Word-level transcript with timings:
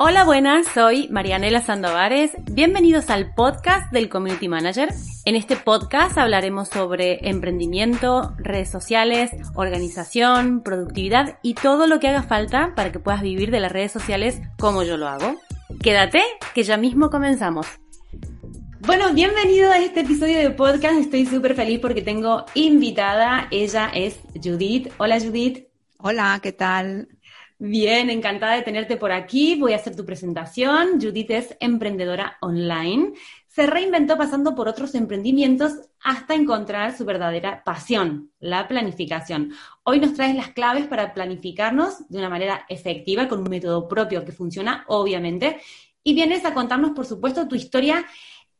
Hola, 0.00 0.22
buenas, 0.22 0.68
soy 0.68 1.08
Marianela 1.08 1.60
Sandovares. 1.60 2.30
Bienvenidos 2.52 3.10
al 3.10 3.34
podcast 3.34 3.92
del 3.92 4.08
Community 4.08 4.46
Manager. 4.46 4.90
En 5.24 5.34
este 5.34 5.56
podcast 5.56 6.16
hablaremos 6.16 6.68
sobre 6.68 7.28
emprendimiento, 7.28 8.32
redes 8.38 8.70
sociales, 8.70 9.32
organización, 9.56 10.62
productividad 10.62 11.40
y 11.42 11.54
todo 11.54 11.88
lo 11.88 11.98
que 11.98 12.06
haga 12.06 12.22
falta 12.22 12.74
para 12.76 12.92
que 12.92 13.00
puedas 13.00 13.22
vivir 13.22 13.50
de 13.50 13.58
las 13.58 13.72
redes 13.72 13.90
sociales 13.90 14.40
como 14.60 14.84
yo 14.84 14.96
lo 14.96 15.08
hago. 15.08 15.34
Quédate, 15.82 16.22
que 16.54 16.62
ya 16.62 16.76
mismo 16.76 17.10
comenzamos. 17.10 17.66
Bueno, 18.78 19.12
bienvenido 19.12 19.72
a 19.72 19.78
este 19.78 20.02
episodio 20.02 20.38
de 20.38 20.50
podcast. 20.50 21.00
Estoy 21.00 21.26
súper 21.26 21.56
feliz 21.56 21.80
porque 21.80 22.02
tengo 22.02 22.44
invitada. 22.54 23.48
Ella 23.50 23.90
es 23.92 24.20
Judith. 24.40 24.92
Hola 24.98 25.18
Judith. 25.18 25.66
Hola, 25.96 26.38
¿qué 26.40 26.52
tal? 26.52 27.08
Bien, 27.60 28.08
encantada 28.08 28.54
de 28.54 28.62
tenerte 28.62 28.96
por 28.96 29.10
aquí. 29.10 29.56
Voy 29.56 29.72
a 29.72 29.76
hacer 29.76 29.96
tu 29.96 30.04
presentación. 30.04 31.00
Judith 31.00 31.32
es 31.32 31.56
emprendedora 31.58 32.38
online. 32.40 33.14
Se 33.48 33.66
reinventó 33.66 34.16
pasando 34.16 34.54
por 34.54 34.68
otros 34.68 34.94
emprendimientos 34.94 35.72
hasta 36.00 36.36
encontrar 36.36 36.96
su 36.96 37.04
verdadera 37.04 37.64
pasión, 37.64 38.30
la 38.38 38.68
planificación. 38.68 39.54
Hoy 39.82 39.98
nos 39.98 40.14
traes 40.14 40.36
las 40.36 40.50
claves 40.50 40.86
para 40.86 41.12
planificarnos 41.12 42.08
de 42.08 42.18
una 42.18 42.28
manera 42.28 42.64
efectiva, 42.68 43.26
con 43.26 43.40
un 43.40 43.50
método 43.50 43.88
propio 43.88 44.24
que 44.24 44.30
funciona, 44.30 44.84
obviamente. 44.86 45.60
Y 46.04 46.14
vienes 46.14 46.44
a 46.44 46.54
contarnos, 46.54 46.92
por 46.92 47.06
supuesto, 47.06 47.48
tu 47.48 47.56
historia 47.56 48.06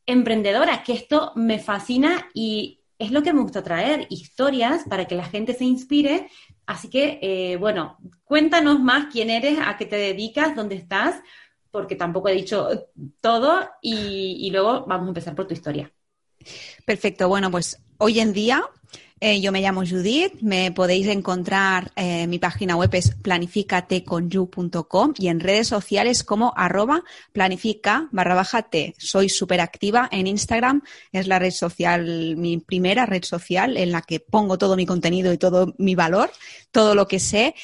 emprendedora, 0.07 0.83
que 0.83 0.95
esto 0.95 1.31
me 1.37 1.61
fascina 1.61 2.29
y 2.35 2.81
es 2.99 3.13
lo 3.13 3.23
que 3.23 3.33
me 3.33 3.43
gusta 3.43 3.63
traer, 3.63 4.09
historias 4.11 4.83
para 4.89 5.05
que 5.05 5.15
la 5.15 5.25
gente 5.25 5.55
se 5.55 5.65
inspire 5.65 6.29
Así 6.69 6.91
que, 6.91 7.19
eh, 7.23 7.57
bueno, 7.57 7.97
cuéntanos 8.25 8.79
más 8.79 9.07
quién 9.11 9.31
eres, 9.31 9.59
a 9.59 9.79
qué 9.79 9.87
te 9.87 9.97
dedicas, 9.97 10.55
dónde 10.55 10.75
estás, 10.75 11.17
porque 11.71 11.97
tampoco 11.97 12.29
he 12.29 12.35
dicho 12.35 12.69
todo 13.23 13.71
y 13.81 14.51
luego 14.53 14.85
vamos 14.87 15.07
a 15.07 15.09
empezar 15.09 15.35
por 15.35 15.47
tu 15.47 15.55
historia. 15.55 15.91
Perfecto, 16.85 17.27
bueno, 17.27 17.51
pues 17.51 17.81
hoy 17.97 18.21
en 18.21 18.35
día 18.35 18.63
eh, 19.21 19.41
yo 19.41 19.51
me 19.53 19.61
llamo 19.61 19.83
Judith, 19.85 20.41
me 20.41 20.71
podéis 20.71 21.09
encontrar, 21.09 21.91
en 21.97 22.21
eh, 22.21 22.27
mi 22.27 22.39
página 22.39 22.77
web 22.77 22.91
es 22.95 23.15
planificateconyu.com 23.17 25.15
y 25.19 25.29
en 25.29 25.41
redes 25.41 25.69
sociales 25.69 26.23
como 26.23 26.53
arroba 26.57 27.03
planifica 27.33 28.09
barra 28.13 28.35
baja 28.35 28.63
T. 28.63 28.95
Soy 28.97 29.29
súper 29.29 29.61
activa 29.61 30.09
en 30.13 30.27
Instagram, 30.27 30.83
es 31.13 31.27
la 31.27 31.39
red 31.39 31.51
social, 31.51 32.37
mi 32.37 32.59
primera 32.59 33.07
red 33.07 33.25
social 33.25 33.77
en 33.77 33.93
la 33.93 34.03
que 34.03 34.21
pongo 34.21 34.57
todo 34.57 34.77
mi 34.77 34.87
contenido 34.87 35.33
y 35.33 35.39
todo 35.39 35.75
mi 35.79 35.95
valor, 35.95 36.31
todo 36.71 36.95
lo 36.95 37.09
que 37.09 37.19
sé. 37.19 37.55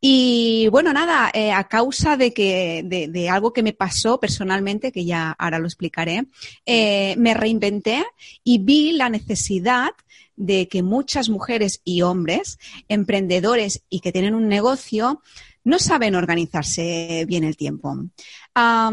Y 0.00 0.68
bueno, 0.72 0.92
nada, 0.92 1.30
eh, 1.32 1.52
a 1.52 1.68
causa 1.68 2.16
de 2.16 2.32
que, 2.32 2.82
de, 2.84 3.08
de, 3.08 3.30
algo 3.30 3.52
que 3.52 3.62
me 3.62 3.72
pasó 3.72 4.18
personalmente, 4.18 4.90
que 4.90 5.04
ya 5.04 5.34
ahora 5.38 5.58
lo 5.58 5.66
explicaré, 5.66 6.26
me 6.66 7.34
reinventé 7.34 8.04
y 8.42 8.58
vi 8.58 8.92
la 8.92 9.08
necesidad 9.08 9.90
de 10.36 10.68
que 10.68 10.82
muchas 10.82 11.28
mujeres 11.28 11.80
y 11.84 12.02
hombres, 12.02 12.58
emprendedores 12.88 13.82
y 13.88 14.00
que 14.00 14.12
tienen 14.12 14.34
un 14.34 14.48
negocio, 14.48 15.20
no 15.64 15.78
saben 15.78 16.14
organizarse 16.14 17.24
bien 17.26 17.42
el 17.42 17.56
tiempo. 17.56 17.96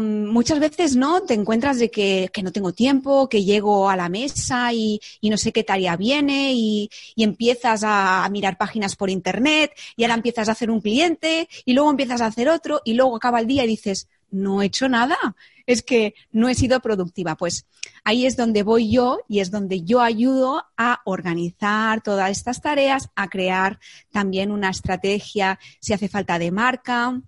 muchas 0.00 0.58
veces 0.58 0.96
no 0.96 1.22
te 1.22 1.34
encuentras 1.34 1.78
de 1.78 1.90
que, 1.90 2.30
no 2.42 2.50
tengo 2.50 2.72
tiempo, 2.72 3.28
que 3.28 3.44
llego 3.44 3.90
a 3.90 3.96
la 3.96 4.08
mesa 4.08 4.72
y, 4.72 4.98
no 5.22 5.36
sé 5.36 5.52
qué 5.52 5.62
tarea 5.62 5.96
viene 5.96 6.52
y, 6.54 6.90
empiezas 7.16 7.84
a, 7.84 8.24
a, 8.24 8.28
mirar 8.30 8.56
páginas 8.56 8.96
por 8.96 9.10
internet 9.10 9.72
y 9.96 10.04
ahora 10.04 10.14
empiezas 10.14 10.48
a 10.48 10.52
hacer 10.52 10.70
un 10.70 10.80
cliente 10.80 11.48
y 11.64 11.74
luego 11.74 11.90
empiezas 11.90 12.22
a 12.22 12.26
hacer 12.26 12.48
otro 12.48 12.80
y 12.84 12.94
luego 12.94 13.16
acaba 13.16 13.40
el 13.40 13.46
día 13.46 13.64
y 13.64 13.68
dices, 13.68 14.08
no 14.30 14.62
he 14.62 14.66
hecho 14.66 14.88
nada, 14.88 15.18
es 15.66 15.82
que 15.82 16.14
no 16.30 16.48
he 16.48 16.54
sido 16.54 16.80
productiva. 16.80 17.36
Pues 17.36 17.66
ahí 18.04 18.26
es 18.26 18.36
donde 18.36 18.62
voy 18.62 18.90
yo 18.90 19.20
y 19.28 19.40
es 19.40 19.50
donde 19.50 19.82
yo 19.82 20.00
ayudo 20.00 20.64
a 20.76 21.00
organizar 21.04 22.02
todas 22.02 22.30
estas 22.30 22.60
tareas, 22.60 23.10
a 23.14 23.28
crear 23.28 23.78
también 24.10 24.50
una 24.50 24.70
estrategia 24.70 25.58
si 25.80 25.92
hace 25.92 26.08
falta 26.08 26.38
de 26.38 26.50
marca, 26.50 27.20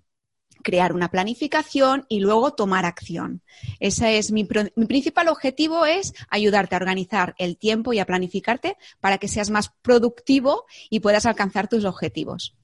crear 0.65 0.93
una 0.93 1.09
planificación 1.09 2.05
y 2.09 2.19
luego 2.19 2.53
tomar 2.53 2.85
acción. 2.85 3.41
Ese 3.79 4.17
es 4.17 4.31
mi, 4.31 4.47
mi, 4.75 4.85
principal 4.87 5.29
objetivo 5.29 5.85
es 5.85 6.13
ayudarte 6.29 6.75
a 6.75 6.79
organizar 6.79 7.35
el 7.37 7.57
tiempo 7.57 7.93
y 7.93 7.99
a 7.99 8.05
planificarte 8.05 8.75
para 8.99 9.19
que 9.19 9.27
seas 9.27 9.51
más 9.51 9.71
productivo 9.81 10.65
y 10.89 10.99
puedas 10.99 11.25
alcanzar 11.25 11.69
tus 11.69 11.85
objetivos. 11.85 12.55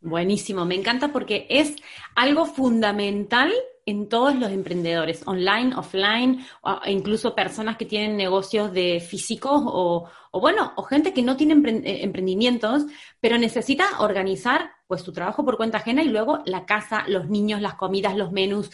Buenísimo, 0.00 0.64
me 0.64 0.76
encanta 0.76 1.10
porque 1.10 1.46
es 1.48 1.74
algo 2.14 2.46
fundamental 2.46 3.52
en 3.88 4.06
todos 4.06 4.34
los 4.34 4.52
emprendedores, 4.52 5.22
online, 5.24 5.74
offline, 5.74 6.44
o 6.60 6.78
incluso 6.86 7.34
personas 7.34 7.78
que 7.78 7.86
tienen 7.86 8.18
negocios 8.18 8.70
de 8.70 9.00
físicos 9.00 9.62
o, 9.64 10.06
bueno, 10.30 10.74
o 10.76 10.82
gente 10.82 11.14
que 11.14 11.22
no 11.22 11.38
tiene 11.38 11.54
eh, 11.54 12.04
emprendimientos, 12.04 12.84
pero 13.18 13.38
necesita 13.38 14.00
organizar 14.00 14.72
pues 14.86 15.00
su 15.00 15.12
trabajo 15.12 15.42
por 15.42 15.56
cuenta 15.56 15.78
ajena 15.78 16.02
y 16.02 16.08
luego 16.08 16.42
la 16.44 16.66
casa, 16.66 17.04
los 17.08 17.30
niños, 17.30 17.62
las 17.62 17.76
comidas, 17.76 18.14
los 18.14 18.30
menús, 18.30 18.70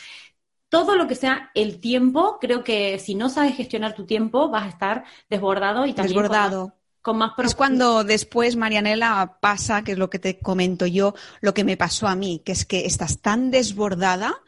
todo 0.69 0.97
lo 0.97 1.07
que 1.07 1.15
sea 1.15 1.53
el 1.55 1.79
tiempo, 1.79 2.39
creo 2.41 2.65
que 2.65 2.99
si 2.99 3.15
no 3.15 3.29
sabes 3.29 3.57
gestionar 3.57 3.95
tu 3.95 4.07
tiempo 4.07 4.49
vas 4.49 4.65
a 4.65 4.69
estar 4.69 5.05
desbordado 5.31 5.87
y 5.87 5.93
también 5.93 6.23
desbordado. 6.23 6.73
Con 7.03 7.19
más, 7.19 7.33
es 7.37 7.55
cuando 7.55 8.03
después, 8.03 8.57
Marianela, 8.57 9.37
pasa, 9.41 9.85
que 9.85 9.93
es 9.93 9.99
lo 9.99 10.09
que 10.09 10.19
te 10.19 10.39
comento 10.39 10.87
yo, 10.87 11.15
lo 11.43 11.53
que 11.53 11.63
me 11.63 11.77
pasó 11.77 12.09
a 12.09 12.17
mí, 12.17 12.41
que 12.43 12.53
es 12.53 12.65
que 12.65 12.87
estás 12.87 13.21
tan 13.21 13.51
desbordada 13.51 14.41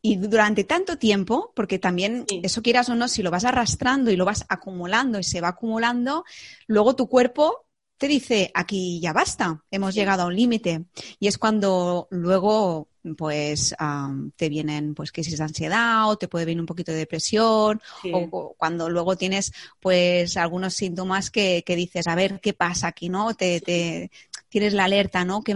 y 0.00 0.16
durante 0.16 0.64
tanto 0.64 0.96
tiempo, 0.98 1.52
porque 1.54 1.78
también 1.78 2.24
eso 2.42 2.62
quieras 2.62 2.88
o 2.88 2.94
no, 2.94 3.08
si 3.08 3.22
lo 3.22 3.30
vas 3.30 3.44
arrastrando 3.44 4.10
y 4.10 4.16
lo 4.16 4.24
vas 4.24 4.44
acumulando 4.48 5.18
y 5.18 5.24
se 5.24 5.40
va 5.40 5.48
acumulando, 5.48 6.24
luego 6.66 6.94
tu 6.94 7.08
cuerpo 7.08 7.66
te 7.98 8.06
dice, 8.06 8.50
aquí 8.54 9.00
ya 9.00 9.12
basta, 9.12 9.64
hemos 9.72 9.92
llegado 9.94 10.22
a 10.22 10.26
un 10.26 10.36
límite. 10.36 10.84
Y 11.18 11.26
es 11.26 11.36
cuando 11.36 12.06
luego 12.10 12.88
pues 13.16 13.74
te 14.36 14.48
vienen 14.48 14.94
pues 14.94 15.12
crisis 15.12 15.38
de 15.38 15.44
ansiedad 15.44 16.08
o 16.08 16.16
te 16.16 16.28
puede 16.28 16.44
venir 16.44 16.60
un 16.60 16.66
poquito 16.66 16.92
de 16.92 16.98
depresión 16.98 17.80
o, 18.12 18.54
cuando 18.56 18.90
luego 18.90 19.16
tienes 19.16 19.52
pues 19.80 20.36
algunos 20.36 20.74
síntomas 20.74 21.30
que, 21.30 21.62
que, 21.64 21.74
dices 21.74 22.06
a 22.06 22.14
ver 22.14 22.38
qué 22.40 22.52
pasa 22.52 22.88
aquí 22.88 23.08
no 23.08 23.34
te, 23.34 23.60
te 23.60 24.10
tienes 24.48 24.74
la 24.74 24.84
alerta 24.84 25.24
no 25.24 25.42
¿Qué 25.42 25.54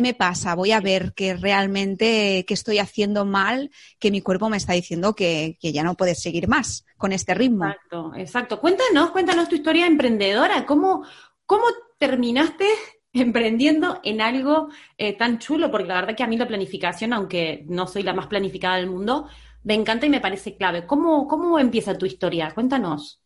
me, 0.00 0.14
pasa 0.14 0.54
voy 0.54 0.72
a 0.72 0.80
ver 0.80 1.12
que 1.14 1.34
realmente 1.34 2.44
que 2.46 2.54
estoy 2.54 2.78
haciendo 2.78 3.24
mal 3.24 3.70
que 3.98 4.10
mi 4.10 4.20
cuerpo 4.20 4.48
me 4.48 4.56
está 4.56 4.72
diciendo 4.72 5.14
que, 5.14 5.56
que 5.60 5.72
ya 5.72 5.82
no 5.82 5.94
puedes 5.94 6.20
seguir 6.20 6.48
más 6.48 6.84
con 6.96 7.12
este 7.12 7.34
ritmo 7.34 7.66
exacto 7.66 8.12
exacto 8.16 8.60
cuéntanos 8.60 9.10
cuéntanos 9.10 9.48
tu 9.48 9.56
historia 9.56 9.86
emprendedora 9.86 10.66
cómo 10.66 11.04
cómo 11.46 11.64
terminaste 11.98 12.66
emprendiendo 13.12 14.00
en 14.04 14.20
algo 14.20 14.68
eh, 14.96 15.16
tan 15.16 15.38
chulo, 15.38 15.70
porque 15.70 15.88
la 15.88 16.00
verdad 16.00 16.16
que 16.16 16.22
a 16.22 16.26
mí 16.26 16.36
la 16.36 16.48
planificación, 16.48 17.12
aunque 17.12 17.64
no 17.68 17.86
soy 17.86 18.02
la 18.02 18.14
más 18.14 18.26
planificada 18.26 18.76
del 18.76 18.90
mundo, 18.90 19.28
me 19.64 19.74
encanta 19.74 20.06
y 20.06 20.10
me 20.10 20.20
parece 20.20 20.56
clave. 20.56 20.86
¿Cómo, 20.86 21.26
cómo 21.26 21.58
empieza 21.58 21.96
tu 21.98 22.06
historia? 22.06 22.52
Cuéntanos. 22.54 23.20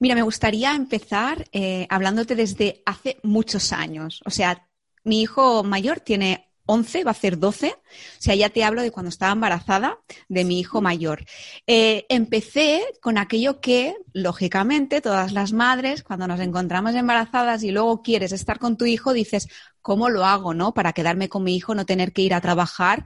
Mira, 0.00 0.14
me 0.14 0.22
gustaría 0.22 0.74
empezar 0.74 1.46
eh, 1.52 1.86
hablándote 1.90 2.34
desde 2.34 2.82
hace 2.86 3.18
muchos 3.22 3.72
años. 3.72 4.20
O 4.24 4.30
sea, 4.30 4.68
mi 5.04 5.22
hijo 5.22 5.62
mayor 5.64 6.00
tiene 6.00 6.52
11, 6.66 7.04
va 7.04 7.10
a 7.10 7.14
ser 7.14 7.38
12. 7.38 7.68
O 7.68 8.22
sea, 8.22 8.34
ya 8.34 8.48
te 8.50 8.64
hablo 8.64 8.82
de 8.82 8.90
cuando 8.90 9.08
estaba 9.08 9.32
embarazada 9.32 9.98
de 10.28 10.44
mi 10.44 10.60
hijo 10.60 10.80
mayor. 10.80 11.24
Eh, 11.66 12.06
empecé 12.08 12.82
con 13.00 13.18
aquello 13.18 13.60
que, 13.60 13.96
lógicamente, 14.12 15.00
todas 15.00 15.32
las 15.32 15.52
madres, 15.52 16.02
cuando 16.02 16.26
nos 16.28 16.40
encontramos 16.40 16.94
embarazadas 16.94 17.62
y 17.62 17.70
luego 17.72 18.02
quieres 18.02 18.32
estar 18.32 18.58
con 18.58 18.76
tu 18.76 18.86
hijo, 18.86 19.12
dices, 19.12 19.48
¿cómo 19.80 20.08
lo 20.08 20.24
hago, 20.24 20.54
no? 20.54 20.72
Para 20.72 20.92
quedarme 20.92 21.28
con 21.28 21.42
mi 21.42 21.56
hijo, 21.56 21.74
no 21.74 21.84
tener 21.84 22.12
que 22.12 22.22
ir 22.22 22.34
a 22.34 22.40
trabajar 22.40 23.04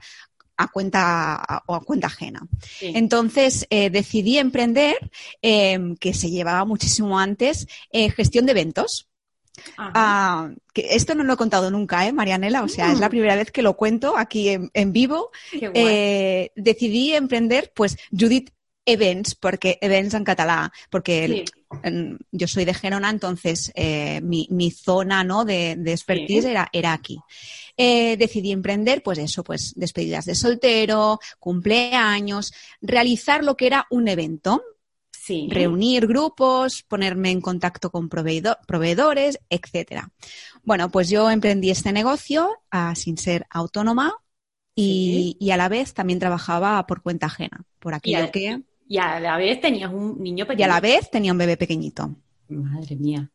a 0.57 0.67
cuenta 0.69 1.63
o 1.67 1.75
a 1.75 1.81
cuenta 1.81 2.07
ajena. 2.07 2.41
Entonces 2.81 3.65
eh, 3.69 3.89
decidí 3.89 4.37
emprender, 4.37 4.95
eh, 5.41 5.95
que 5.99 6.13
se 6.13 6.29
llevaba 6.29 6.65
muchísimo 6.65 7.19
antes, 7.19 7.67
gestión 7.91 8.45
de 8.45 8.51
eventos. 8.51 9.07
Ah, 9.77 10.51
que 10.73 10.87
esto 10.91 11.15
no 11.15 11.23
lo 11.23 11.33
he 11.33 11.37
contado 11.37 11.71
nunca, 11.71 12.07
¿eh, 12.07 12.13
Marianela? 12.13 12.63
O 12.63 12.67
sea, 12.67 12.91
es 12.91 12.99
la 12.99 13.07
mm. 13.07 13.11
primera 13.11 13.35
vez 13.35 13.51
que 13.51 13.61
lo 13.61 13.75
cuento 13.75 14.17
aquí 14.17 14.49
en, 14.49 14.93
vivo. 14.93 15.31
Eh, 15.51 16.51
decidí 16.55 17.13
emprender, 17.13 17.71
pues, 17.75 17.97
Judith 18.11 18.51
Events, 18.87 19.35
porque 19.35 19.77
Events 19.81 20.13
en 20.13 20.23
catalán, 20.23 20.71
porque 20.89 21.43
yo 22.31 22.47
soy 22.47 22.63
de 22.63 22.73
Gerona, 22.73 23.09
entonces 23.09 23.71
eh, 23.75 24.21
mi, 24.21 24.71
zona 24.71 25.25
¿no? 25.25 25.43
de, 25.43 25.71
expertise 25.85 26.45
era, 26.45 26.69
era 26.71 26.93
aquí. 26.93 27.19
Eh, 27.75 28.15
decidí 28.17 28.51
emprender, 28.51 29.03
pues 29.03 29.19
eso, 29.19 29.43
pues 29.43 29.73
despedidas 29.75 30.25
de 30.25 30.35
soltero, 30.35 31.19
cumpleaños, 31.37 32.53
realizar 32.81 33.43
lo 33.43 33.57
que 33.57 33.67
era 33.67 33.87
un 33.91 34.07
evento, 34.07 34.63
reunir 35.49 36.07
grupos, 36.07 36.83
ponerme 36.83 37.31
en 37.31 37.41
contacto 37.41 37.91
con 37.91 38.07
proveedores, 38.07 39.39
etcétera. 39.49 40.09
Bueno, 40.63 40.89
pues 40.89 41.09
yo 41.09 41.29
emprendí 41.29 41.69
este 41.69 41.91
negocio 41.91 42.61
ah, 42.71 42.95
sin 42.95 43.17
ser 43.17 43.45
autónoma 43.49 44.15
y, 44.73 45.49
a 45.51 45.57
la 45.57 45.67
vez 45.67 45.93
también 45.93 46.19
trabajaba 46.19 46.85
por 46.87 47.01
cuenta 47.01 47.25
ajena, 47.25 47.65
por 47.79 47.93
aquello 47.93 48.25
y 48.25 48.31
que... 48.31 48.61
Y 48.87 48.97
a 48.97 49.19
la 49.19 49.37
vez 49.37 49.59
tenías 49.59 49.91
un 49.91 50.21
niño 50.21 50.45
pequeño. 50.45 50.59
Y 50.61 50.63
a 50.63 50.73
la 50.73 50.79
vez 50.79 51.09
tenía 51.11 51.31
un 51.31 51.37
bebé 51.37 51.57
pequeñito. 51.57 52.15
Madre 52.49 52.95
mía. 52.95 53.29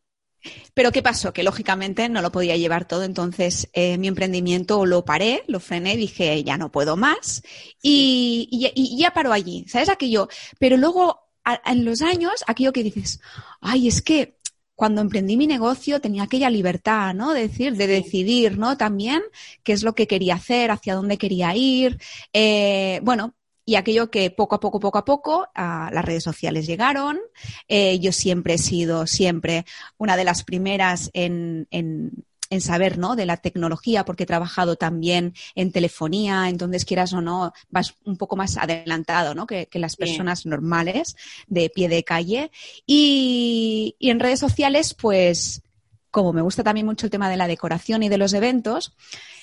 Pero 0.73 0.91
¿qué 0.91 1.01
pasó? 1.01 1.33
Que 1.33 1.43
lógicamente 1.43 2.09
no 2.09 2.21
lo 2.21 2.31
podía 2.31 2.57
llevar 2.57 2.85
todo, 2.85 3.03
entonces 3.03 3.69
eh, 3.73 3.97
mi 3.97 4.07
emprendimiento 4.07 4.85
lo 4.85 5.05
paré, 5.05 5.43
lo 5.47 5.59
frené, 5.59 5.95
dije 5.95 6.43
ya 6.43 6.57
no 6.57 6.69
puedo 6.69 6.97
más 6.97 7.43
y, 7.81 8.49
y, 8.75 8.97
ya 8.97 9.11
paró 9.13 9.31
allí, 9.31 9.65
¿sabes 9.69 9.87
aquello? 9.87 10.27
Pero 10.59 10.75
luego 10.75 11.19
en 11.65 11.85
los 11.85 12.01
años, 12.01 12.43
aquello 12.47 12.73
que 12.73 12.83
dices, 12.83 13.21
ay, 13.61 13.87
es 13.87 14.01
que 14.01 14.37
cuando 14.75 15.01
emprendí 15.01 15.37
mi 15.37 15.47
negocio 15.47 16.01
tenía 16.01 16.23
aquella 16.23 16.49
libertad, 16.49 17.13
¿no? 17.13 17.33
De 17.33 17.47
decir, 17.47 17.75
de 17.75 17.87
decidir, 17.87 18.57
¿no? 18.57 18.77
También 18.77 19.21
qué 19.63 19.73
es 19.73 19.83
lo 19.83 19.93
que 19.93 20.07
quería 20.07 20.35
hacer, 20.35 20.71
hacia 20.71 20.95
dónde 20.95 21.17
quería 21.17 21.55
ir. 21.55 21.99
Eh, 22.33 22.99
bueno, 23.03 23.35
y 23.65 23.75
aquello 23.75 24.11
que 24.11 24.29
poco 24.29 24.55
a 24.55 24.59
poco, 24.59 24.79
poco 24.79 24.97
a 24.97 25.05
poco, 25.05 25.47
a 25.55 25.89
las 25.93 26.03
redes 26.03 26.23
sociales 26.23 26.67
llegaron. 26.67 27.19
Eh, 27.67 27.99
yo 27.99 28.11
siempre 28.11 28.55
he 28.55 28.57
sido, 28.57 29.07
siempre, 29.07 29.65
una 29.97 30.17
de 30.17 30.25
las 30.25 30.43
primeras 30.43 31.09
en, 31.13 31.67
en, 31.71 32.25
en, 32.49 32.61
saber, 32.61 32.97
¿no? 32.97 33.15
De 33.15 33.25
la 33.25 33.37
tecnología, 33.37 34.03
porque 34.03 34.23
he 34.23 34.27
trabajado 34.27 34.75
también 34.75 35.33
en 35.55 35.71
telefonía, 35.71 36.49
entonces 36.49 36.83
quieras 36.83 37.13
o 37.13 37.21
no, 37.21 37.53
vas 37.69 37.95
un 38.03 38.17
poco 38.17 38.35
más 38.35 38.57
adelantado, 38.57 39.33
¿no? 39.33 39.47
Que, 39.47 39.67
que 39.67 39.79
las 39.79 39.95
personas 39.95 40.45
normales 40.45 41.15
de 41.47 41.69
pie 41.69 41.87
de 41.87 42.03
calle. 42.03 42.51
Y, 42.85 43.95
y 43.97 44.09
en 44.09 44.19
redes 44.19 44.41
sociales, 44.41 44.93
pues, 44.93 45.61
como 46.11 46.33
me 46.33 46.41
gusta 46.41 46.63
también 46.63 46.85
mucho 46.85 47.07
el 47.07 47.11
tema 47.11 47.29
de 47.29 47.37
la 47.37 47.47
decoración 47.47 48.03
y 48.03 48.09
de 48.09 48.17
los 48.17 48.33
eventos, 48.33 48.93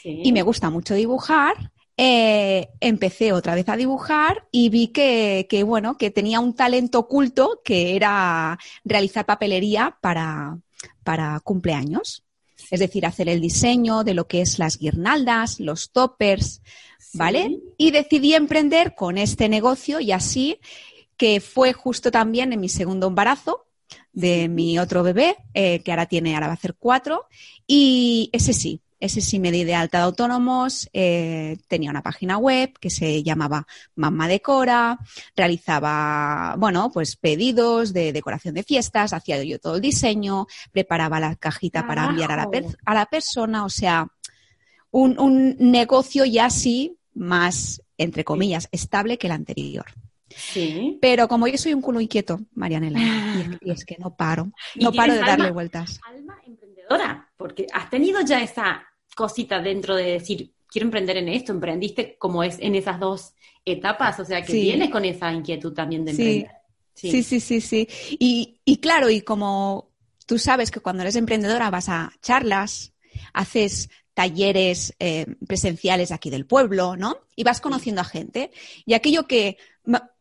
sí. 0.02 0.20
y 0.22 0.32
me 0.32 0.42
gusta 0.42 0.68
mucho 0.68 0.94
dibujar, 0.94 1.72
eh, 2.02 2.70
empecé 2.80 3.34
otra 3.34 3.54
vez 3.54 3.68
a 3.68 3.76
dibujar 3.76 4.48
y 4.50 4.70
vi 4.70 4.88
que, 4.88 5.46
bueno, 5.66 5.98
que 5.98 6.10
tenía 6.10 6.40
un 6.40 6.54
talento 6.54 7.00
oculto 7.00 7.60
que 7.62 7.94
era 7.94 8.58
realizar 8.86 9.26
papelería 9.26 9.98
para, 10.00 10.58
para 11.04 11.38
cumpleaños. 11.40 12.24
Es 12.70 12.80
decir, 12.80 13.04
hacer 13.04 13.28
el 13.28 13.42
diseño 13.42 14.02
de 14.02 14.14
lo 14.14 14.26
que 14.26 14.40
es 14.40 14.58
las 14.58 14.78
guirnaldas, 14.78 15.60
los 15.60 15.90
toppers, 15.90 16.62
¿vale? 17.12 17.58
Y 17.76 17.90
decidí 17.90 18.32
emprender 18.32 18.94
con 18.94 19.18
este 19.18 19.50
negocio 19.50 20.00
y 20.00 20.12
así 20.12 20.58
que 21.18 21.40
fue 21.40 21.74
justo 21.74 22.10
también 22.10 22.54
en 22.54 22.60
mi 22.60 22.70
segundo 22.70 23.08
embarazo 23.08 23.66
de 24.14 24.48
mi 24.48 24.78
otro 24.78 25.02
bebé, 25.02 25.36
eh, 25.52 25.82
que 25.82 25.92
ahora 25.92 26.06
tiene, 26.06 26.32
ahora 26.32 26.46
va 26.46 26.54
a 26.54 26.56
hacer 26.56 26.76
cuatro, 26.78 27.26
y 27.66 28.30
ese 28.32 28.54
sí, 28.54 28.80
ese 29.00 29.22
sí 29.22 29.40
me 29.40 29.50
di 29.50 29.64
de 29.64 29.74
alta 29.74 29.98
de 29.98 30.04
autónomos, 30.04 30.88
eh, 30.92 31.56
tenía 31.68 31.90
una 31.90 32.02
página 32.02 32.36
web 32.36 32.74
que 32.78 32.90
se 32.90 33.22
llamaba 33.22 33.66
Mamá 33.96 34.28
Decora, 34.28 34.98
realizaba, 35.34 36.54
bueno, 36.58 36.90
pues 36.92 37.16
pedidos 37.16 37.94
de 37.94 38.12
decoración 38.12 38.54
de 38.54 38.62
fiestas, 38.62 39.14
hacía 39.14 39.42
yo 39.42 39.58
todo 39.58 39.76
el 39.76 39.80
diseño, 39.80 40.46
preparaba 40.70 41.18
la 41.18 41.34
cajita 41.36 41.86
para 41.86 42.06
enviar 42.06 42.30
a 42.32 42.36
la, 42.36 42.48
a 42.84 42.94
la 42.94 43.06
persona, 43.06 43.64
o 43.64 43.70
sea, 43.70 44.06
un, 44.90 45.18
un 45.18 45.56
negocio 45.58 46.26
ya 46.26 46.50
sí 46.50 46.98
más, 47.14 47.82
entre 47.96 48.24
comillas, 48.24 48.68
estable 48.70 49.16
que 49.16 49.28
el 49.28 49.32
anterior. 49.32 49.86
Sí. 50.28 50.98
Pero 51.00 51.26
como 51.26 51.48
yo 51.48 51.58
soy 51.58 51.74
un 51.74 51.80
culo 51.80 52.00
inquieto, 52.00 52.40
Marianela, 52.54 53.00
y, 53.00 53.40
es, 53.40 53.58
y 53.62 53.70
es 53.70 53.84
que 53.86 53.96
no 53.98 54.14
paro, 54.14 54.52
no 54.76 54.92
paro 54.92 55.14
de 55.14 55.20
darle 55.20 55.50
vueltas. 55.50 56.00
Alma 56.06 56.38
emprendedora, 56.46 57.30
porque 57.36 57.66
has 57.72 57.88
tenido 57.90 58.20
ya 58.20 58.42
esa 58.42 58.86
cosita 59.16 59.60
dentro 59.60 59.96
de 59.96 60.04
decir, 60.12 60.52
quiero 60.68 60.86
emprender 60.86 61.16
en 61.16 61.28
esto, 61.28 61.52
emprendiste 61.52 62.16
como 62.18 62.42
es 62.44 62.58
en 62.60 62.74
esas 62.74 62.98
dos 63.00 63.34
etapas, 63.64 64.18
o 64.20 64.24
sea 64.24 64.42
que 64.42 64.52
Sí. 64.52 64.62
vienes 64.62 64.90
con 64.90 65.04
esa 65.04 65.32
inquietud 65.32 65.72
también 65.72 66.04
de 66.04 66.14
Sí. 66.14 66.22
emprender. 66.22 66.60
Sí, 66.94 67.22
sí, 67.22 67.40
sí, 67.40 67.60
sí. 67.60 67.88
Y, 68.18 68.60
y 68.64 68.76
claro, 68.78 69.08
y 69.08 69.22
como 69.22 69.90
tú 70.26 70.38
sabes 70.38 70.70
que 70.70 70.80
cuando 70.80 71.02
eres 71.02 71.16
emprendedora 71.16 71.70
vas 71.70 71.88
a 71.88 72.12
charlas, 72.20 72.92
haces 73.32 73.88
talleres 74.20 74.94
eh, 74.98 75.24
presenciales 75.46 76.12
aquí 76.12 76.28
del 76.28 76.44
pueblo, 76.44 76.94
¿no? 76.94 77.20
Y 77.36 77.42
vas 77.42 77.62
conociendo 77.62 78.02
a 78.02 78.04
gente. 78.04 78.50
Y 78.84 78.92
aquello 78.92 79.26
que 79.26 79.56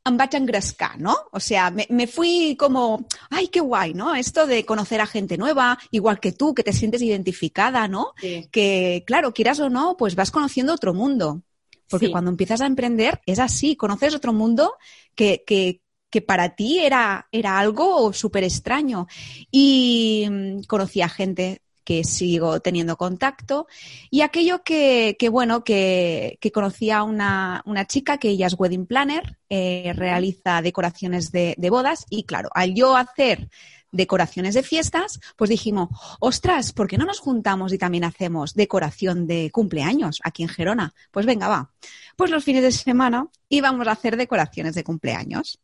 em 0.06 0.16
vaig 0.18 0.36
engrescar, 0.36 0.98
¿no? 1.02 1.16
O 1.34 1.42
sea, 1.42 1.70
me, 1.70 1.86
me 1.90 2.08
fui 2.08 2.56
como, 2.58 3.06
ay, 3.30 3.50
qué 3.50 3.60
guay, 3.60 3.94
¿no? 3.94 4.16
Esto 4.16 4.48
de 4.48 4.64
conocer 4.64 5.02
a 5.02 5.06
gente 5.06 5.38
nueva, 5.38 5.78
igual 5.92 6.22
que 6.22 6.32
tú, 6.32 6.54
que 6.54 6.64
te 6.64 6.72
sientes 6.72 7.02
identificada, 7.02 7.90
¿no? 7.90 8.14
Sí. 8.22 8.48
que, 8.54 9.04
claro, 9.06 9.34
quieras 9.34 9.60
o 9.60 9.70
no, 9.70 9.98
pues 9.98 10.16
vas 10.16 10.32
conociendo 10.32 10.74
otro 10.74 10.94
mundo. 10.94 11.42
Porque 11.90 12.06
Sí. 12.06 12.12
cuando 12.14 12.32
empiezas 12.32 12.62
a 12.62 12.68
emprender 12.68 13.20
es 13.26 13.40
así, 13.40 13.76
conoces 13.76 14.16
otro 14.16 14.32
mundo 14.32 14.76
que, 15.14 15.44
que, 15.46 15.82
que 16.10 16.22
para 16.22 16.56
ti 16.56 16.80
era, 16.80 17.28
era 17.34 17.60
algo 17.60 18.14
súper 18.14 18.46
extraño. 18.46 19.08
Y 19.52 20.26
mm, 20.30 20.62
conocí 20.68 21.02
a 21.02 21.10
gente 21.10 21.62
que 21.90 22.04
sigo 22.04 22.60
teniendo 22.60 22.98
contacto 22.98 23.66
y 24.12 24.22
aquello 24.22 24.62
que, 24.62 25.16
que 25.18 25.28
bueno, 25.28 25.64
que, 25.64 26.38
que 26.40 26.52
conocí 26.52 26.92
a 26.92 27.02
una, 27.02 27.64
una 27.66 27.88
chica 27.88 28.20
que 28.20 28.30
ella 28.30 28.46
es 28.46 28.54
wedding 28.56 28.86
planner, 28.86 29.40
eh, 29.50 29.94
realiza 29.96 30.62
decoraciones 30.62 31.32
de, 31.32 31.56
de 31.58 31.70
bodas 31.72 32.06
y 32.08 32.26
claro, 32.26 32.50
al 32.54 32.76
yo 32.76 32.96
hacer 32.96 33.50
decoraciones 33.92 34.54
de 34.54 34.62
fiestas, 34.62 35.20
pues 35.36 35.50
dijimos, 35.50 35.90
ostras, 36.20 36.74
¿por 36.74 36.88
qué 36.88 37.00
no 37.00 37.06
nos 37.06 37.18
juntamos 37.18 37.74
y 37.74 37.80
también 37.80 38.04
hacemos 38.04 38.54
decoración 38.54 39.26
de 39.26 39.50
cumpleaños 39.50 40.20
aquí 40.24 40.44
en 40.44 40.50
Gerona? 40.50 40.94
Pues 41.10 41.26
venga, 41.26 41.48
va. 41.48 41.72
Pues 42.16 42.30
los 42.30 42.44
fines 42.44 42.62
de 42.62 42.72
semana 42.72 43.30
íbamos 43.50 43.88
a 43.88 43.94
hacer 43.94 44.16
decoraciones 44.16 44.76
de 44.76 44.84
cumpleaños. 44.84 45.60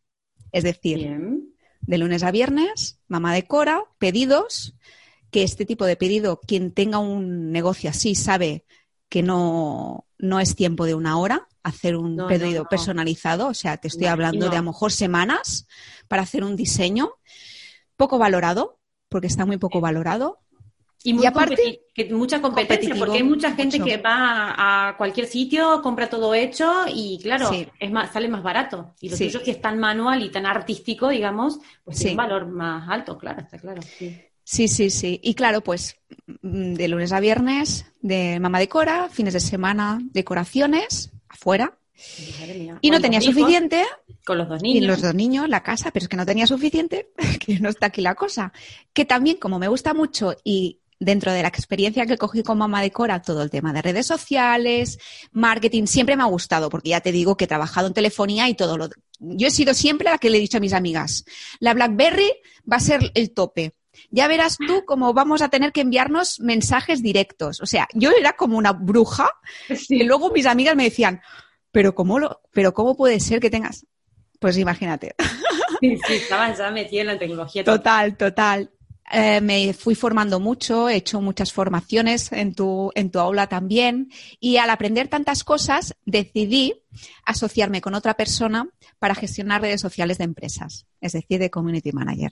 Es 0.52 0.64
decir, 0.64 0.98
Bien. 0.98 1.54
de 1.82 1.98
lunes 2.00 2.24
a 2.24 2.32
viernes, 2.32 2.98
mamá 3.08 3.32
decora, 3.32 3.84
pedidos, 4.00 4.74
que 5.32 5.44
este 5.44 5.66
tipo 5.66 5.86
de 5.86 5.96
pedido, 5.96 6.40
quien 6.46 6.72
tenga 6.72 7.00
un 7.00 7.52
negocio 7.52 7.90
así 7.90 8.16
sabe 8.16 8.66
que 9.10 9.22
no, 9.24 10.06
no 10.18 10.40
es 10.40 10.56
tiempo 10.56 10.86
de 10.86 10.96
una 10.96 11.18
hora 11.18 11.48
hacer 11.64 11.96
un 11.96 12.16
No, 12.16 12.28
pedido 12.28 12.60
no, 12.60 12.64
no. 12.64 12.70
personalizado, 12.70 13.48
o 13.48 13.54
sea, 13.54 13.78
te 13.78 13.88
estoy 13.88 14.08
hablando 14.08 14.50
de 14.50 14.56
a 14.58 14.60
lo 14.62 14.68
mejor 14.72 14.92
semanas 14.92 15.68
para 16.08 16.22
hacer 16.22 16.44
un 16.44 16.56
diseño 16.56 17.12
poco 17.98 18.18
valorado, 18.18 18.80
porque 19.10 19.28
está 19.28 19.46
muy 19.46 19.58
poco 19.58 19.82
valorado. 19.82 20.40
Y, 21.04 21.14
muy 21.14 21.24
Y 21.24 21.28
aparte- 21.28 21.82
que 21.94 22.12
mucha 22.14 22.42
competencia, 22.42 22.96
porque 22.96 23.18
hay 23.18 23.24
mucha 23.24 23.52
gente 23.54 23.78
mucho. 23.80 23.90
que 23.92 23.98
va 23.98 24.90
a 24.90 24.98
cualquier 24.98 25.28
sitio, 25.28 25.82
compra 25.84 26.10
todo 26.10 26.34
hecho 26.34 26.86
y 26.88 27.20
claro, 27.22 27.50
Sí. 27.50 27.68
es 27.80 27.92
más, 27.92 28.12
sale 28.12 28.28
más 28.28 28.42
barato. 28.42 28.96
Y 29.02 29.10
lo 29.10 29.16
Sí. 29.18 29.26
tuyo 29.28 29.44
que 29.44 29.52
es 29.52 29.62
tan 29.62 29.78
manual 29.80 30.24
y 30.24 30.30
tan 30.32 30.46
artístico, 30.48 31.10
digamos, 31.10 31.60
pues 31.84 31.98
tiene 31.98 32.10
Sí. 32.10 32.14
un 32.14 32.18
valor 32.18 32.48
más 32.48 32.90
alto, 32.90 33.18
claro, 33.20 33.42
está 33.42 33.60
claro. 33.60 33.82
Sí. 33.84 34.20
Sí, 34.46 34.68
sí, 34.68 34.92
sí. 34.92 35.20
Y 35.24 35.34
claro, 35.34 35.62
pues 35.62 35.98
mm, 36.42 36.76
de 36.76 36.88
lunes 36.88 37.12
a 37.12 37.20
viernes, 37.20 37.88
de 38.02 38.40
mamá 38.40 38.60
decora, 38.60 39.10
fines 39.10 39.34
de 39.34 39.40
semana, 39.40 40.00
decoraciones, 40.14 41.12
afuera. 41.28 41.78
Y 42.82 42.92
no 42.92 43.02
tenía 43.02 43.20
hijos, 43.20 43.34
suficiente 43.34 43.84
Con 44.26 44.38
los 44.38 44.50
dos 44.50 44.62
Y 44.62 44.74
niños. 44.74 44.88
los 44.88 45.02
dos 45.02 45.16
niños, 45.16 45.50
la 45.50 45.64
casa, 45.64 45.92
pero 45.92 46.04
es 46.04 46.10
que 46.10 46.18
no 46.18 46.26
tenía 46.26 46.46
suficiente, 46.46 47.10
que 47.46 47.60
no 47.60 47.70
está 47.70 47.88
aquí 47.88 48.02
la 48.02 48.16
cosa. 48.16 48.54
Que 48.94 49.04
también, 49.06 49.38
como 49.38 49.60
me 49.60 49.68
gusta 49.68 49.94
mucho 49.94 50.36
y 50.44 50.80
dentro 51.00 51.32
de 51.32 51.42
la 51.42 51.48
experiencia 51.48 52.06
que 52.06 52.18
cogí 52.18 52.44
con 52.44 52.58
Mamá 52.60 52.82
Decora, 52.82 53.22
todo 53.22 53.42
el 53.42 53.50
tema 53.50 53.74
de 53.74 53.82
redes 53.82 54.06
sociales, 54.06 55.00
marketing, 55.32 55.88
siempre 55.88 56.16
me 56.16 56.24
ha 56.24 56.28
gustado, 56.28 56.70
porque 56.70 56.90
ya 56.90 57.02
te 57.02 57.12
digo 57.12 57.36
que 57.36 57.46
he 57.46 57.48
trabajado 57.48 57.88
en 57.88 57.94
telefonía 57.94 58.48
y 58.48 58.54
todo 58.54 58.78
lo... 58.78 58.90
Yo 59.20 59.48
he 59.48 59.52
sido 59.52 59.74
siempre 59.74 60.10
la 60.10 60.18
que 60.20 60.30
le 60.30 60.38
he 60.38 60.42
dicho 60.42 60.58
a 60.58 60.62
mis 60.62 60.74
amigas, 60.74 61.26
la 61.60 61.74
BlackBerry 61.74 62.32
va 62.72 62.78
a 62.78 62.82
ser 62.82 63.12
el 63.16 63.32
tope. 63.32 63.74
Ya 64.10 64.28
verás 64.28 64.58
tú 64.58 64.84
cómo 64.86 65.14
vamos 65.14 65.42
a 65.42 65.50
tener 65.50 65.72
que 65.72 65.82
enviarnos 65.82 66.40
mensajes 66.40 67.02
directos. 67.02 67.62
O 67.62 67.66
sea, 67.66 67.88
yo 67.94 68.12
era 68.12 68.34
como 68.34 68.58
una 68.58 68.74
bruja 68.74 69.30
y 69.90 70.04
luego 70.04 70.32
mis 70.32 70.46
amigas 70.46 70.76
me 70.76 70.86
decían, 70.86 71.22
pero 71.72 71.94
¿cómo, 71.94 72.20
lo, 72.20 72.42
pero 72.52 72.74
¿cómo 72.74 72.96
puede 72.96 73.20
ser 73.20 73.40
que 73.40 73.50
tengas? 73.50 73.86
Pues 74.40 74.58
imagínate. 74.58 75.16
Sí, 75.82 75.98
sí, 76.08 76.14
estabas 76.14 76.58
ya 76.58 76.72
metida 76.72 77.02
en 77.02 77.08
la 77.08 77.20
tecnología. 77.20 77.64
Total, 77.64 78.16
total. 78.16 78.72
Eh, 79.12 79.40
me 79.40 79.74
fui 79.74 79.94
formando 79.94 80.40
mucho, 80.40 80.90
he 80.90 80.96
hecho 80.96 81.22
muchas 81.22 81.54
formaciones 81.54 82.32
en 82.32 82.56
tu, 82.56 82.92
en 82.96 83.12
tu 83.12 83.20
aula 83.20 83.48
también 83.48 84.10
y 84.40 84.58
al 84.58 84.72
aprender 84.72 85.10
tantas 85.10 85.44
cosas 85.44 85.94
decidí 86.06 86.82
asociarme 87.24 87.82
con 87.82 87.94
otra 87.94 88.16
persona 88.16 88.68
para 88.98 89.14
gestionar 89.14 89.62
redes 89.62 89.82
sociales 89.82 90.18
de 90.18 90.24
empresas, 90.24 90.88
es 91.02 91.14
decir, 91.14 91.40
de 91.40 91.52
community 91.52 91.92
manager. 91.92 92.32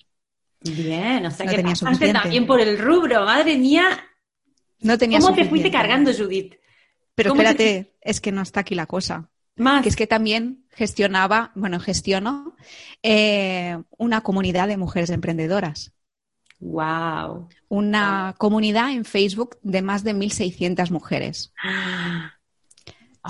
Bien, 0.63 1.25
o 1.25 1.31
sea 1.31 1.45
No 1.45 1.51
que 1.51 1.57
tenía 1.57 1.75
suficiente. 1.75 2.19
también 2.19 2.45
por 2.47 2.59
el 2.61 2.77
rubro, 2.77 3.25
madre 3.25 3.57
mía. 3.57 3.85
No 4.79 4.97
tenía 4.97 5.19
¿Cómo 5.19 5.35
te 5.35 5.45
fuiste 5.45 5.71
cargando, 5.71 6.11
Judith? 6.13 6.55
Pero 7.15 7.31
¿Cómo 7.31 7.41
te- 7.43 7.49
espérate, 7.49 7.93
es 8.01 8.21
que 8.21 8.31
no 8.31 8.41
está 8.41 8.61
aquí 8.61 8.75
la 8.75 8.85
cosa. 8.85 9.29
Más. 9.55 9.83
que 9.83 9.89
es 9.89 9.95
que 9.95 10.07
también 10.07 10.65
gestionaba, 10.71 11.51
bueno, 11.53 11.79
gestiono 11.79 12.55
eh, 13.03 13.77
una 13.99 14.21
comunidad 14.21 14.67
de 14.67 14.77
mujeres 14.77 15.11
emprendedoras. 15.11 15.93
Wow. 16.59 17.49
Una 17.67 18.33
comunidad 18.39 18.91
en 18.93 19.05
Facebook 19.05 19.59
de 19.61 19.81
más 19.83 20.03
de 20.03 20.15
1.600 20.15 20.89
mujeres. 20.91 21.53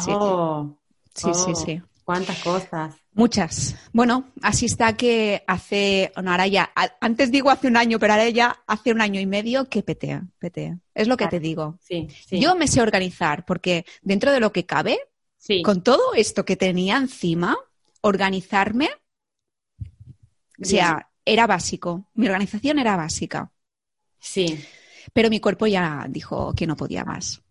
Oh, 0.08 0.76
sí, 1.14 1.30
sí, 1.34 1.52
oh, 1.52 1.56
sí. 1.56 1.82
¿Cuántas 2.04 2.40
cosas? 2.44 2.96
Muchas. 3.16 3.76
Bueno, 3.92 4.32
así 4.42 4.66
está 4.66 4.98
que 4.98 5.44
hace, 5.46 6.12
no, 6.22 6.32
ahora 6.32 6.48
ya, 6.48 6.72
antes 7.00 7.32
digo 7.32 7.52
hace 7.52 7.68
un 7.68 7.78
año, 7.78 8.00
pero 8.00 8.14
ahora 8.14 8.28
ya 8.30 8.64
hace 8.66 8.92
un 8.92 9.02
año 9.02 9.20
y 9.20 9.26
medio 9.28 9.70
que 9.70 9.84
petea, 9.84 10.24
petea. 10.40 10.80
Es 10.96 11.08
lo 11.08 11.16
que 11.16 11.28
te 11.28 11.40
digo. 11.40 11.78
Sí, 11.82 12.08
sí. 12.28 12.40
Yo 12.40 12.56
me 12.56 12.68
sé 12.68 12.82
organizar 12.82 13.46
porque 13.46 13.86
dentro 14.02 14.32
de 14.32 14.40
lo 14.40 14.52
que 14.52 14.66
cabe, 14.66 15.00
sí. 15.38 15.62
con 15.62 15.84
todo 15.84 16.14
esto 16.16 16.44
que 16.44 16.56
tenía 16.56 16.98
encima, 16.98 17.56
organizarme, 18.02 18.90
o 20.62 20.66
sea, 20.66 21.10
era 21.26 21.46
básico. 21.48 22.10
Mi 22.16 22.26
organización 22.28 22.80
era 22.80 22.96
básica. 22.96 23.52
Sí. 24.20 24.60
Pero 25.14 25.30
mi 25.30 25.40
cuerpo 25.40 25.68
ya 25.68 26.06
dijo 26.10 26.54
que 26.56 26.66
no 26.66 26.76
podía 26.76 27.04
más. 27.06 27.42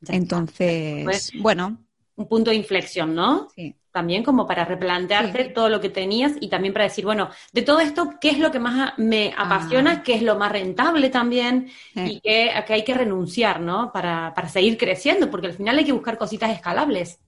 ya. 0.00 0.14
Entonces, 0.14 1.04
Pues- 1.04 1.32
bueno, 1.38 1.84
Un 2.16 2.28
punto 2.28 2.50
de 2.50 2.56
inflexión, 2.56 3.14
¿no? 3.14 3.48
sí. 3.54 3.74
También 3.92 4.22
como 4.24 4.46
para 4.46 4.64
replantearte 4.64 5.44
Sí. 5.48 5.52
todo 5.54 5.68
lo 5.68 5.80
que 5.80 5.90
tenías 5.90 6.32
y 6.40 6.48
también 6.48 6.72
para 6.72 6.84
decir, 6.86 7.04
bueno, 7.04 7.30
de 7.52 7.62
todo 7.62 7.80
esto, 7.80 8.14
¿qué 8.20 8.30
es 8.30 8.38
lo 8.38 8.50
que 8.50 8.58
más 8.58 8.94
me 8.98 9.34
apasiona? 9.36 10.02
¿Qué 10.02 10.14
es 10.14 10.22
lo 10.22 10.36
más 10.36 10.50
rentable 10.52 11.10
también? 11.10 11.70
Y 11.94 12.20
qué, 12.20 12.50
a 12.50 12.64
qué 12.64 12.74
hay 12.74 12.84
que 12.84 12.94
renunciar, 12.94 13.60
¿no? 13.60 13.92
Para, 13.92 14.32
para 14.34 14.48
seguir 14.48 14.78
creciendo, 14.78 15.30
porque 15.30 15.48
al 15.48 15.54
final 15.54 15.78
hay 15.78 15.84
que 15.84 15.92
buscar 15.92 16.18
cositas 16.18 16.50
escalables. 16.50 17.20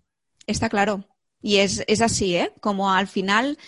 Está 0.46 0.68
claro. 0.68 1.04
Y 1.42 1.58
es, 1.58 1.84
es 1.86 2.00
así, 2.00 2.36
¿eh? 2.36 2.52
Como 2.60 2.90
al 2.92 3.06
final, 3.06 3.58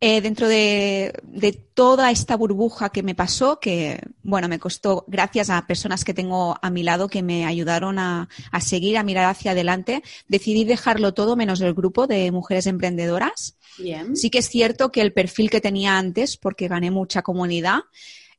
eh, 0.00 0.20
dentro 0.20 0.48
de, 0.48 1.14
de 1.22 1.52
toda 1.52 2.10
esta 2.10 2.36
burbuja 2.36 2.90
que 2.90 3.02
me 3.02 3.14
pasó, 3.14 3.60
que, 3.60 4.00
bueno, 4.22 4.48
me 4.48 4.58
costó, 4.58 5.04
gracias 5.08 5.50
a 5.50 5.66
personas 5.66 6.04
que 6.04 6.14
tengo 6.14 6.58
a 6.60 6.70
mi 6.70 6.82
lado 6.82 7.08
que 7.08 7.22
me 7.22 7.46
ayudaron 7.46 7.98
a, 7.98 8.28
a 8.50 8.60
seguir, 8.60 8.98
a 8.98 9.02
mirar 9.02 9.24
hacia 9.26 9.52
adelante, 9.52 10.02
decidí 10.28 10.64
dejarlo 10.64 11.14
todo 11.14 11.36
menos 11.36 11.60
el 11.60 11.74
grupo 11.74 12.06
de 12.06 12.30
mujeres 12.30 12.66
emprendedoras. 12.66 13.56
Bien. 13.78 14.16
Sí 14.16 14.30
que 14.30 14.38
es 14.38 14.48
cierto 14.48 14.92
que 14.92 15.00
el 15.00 15.12
perfil 15.12 15.50
que 15.50 15.60
tenía 15.60 15.98
antes, 15.98 16.36
porque 16.36 16.68
gané 16.68 16.90
mucha 16.90 17.22
comunidad, 17.22 17.80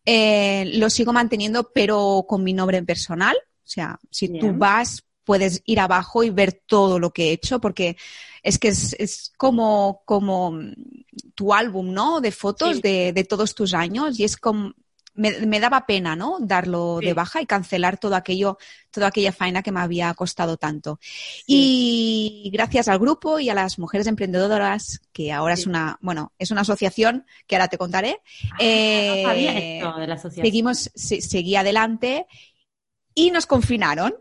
eh, 0.06 0.72
lo 0.76 0.90
sigo 0.90 1.12
manteniendo, 1.12 1.72
pero 1.74 2.26
con 2.28 2.44
mi 2.44 2.54
nombre 2.54 2.82
personal. 2.84 3.36
O 3.36 3.70
sea, 3.70 4.00
si 4.10 4.30
tú 4.40 4.54
vas, 4.54 5.04
puedes 5.28 5.62
ir 5.66 5.80
abajo 5.80 6.24
y 6.24 6.30
ver 6.32 6.54
todo 6.66 6.98
lo 6.98 7.12
que 7.12 7.26
he 7.30 7.32
hecho, 7.34 7.60
porque 7.60 7.98
es 8.42 8.58
que 8.58 8.70
es, 8.70 8.96
es 8.98 9.34
como, 9.38 10.02
como 10.06 10.58
tu 11.36 11.54
álbum, 11.54 11.92
¿no? 11.94 12.22
De 12.22 12.32
fotos 12.32 12.78
Sí. 12.78 12.82
de, 12.82 13.12
de 13.14 13.24
todos 13.26 13.54
tus 13.54 13.74
años 13.74 14.20
y 14.20 14.24
es 14.24 14.38
como... 14.38 14.74
Me, 15.20 15.32
me 15.48 15.60
daba 15.60 15.88
pena, 15.88 16.16
¿no? 16.16 16.38
Darlo 16.40 16.98
Sí. 17.00 17.08
de 17.08 17.14
baja 17.16 17.42
y 17.42 17.48
cancelar 17.48 17.98
todo 17.98 18.16
aquello, 18.16 18.60
toda 18.92 19.08
aquella 19.08 19.32
faena 19.32 19.64
que 19.64 19.72
me 19.72 19.80
había 19.80 20.14
costado 20.14 20.58
tanto. 20.58 21.00
Sí. 21.02 21.44
Y 21.48 22.50
gracias 22.54 22.88
al 22.88 23.00
grupo 23.00 23.40
y 23.40 23.50
a 23.50 23.56
las 23.56 23.80
mujeres 23.80 24.06
emprendedoras, 24.06 25.02
que 25.12 25.34
ahora 25.34 25.56
es 25.56 25.66
una, 25.66 25.98
bueno, 26.02 26.34
es 26.38 26.52
una 26.52 26.62
asociación 26.62 27.26
que 27.48 27.56
ahora 27.56 27.68
te 27.68 27.80
contaré, 27.80 28.22
Ah, 28.52 28.58
eh, 28.60 29.24
no 29.24 29.30
sabía 29.30 29.58
esto 29.58 30.00
de 30.00 30.08
la 30.08 30.14
asociación. 30.14 30.46
seguimos, 30.46 30.92
se- 30.94 31.22
seguí 31.22 31.56
adelante 31.56 32.28
y 33.16 33.32
nos 33.32 33.48
confinaron. 33.48 34.14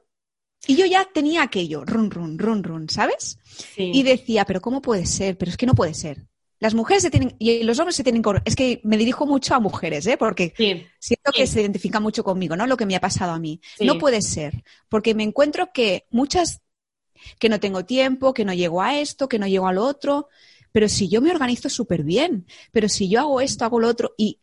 Y 0.67 0.77
yo 0.77 0.87
ya 0.87 1.07
tenía 1.13 1.43
aquello, 1.43 1.85
run, 1.85 2.11
run, 2.11 2.39
run, 2.39 2.63
run, 2.63 2.89
¿sabes? 2.89 3.39
Sí. 3.45 3.91
Y 3.95 4.03
decía, 4.03 4.45
pero 4.45 4.61
¿cómo 4.61 4.83
puede 4.83 5.07
ser? 5.07 5.37
Pero 5.39 5.51
es 5.51 5.57
que 5.57 5.67
no 5.67 5.75
puede 5.75 5.95
ser. 5.95 6.27
Las 6.59 6.75
mujeres 6.75 7.03
se 7.03 7.11
tienen, 7.11 7.37
y 7.39 7.63
los 7.65 7.79
hombres 7.79 7.97
se 7.97 8.03
tienen 8.03 8.23
es 8.45 8.57
que 8.57 8.81
me 8.83 8.97
dirijo 8.97 9.27
mucho 9.27 9.55
a 9.55 9.61
mujeres, 9.61 10.07
¿eh? 10.07 10.17
Porque 10.17 10.55
Sí, 10.57 10.87
siento 10.99 11.33
que 11.33 11.47
se 11.47 11.61
identifica 11.61 12.01
mucho 12.01 12.25
conmigo, 12.25 12.57
¿no? 12.57 12.67
Lo 12.67 12.79
que 12.79 12.87
me 12.87 12.97
ha 12.97 13.01
pasado 13.01 13.33
a 13.33 13.39
mí. 13.39 13.61
No 13.81 13.99
puede 13.99 14.23
ser, 14.23 14.65
porque 14.89 15.15
me 15.15 15.23
encuentro 15.23 15.71
que 15.73 16.07
muchas, 16.11 16.63
que 17.39 17.51
no 17.51 17.61
tengo 17.61 17.85
tiempo, 17.85 18.33
que 18.33 18.47
no 18.47 18.55
llego 18.55 18.81
a 18.81 18.99
esto, 18.99 19.29
que 19.29 19.39
no 19.39 19.47
llego 19.47 19.69
a 19.69 19.73
lo 19.75 19.85
otro, 19.85 20.29
pero 20.73 20.89
si 20.89 21.09
yo 21.09 21.21
me 21.21 21.31
organizo 21.31 21.69
súper 21.69 22.05
bien, 22.05 22.47
pero 22.73 22.89
si 22.89 23.09
yo 23.09 23.21
hago 23.21 23.41
esto, 23.43 23.65
hago 23.67 23.79
lo 23.79 23.89
otro, 23.89 24.15
y 24.17 24.41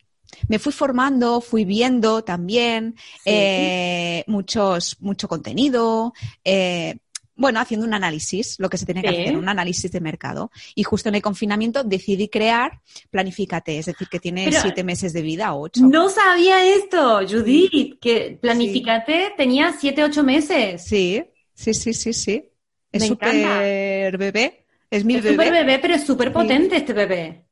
me 0.47 0.59
fui 0.59 0.71
formando, 0.73 1.41
fui 1.41 1.65
viendo 1.65 2.23
también 2.23 2.95
sí. 2.97 3.21
eh, 3.25 4.23
muchos, 4.27 4.97
mucho 4.99 5.27
contenido, 5.27 6.13
eh, 6.43 6.95
bueno, 7.35 7.59
haciendo 7.59 7.87
un 7.87 7.93
análisis, 7.95 8.57
lo 8.59 8.69
que 8.69 8.77
se 8.77 8.85
tiene 8.85 9.01
que 9.01 9.09
Sí. 9.09 9.21
hacer, 9.21 9.37
un 9.37 9.49
análisis 9.49 9.91
de 9.91 9.99
mercado. 9.99 10.51
Y 10.75 10.83
justo 10.83 11.09
en 11.09 11.15
el 11.15 11.21
confinamiento 11.23 11.83
decidí 11.83 12.29
crear 12.29 12.79
Planifícate, 13.09 13.79
es 13.79 13.87
decir, 13.87 14.07
que 14.07 14.19
tiene 14.19 14.45
Pero- 14.45 14.61
siete 14.61 14.83
meses 14.83 15.13
de 15.13 15.23
vida, 15.23 15.55
ocho. 15.55 15.81
No 15.83 16.09
sabía 16.09 16.63
esto, 16.75 17.21
Judith, 17.27 17.99
que 17.99 18.37
Planificate 18.39 19.33
tenía 19.35 19.73
siete, 19.73 20.03
ocho 20.03 20.23
meses. 20.23 20.83
Sí, 20.83 21.23
sí, 21.55 21.73
sí, 21.73 21.93
sí, 21.93 22.13
sí. 22.13 22.49
Es 22.91 23.07
súper 23.07 24.15
bebé. 24.17 24.65
Es 24.91 25.03
mi 25.03 25.15
es 25.15 25.23
bebé. 25.23 25.33
súper 25.35 25.51
bebé, 25.51 25.79
pero 25.79 25.95
es 25.95 26.03
súper 26.05 26.31
potente 26.31 26.75
este 26.77 26.93
bebé. 26.93 27.45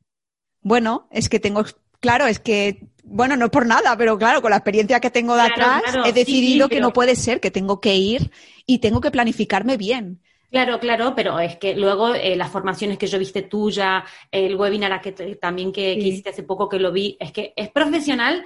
Bueno, 0.60 1.08
es 1.10 1.28
que 1.28 1.40
tengo, 1.40 1.64
claro, 2.02 2.26
es 2.26 2.38
que, 2.38 2.88
bueno, 3.04 3.36
no 3.36 3.50
por 3.50 3.64
nada, 3.64 3.96
pero 3.96 4.18
claro, 4.18 4.42
con 4.42 4.50
la 4.50 4.58
experiencia 4.58 5.00
que 5.00 5.10
tengo 5.10 5.34
de 5.34 5.46
Claro, 5.46 5.54
atrás, 5.54 5.82
claro, 5.92 6.04
he 6.08 6.12
decidido 6.12 6.66
sí, 6.66 6.70
que 6.70 6.76
pero- 6.76 6.88
no 6.88 6.92
puede 6.92 7.16
ser, 7.16 7.40
que 7.40 7.50
tengo 7.50 7.80
que 7.80 7.94
ir 7.94 8.30
y 8.66 8.78
tengo 8.78 9.00
que 9.00 9.10
planificarme 9.10 9.76
bien. 9.78 10.20
Claro, 10.50 10.78
claro, 10.78 11.14
pero 11.16 11.40
es 11.40 11.56
que 11.56 11.74
luego 11.74 12.14
eh, 12.14 12.36
las 12.36 12.50
formaciones 12.50 12.98
que 12.98 13.06
yo 13.06 13.18
viste 13.18 13.40
tuya, 13.40 14.04
el 14.30 14.54
webinar 14.54 15.00
que 15.00 15.12
también 15.40 15.72
que, 15.72 15.94
hiciste 15.94 16.28
hace 16.28 16.42
poco 16.42 16.68
que 16.68 16.78
lo 16.78 16.92
vi, 16.92 17.16
es 17.18 17.32
que 17.32 17.54
es 17.56 17.70
profesional 17.70 18.44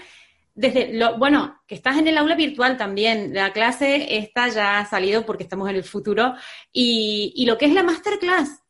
desde 0.55 0.95
lo, 0.95 1.19
bueno, 1.19 1.61
que 1.67 1.75
estás 1.75 1.99
en 1.99 2.07
el 2.09 2.17
aula 2.17 2.35
virtual 2.37 2.77
también, 2.77 3.35
la 3.35 3.53
clase 3.53 4.17
esta 4.19 4.49
ya 4.49 4.79
ha 4.79 4.87
salido 4.87 5.27
porque 5.27 5.43
estamos 5.43 5.69
en 5.69 5.77
el 5.77 5.85
futuro, 5.85 6.35
y, 6.73 7.33
y 7.37 7.45
lo 7.45 7.59
que 7.59 7.67
es 7.67 7.75
la 7.75 7.83
masterclass, 7.83 8.63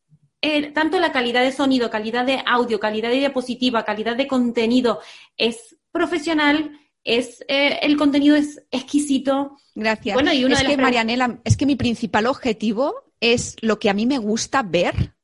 eh, 0.46 0.70
tanto 0.72 0.98
la 0.98 1.12
calidad 1.12 1.42
de 1.42 1.52
sonido, 1.52 1.90
calidad 1.90 2.24
de 2.24 2.42
audio, 2.46 2.78
calidad 2.80 3.10
de 3.10 3.16
diapositiva, 3.18 3.84
calidad 3.84 4.16
de 4.16 4.26
contenido, 4.26 5.00
es 5.36 5.76
profesional, 5.90 6.72
es 7.04 7.44
eh, 7.48 7.78
el 7.82 7.96
contenido 7.96 8.36
es 8.36 8.62
exquisito, 8.70 9.56
Gracias. 9.74 10.14
Bueno, 10.14 10.32
y 10.32 10.44
una 10.44 10.54
es 10.54 10.62
de 10.62 10.68
que, 10.68 10.76
Marianela, 10.82 11.40
es 11.44 11.56
que 11.56 11.66
mi 11.66 11.76
principal 11.76 12.26
objetivo 12.26 12.94
es 13.20 13.56
lo 13.60 13.78
que 13.78 13.90
a 13.90 13.94
mí 13.94 14.06
me 14.06 14.18
gusta 14.18 14.62
ver, 14.62 15.14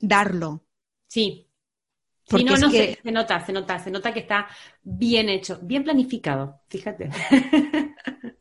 darlo. 0.00 0.64
Sí. 1.06 1.48
Sí, 2.24 2.30
Porque 2.30 2.44
no, 2.44 2.54
es 2.54 2.60
no, 2.60 2.70
que- 2.70 2.94
se, 2.94 3.02
se 3.02 3.12
nota, 3.12 3.44
se 3.46 3.52
nota, 3.52 3.78
se 3.78 3.90
nota 3.90 4.12
que 4.14 4.20
está 4.20 4.48
bien 4.82 5.28
hecho, 5.28 5.58
bien 5.62 5.84
planificado, 5.84 6.60
fíjate. 6.68 7.10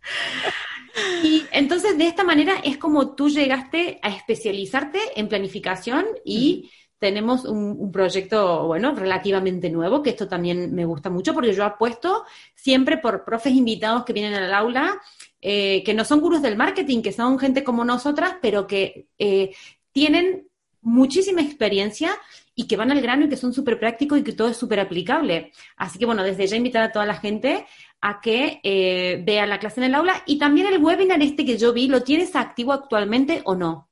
y 1.23 1.43
entonces 1.51 1.97
de 1.97 2.07
esta 2.07 2.23
manera 2.23 2.55
es 2.63 2.77
como 2.77 3.15
tú 3.15 3.29
llegaste 3.29 3.99
a 4.01 4.09
especializarte 4.09 4.99
en 5.15 5.27
planificación 5.27 6.05
y 6.25 6.69
tenemos 7.01 7.45
un, 7.45 7.75
un 7.79 7.91
proyecto, 7.91 8.67
bueno, 8.67 8.93
relativamente 8.93 9.71
nuevo, 9.71 10.03
que 10.03 10.11
esto 10.11 10.27
también 10.27 10.75
me 10.75 10.85
gusta 10.85 11.09
mucho 11.09 11.33
porque 11.33 11.51
yo 11.51 11.65
apuesto 11.65 12.25
siempre 12.53 12.97
por 12.99 13.25
profes 13.25 13.53
invitados 13.53 14.05
que 14.05 14.13
vienen 14.13 14.35
al 14.35 14.53
aula, 14.53 15.01
eh, 15.41 15.81
que 15.83 15.95
no 15.95 16.05
son 16.05 16.21
gurús 16.21 16.43
del 16.43 16.55
marketing, 16.55 17.01
que 17.01 17.11
son 17.11 17.39
gente 17.39 17.63
como 17.63 17.83
nosotras, 17.83 18.35
pero 18.39 18.67
que 18.67 19.07
eh, 19.17 19.55
tienen 19.91 20.47
muchísima 20.81 21.41
experiencia 21.41 22.11
y 22.53 22.67
que 22.67 22.77
van 22.77 22.91
al 22.91 23.01
grano 23.01 23.25
y 23.25 23.29
que 23.29 23.37
son 23.37 23.51
súper 23.51 23.79
prácticos 23.79 24.19
y 24.19 24.23
que 24.23 24.33
todo 24.33 24.49
es 24.49 24.57
súper 24.57 24.79
aplicable. 24.79 25.51
Así 25.77 25.97
que 25.97 26.05
bueno, 26.05 26.23
desde 26.23 26.45
ya 26.45 26.55
invitar 26.55 26.83
a 26.83 26.91
toda 26.91 27.07
la 27.07 27.15
gente 27.15 27.65
a 28.01 28.19
que 28.21 28.59
eh, 28.63 29.21
vea 29.25 29.45
la 29.45 29.59
clase 29.59 29.79
en 29.79 29.85
el 29.85 29.95
aula 29.95 30.23
y 30.25 30.37
también 30.39 30.67
el 30.67 30.83
webinar 30.83 31.21
este 31.21 31.45
que 31.45 31.57
yo 31.57 31.71
vi, 31.73 31.87
¿lo 31.87 32.01
tienes 32.03 32.35
activo 32.35 32.73
actualmente 32.73 33.41
o 33.45 33.55
no? 33.55 33.89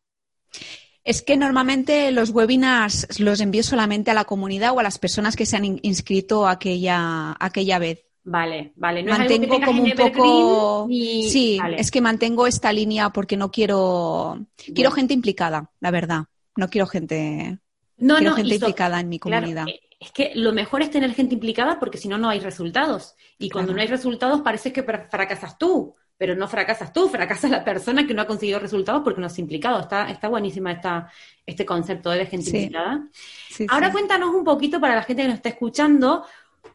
Es 1.03 1.21
que 1.21 1.37
normalmente 1.37 2.11
los 2.11 2.29
webinars 2.31 3.19
los 3.19 3.39
envío 3.39 3.63
solamente 3.63 4.11
a 4.11 4.13
la 4.13 4.25
comunidad 4.25 4.73
o 4.73 4.79
a 4.79 4.83
las 4.83 4.99
personas 4.99 5.35
que 5.35 5.45
se 5.45 5.55
han 5.57 5.65
in- 5.65 5.79
inscrito 5.83 6.47
aquella, 6.47 7.35
aquella 7.39 7.79
vez. 7.79 8.03
Vale, 8.23 8.73
vale. 8.75 9.01
No 9.01 9.13
es 9.13 9.19
mantengo 9.19 9.47
tengas 9.55 9.69
como 9.69 9.83
un 9.83 9.91
poco. 9.91 10.85
Ni- 10.89 11.29
Sí, 11.29 11.57
vale. 11.59 11.79
es 11.79 11.89
que 11.89 12.01
mantengo 12.01 12.45
esta 12.47 12.71
línea 12.73 13.09
porque 13.11 13.37
no 13.37 13.49
quiero. 13.49 14.45
Quiero 14.75 14.91
gente 14.91 15.13
implicada, 15.13 15.71
la 15.79 15.89
verdad. 15.91 16.25
No 16.55 16.69
quiero 16.69 16.85
gente. 16.85 17.57
no, 17.97 18.15
quiero 18.17 18.31
no, 18.31 18.35
gente 18.35 18.55
y 18.55 18.59
so- 18.59 18.65
implicada 18.65 18.99
en 18.99 19.09
mi 19.09 19.17
comunidad. 19.19 19.67
eh, 19.67 19.79
es 19.99 20.11
que 20.11 20.31
lo 20.35 20.53
mejor 20.53 20.81
es 20.81 20.91
tener 20.91 21.13
gente 21.13 21.33
implicada 21.35 21.77
porque 21.79 21.97
si 21.97 22.07
no, 22.07 22.17
no 22.17 22.29
hay 22.29 22.39
resultados. 22.39 23.15
Y 23.37 23.49
cuando 23.49 23.73
Claro. 23.73 23.75
no 23.77 23.81
hay 23.81 23.87
resultados 23.87 24.41
parece 24.41 24.71
que 24.71 24.83
fra- 24.83 25.07
fracasas 25.09 25.57
tú, 25.57 25.95
pero 26.17 26.35
no 26.35 26.47
fracasas 26.47 26.91
tú, 26.93 27.09
fracasa 27.09 27.47
la 27.49 27.63
persona 27.63 28.05
que 28.07 28.13
no 28.13 28.21
ha 28.21 28.27
conseguido 28.27 28.59
resultados 28.59 29.01
porque 29.03 29.21
no 29.21 29.27
es 29.27 29.39
implicado. 29.39 29.79
Está, 29.79 30.09
está 30.09 30.27
buenísima 30.29 30.71
esta, 30.71 31.11
este 31.45 31.65
concepto 31.65 32.09
de 32.11 32.25
gente 32.25 32.49
Sí. 32.49 32.57
implicada. 32.57 33.07
Sí, 33.49 33.65
Ahora 33.69 33.87
sí. 33.87 33.93
cuéntanos 33.93 34.33
un 34.33 34.43
poquito 34.43 34.79
para 34.79 34.95
la 34.95 35.03
gente 35.03 35.21
que 35.23 35.27
nos 35.29 35.37
está 35.37 35.49
escuchando, 35.49 36.23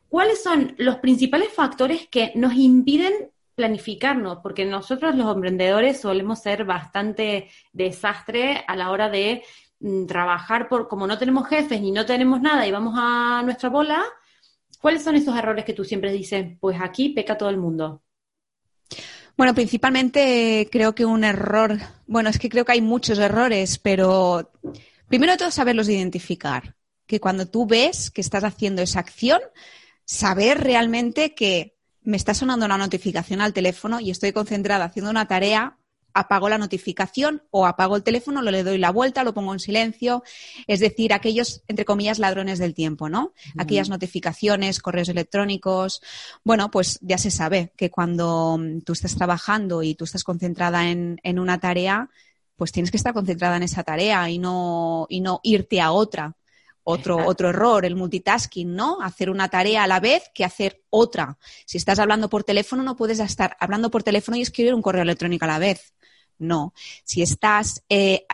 ¿cuáles 0.08 0.42
son 0.42 0.74
los 0.78 0.96
principales 0.96 1.48
factores 1.52 2.06
que 2.08 2.32
nos 2.34 2.54
impiden 2.54 3.30
planificarnos? 3.54 4.38
Porque 4.42 4.64
nosotros 4.64 5.14
los 5.14 5.34
emprendedores 5.34 6.00
solemos 6.00 6.40
ser 6.42 6.64
bastante 6.64 7.48
desastre 7.72 8.64
a 8.66 8.76
la 8.76 8.90
hora 8.90 9.08
de 9.08 9.42
trabajar 10.06 10.68
por, 10.68 10.88
como 10.88 11.06
no 11.06 11.18
tenemos 11.18 11.48
jefes 11.48 11.80
ni 11.80 11.90
no 11.90 12.06
tenemos 12.06 12.40
nada 12.40 12.66
y 12.66 12.72
vamos 12.72 12.94
a 12.96 13.42
nuestra 13.44 13.68
bola, 13.68 14.02
¿cuáles 14.80 15.02
son 15.02 15.16
esos 15.16 15.36
errores 15.36 15.64
que 15.64 15.74
tú 15.74 15.84
siempre 15.84 16.12
dices? 16.12 16.56
Pues 16.60 16.78
aquí 16.80 17.10
peca 17.10 17.36
todo 17.36 17.50
el 17.50 17.58
mundo. 17.58 18.02
Bueno, 19.36 19.54
principalmente 19.54 20.68
creo 20.70 20.94
que 20.94 21.04
un 21.04 21.24
error, 21.24 21.78
bueno, 22.06 22.30
es 22.30 22.38
que 22.38 22.48
creo 22.48 22.64
que 22.64 22.72
hay 22.72 22.80
muchos 22.80 23.18
errores, 23.18 23.78
pero 23.78 24.52
primero 25.08 25.32
de 25.32 25.38
todo 25.38 25.50
saberlos 25.50 25.88
identificar. 25.88 26.76
Que 27.06 27.20
cuando 27.20 27.46
tú 27.46 27.66
ves 27.66 28.10
que 28.10 28.20
estás 28.20 28.44
haciendo 28.44 28.80
esa 28.80 29.00
acción, 29.00 29.40
saber 30.04 30.62
realmente 30.62 31.34
que 31.34 31.76
me 32.02 32.16
está 32.16 32.32
sonando 32.32 32.66
una 32.66 32.78
notificación 32.78 33.40
al 33.40 33.52
teléfono 33.52 33.98
y 33.98 34.10
estoy 34.10 34.32
concentrada 34.32 34.84
haciendo 34.84 35.10
una 35.10 35.26
tarea, 35.26 35.78
apago 36.14 36.48
la 36.48 36.58
notificación 36.58 37.42
o 37.50 37.66
apago 37.66 37.96
el 37.96 38.04
teléfono, 38.04 38.40
lo 38.40 38.50
le 38.50 38.62
doy 38.62 38.78
la 38.78 38.90
vuelta, 38.90 39.24
lo 39.24 39.34
pongo 39.34 39.52
en 39.52 39.58
silencio. 39.58 40.22
Es 40.66 40.80
decir, 40.80 41.12
aquellos, 41.12 41.62
entre 41.66 41.84
comillas, 41.84 42.20
ladrones 42.20 42.58
del 42.58 42.72
tiempo, 42.72 43.08
¿no? 43.08 43.34
Aquellas 43.58 43.88
notificaciones, 43.88 44.80
correos 44.80 45.08
electrónicos. 45.08 46.00
Bueno, 46.44 46.70
pues 46.70 46.98
ya 47.02 47.18
se 47.18 47.30
sabe 47.30 47.72
que 47.76 47.90
cuando 47.90 48.56
mm, 48.58 48.80
tú 48.82 48.92
estás 48.92 49.16
trabajando 49.16 49.82
y 49.82 49.94
tú 49.94 50.04
estás 50.04 50.24
concentrada 50.24 50.88
en, 50.88 51.20
en 51.24 51.38
una 51.38 51.58
tarea, 51.58 52.08
pues 52.56 52.70
tienes 52.70 52.90
que 52.90 52.96
estar 52.96 53.12
concentrada 53.12 53.56
en 53.56 53.64
esa 53.64 53.82
tarea 53.82 54.30
y 54.30 54.38
no, 54.38 55.06
y 55.08 55.20
no 55.20 55.40
irte 55.42 55.80
a 55.80 55.90
otra. 55.92 56.36
Otro, 56.86 57.26
otro 57.26 57.48
error, 57.48 57.86
el 57.86 57.96
multitasking, 57.96 58.74
¿no? 58.74 59.00
Hacer 59.00 59.30
una 59.30 59.48
tarea 59.48 59.84
a 59.84 59.86
la 59.86 60.00
vez 60.00 60.30
que 60.34 60.44
hacer 60.44 60.82
otra. 60.90 61.38
Si 61.64 61.78
estás 61.78 61.98
hablando 61.98 62.28
por 62.28 62.44
teléfono, 62.44 62.82
no 62.82 62.94
puedes 62.94 63.20
estar 63.20 63.56
hablando 63.58 63.90
por 63.90 64.02
teléfono 64.02 64.36
y 64.36 64.42
escribir 64.42 64.74
un 64.74 64.82
correo 64.82 65.00
electrónico 65.00 65.46
a 65.46 65.48
la 65.48 65.58
vez. 65.58 65.94
No. 66.38 66.72
Si 67.04 67.22
estás, 67.22 67.82
eh, 67.88 68.24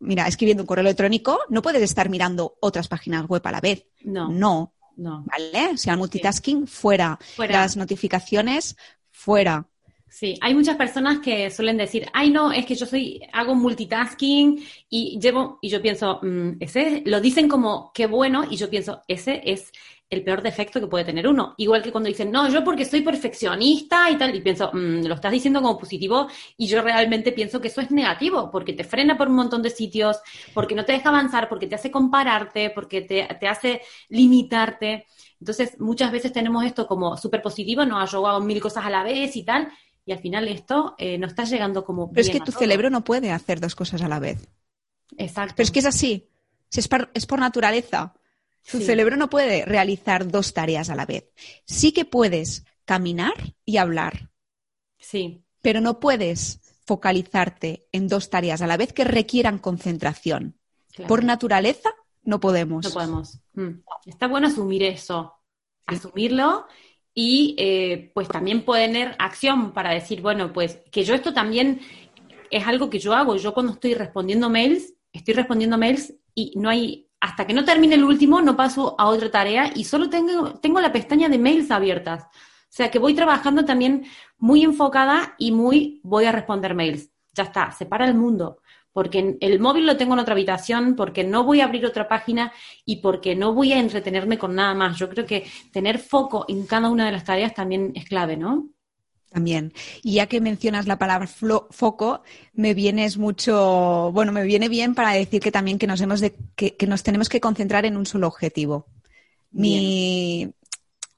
mira, 0.00 0.26
escribiendo 0.26 0.62
un 0.62 0.66
correo 0.66 0.82
electrónico, 0.82 1.40
no 1.48 1.62
puedes 1.62 1.82
estar 1.82 2.08
mirando 2.08 2.56
otras 2.60 2.88
páginas 2.88 3.26
web 3.26 3.42
a 3.44 3.52
la 3.52 3.60
vez. 3.60 3.86
No. 4.02 4.28
No. 4.28 4.72
No. 4.96 5.24
¿Vale? 5.26 5.74
O 5.74 5.76
sea, 5.76 5.92
el 5.92 5.98
multitasking 5.98 6.66
fuera. 6.66 7.18
Fuera. 7.36 7.60
Las 7.60 7.76
notificaciones 7.76 8.76
fuera. 9.10 9.66
Sí, 10.08 10.38
hay 10.40 10.54
muchas 10.54 10.76
personas 10.76 11.18
que 11.18 11.50
suelen 11.50 11.76
decir, 11.76 12.06
ay 12.14 12.30
no, 12.30 12.50
es 12.50 12.64
que 12.64 12.74
yo 12.74 12.86
soy, 12.86 13.20
hago 13.34 13.54
multitasking 13.54 14.64
y 14.88 15.18
llevo, 15.20 15.58
y 15.60 15.68
yo 15.68 15.82
pienso, 15.82 16.20
mm, 16.22 16.52
ese, 16.60 17.02
lo 17.04 17.20
dicen 17.20 17.48
como, 17.48 17.90
qué 17.92 18.06
bueno, 18.06 18.44
y 18.48 18.56
yo 18.56 18.70
pienso, 18.70 19.02
ese 19.08 19.42
es 19.44 19.72
el 20.08 20.22
peor 20.22 20.40
defecto 20.40 20.78
que 20.80 20.86
puede 20.86 21.04
tener 21.04 21.26
uno. 21.26 21.54
Igual 21.56 21.82
que 21.82 21.90
cuando 21.90 22.08
dicen, 22.08 22.30
no, 22.30 22.48
yo 22.48 22.62
porque 22.62 22.84
soy 22.84 23.00
perfeccionista 23.00 24.08
y 24.10 24.16
tal, 24.16 24.34
y 24.34 24.40
pienso, 24.40 24.70
mm, 24.72 25.04
lo 25.06 25.14
estás 25.14 25.32
diciendo 25.32 25.60
como 25.60 25.78
positivo, 25.78 26.28
y 26.56 26.66
yo 26.68 26.80
realmente 26.82 27.32
pienso 27.32 27.60
que 27.60 27.68
eso 27.68 27.80
es 27.80 27.90
negativo, 27.90 28.50
porque 28.50 28.72
te 28.72 28.84
frena 28.84 29.18
por 29.18 29.28
un 29.28 29.34
montón 29.34 29.62
de 29.62 29.70
sitios, 29.70 30.18
porque 30.54 30.74
no 30.74 30.84
te 30.84 30.92
deja 30.92 31.08
avanzar, 31.08 31.48
porque 31.48 31.66
te 31.66 31.74
hace 31.74 31.90
compararte, 31.90 32.70
porque 32.70 33.02
te, 33.02 33.26
te 33.40 33.48
hace 33.48 33.80
limitarte. 34.08 35.06
Entonces, 35.40 35.78
muchas 35.80 36.12
veces 36.12 36.32
tenemos 36.32 36.64
esto 36.64 36.86
como 36.86 37.16
súper 37.16 37.42
positivo, 37.42 37.84
no, 37.84 38.04
yo 38.06 38.26
hago 38.26 38.40
mil 38.40 38.60
cosas 38.60 38.84
a 38.86 38.90
la 38.90 39.02
vez 39.02 39.34
y 39.36 39.42
tal, 39.42 39.68
y 40.04 40.12
al 40.12 40.20
final 40.20 40.46
esto 40.46 40.94
eh, 40.98 41.18
no 41.18 41.26
está 41.26 41.44
llegando 41.44 41.84
como... 41.84 42.12
Pero 42.12 42.20
es 42.20 42.30
que 42.30 42.38
a 42.38 42.44
tu 42.44 42.52
todo. 42.52 42.60
cerebro 42.60 42.90
no 42.90 43.02
puede 43.02 43.32
hacer 43.32 43.58
dos 43.58 43.74
cosas 43.74 44.02
a 44.02 44.08
la 44.08 44.20
vez. 44.20 44.48
Exacto. 45.18 45.54
Pero 45.56 45.64
es 45.64 45.70
que 45.72 45.80
es 45.80 45.86
así. 45.86 46.28
Si 46.68 46.80
Es 46.80 46.88
por, 46.88 47.10
es 47.12 47.26
por 47.26 47.40
naturaleza. 47.40 48.14
Tu 48.70 48.78
Sí. 48.78 48.84
cerebro 48.84 49.16
no 49.16 49.30
puede 49.30 49.64
realizar 49.64 50.28
dos 50.30 50.52
tareas 50.54 50.90
a 50.90 50.94
la 50.96 51.06
vez. 51.06 51.30
Sí 51.64 51.92
que 51.92 52.04
puedes 52.04 52.64
caminar 52.84 53.34
y 53.64 53.76
hablar, 53.78 54.30
Sí, 54.98 55.42
pero 55.62 55.80
no 55.80 56.00
puedes 56.00 56.60
focalizarte 56.86 57.86
en 57.92 58.08
dos 58.08 58.30
tareas 58.30 58.62
a 58.62 58.66
la 58.66 58.76
vez 58.76 58.92
que 58.92 59.04
requieran 59.04 59.58
concentración. 59.58 60.56
claro. 60.94 61.08
Por 61.08 61.24
naturaleza 61.24 61.90
no 62.22 62.40
podemos. 62.40 62.84
No 62.84 62.90
podemos. 62.92 63.38
Mm. 63.54 63.80
Está 64.06 64.26
bueno 64.28 64.48
asumir 64.48 64.82
eso, 64.82 65.34
asumirlo 65.86 66.66
y 67.14 67.54
eh, 67.58 68.10
pues 68.14 68.28
también 68.28 68.64
poner 68.64 69.14
acción 69.18 69.72
para 69.72 69.90
decir, 69.92 70.20
bueno, 70.22 70.52
pues 70.52 70.80
que 70.90 71.04
yo 71.04 71.14
esto 71.14 71.32
también 71.32 71.80
es 72.50 72.66
algo 72.66 72.90
que 72.90 72.98
yo 72.98 73.14
hago. 73.14 73.36
Yo 73.36 73.52
cuando 73.54 73.72
estoy 73.72 73.94
respondiendo 73.94 74.48
mails, 74.50 74.94
estoy 75.12 75.34
respondiendo 75.34 75.78
mails 75.78 76.14
y 76.34 76.52
no 76.56 76.68
hay, 76.68 77.05
hasta 77.20 77.46
que 77.46 77.54
no 77.54 77.64
termine 77.64 77.94
el 77.94 78.04
último, 78.04 78.42
no 78.42 78.56
paso 78.56 78.94
a 78.98 79.06
otra 79.06 79.30
tarea 79.30 79.72
y 79.74 79.84
solo 79.84 80.10
tengo, 80.10 80.54
tengo 80.60 80.80
la 80.80 80.92
pestaña 80.92 81.28
de 81.28 81.38
mails 81.38 81.70
abiertas. 81.70 82.24
O 82.24 82.76
sea 82.76 82.90
que 82.90 82.98
voy 82.98 83.14
trabajando 83.14 83.64
también 83.64 84.04
muy 84.38 84.62
enfocada 84.62 85.34
y 85.38 85.52
muy 85.52 86.00
voy 86.02 86.24
a 86.26 86.32
responder 86.32 86.74
mails. 86.74 87.10
Ya 87.32 87.44
está, 87.44 87.72
separa 87.72 88.06
el 88.06 88.14
mundo. 88.14 88.58
Porque 88.92 89.36
el 89.40 89.60
móvil 89.60 89.86
lo 89.86 89.96
tengo 89.98 90.14
en 90.14 90.20
otra 90.20 90.32
habitación, 90.32 90.96
porque 90.96 91.22
no 91.22 91.44
voy 91.44 91.60
a 91.60 91.64
abrir 91.64 91.84
otra 91.84 92.08
página 92.08 92.52
y 92.84 92.96
porque 92.96 93.36
no 93.36 93.52
voy 93.52 93.72
a 93.72 93.78
entretenerme 93.78 94.38
con 94.38 94.54
nada 94.54 94.72
más. 94.74 94.96
Yo 94.96 95.08
creo 95.10 95.26
que 95.26 95.46
tener 95.70 95.98
foco 95.98 96.46
en 96.48 96.66
cada 96.66 96.88
una 96.88 97.04
de 97.04 97.12
las 97.12 97.24
tareas 97.24 97.52
también 97.52 97.92
es 97.94 98.06
clave, 98.06 98.38
¿no? 98.38 98.70
También. 99.36 99.74
Y 100.02 100.14
ya 100.14 100.28
que 100.28 100.40
mencionas 100.40 100.86
la 100.86 100.98
palabra 100.98 101.28
flo- 101.28 101.66
foco, 101.70 102.22
me 102.54 102.72
vienes 102.72 103.18
mucho, 103.18 104.10
bueno, 104.14 104.32
me 104.32 104.44
viene 104.44 104.70
bien 104.70 104.94
para 104.94 105.10
decir 105.12 105.42
que 105.42 105.52
también 105.52 105.76
que 105.78 105.86
nos 105.86 106.00
hemos 106.00 106.20
de, 106.22 106.34
que, 106.54 106.74
que 106.74 106.86
nos 106.86 107.02
tenemos 107.02 107.28
que 107.28 107.38
concentrar 107.38 107.84
en 107.84 107.98
un 107.98 108.06
solo 108.06 108.28
objetivo. 108.28 108.86
Mi, 109.50 110.48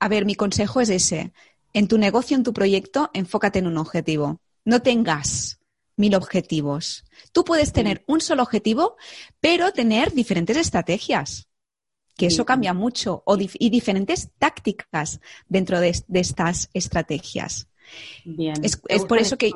a 0.01 0.09
ver, 0.09 0.25
mi 0.27 0.35
consejo 0.35 0.81
es 0.81 0.89
ese. 0.89 1.33
En 1.73 1.87
tu 1.87 1.97
negocio, 1.97 2.37
en 2.37 2.43
tu 2.43 2.53
proyecto, 2.53 3.09
enfócate 3.15 3.61
en 3.61 3.69
un 3.69 3.77
objetivo. 3.79 4.41
No 4.65 4.83
tengas 4.83 5.61
mil 5.97 6.17
objetivos. 6.17 7.05
Tú 7.31 7.45
puedes 7.45 7.73
tener 7.73 8.03
un 8.09 8.21
solo 8.21 8.43
objetivo, 8.43 8.97
pero 9.39 9.71
tener 9.73 10.13
diferentes 10.13 10.57
estrategias. 10.57 11.47
Que 12.17 12.27
eso 12.27 12.45
cambia 12.45 12.75
mucho. 12.75 13.23
O 13.27 13.37
dif- 13.37 13.55
y 13.61 13.71
diferentes 13.71 14.31
tácticas 14.41 15.21
dentro 15.49 15.79
de, 15.79 15.97
de 16.09 16.19
estas 16.19 16.69
estrategias. 16.75 17.69
Bien. 18.25 18.55
Es, 18.63 18.77
por 18.77 19.19
eso 19.19 19.37
que, 19.37 19.53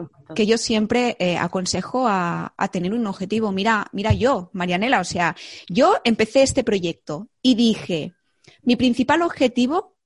yo 0.47 0.59
siempre 0.59 1.17
eh, 1.19 1.37
aconsejo 1.37 2.07
a, 2.07 2.55
a 2.57 2.69
tener 2.69 2.93
un 2.95 3.07
objetivo. 3.07 3.53
Mira, 3.53 3.89
mira 3.93 4.13
yo, 4.13 4.51
Marianela, 4.53 5.01
o 5.01 5.05
sea, 5.05 5.37
yo 5.69 5.97
empecé 6.05 6.43
este 6.43 6.65
proyecto 6.65 7.29
y 7.43 7.55
dije, 7.55 8.15
mi 8.63 8.77
principal 8.77 9.23
objetivo 9.23 9.97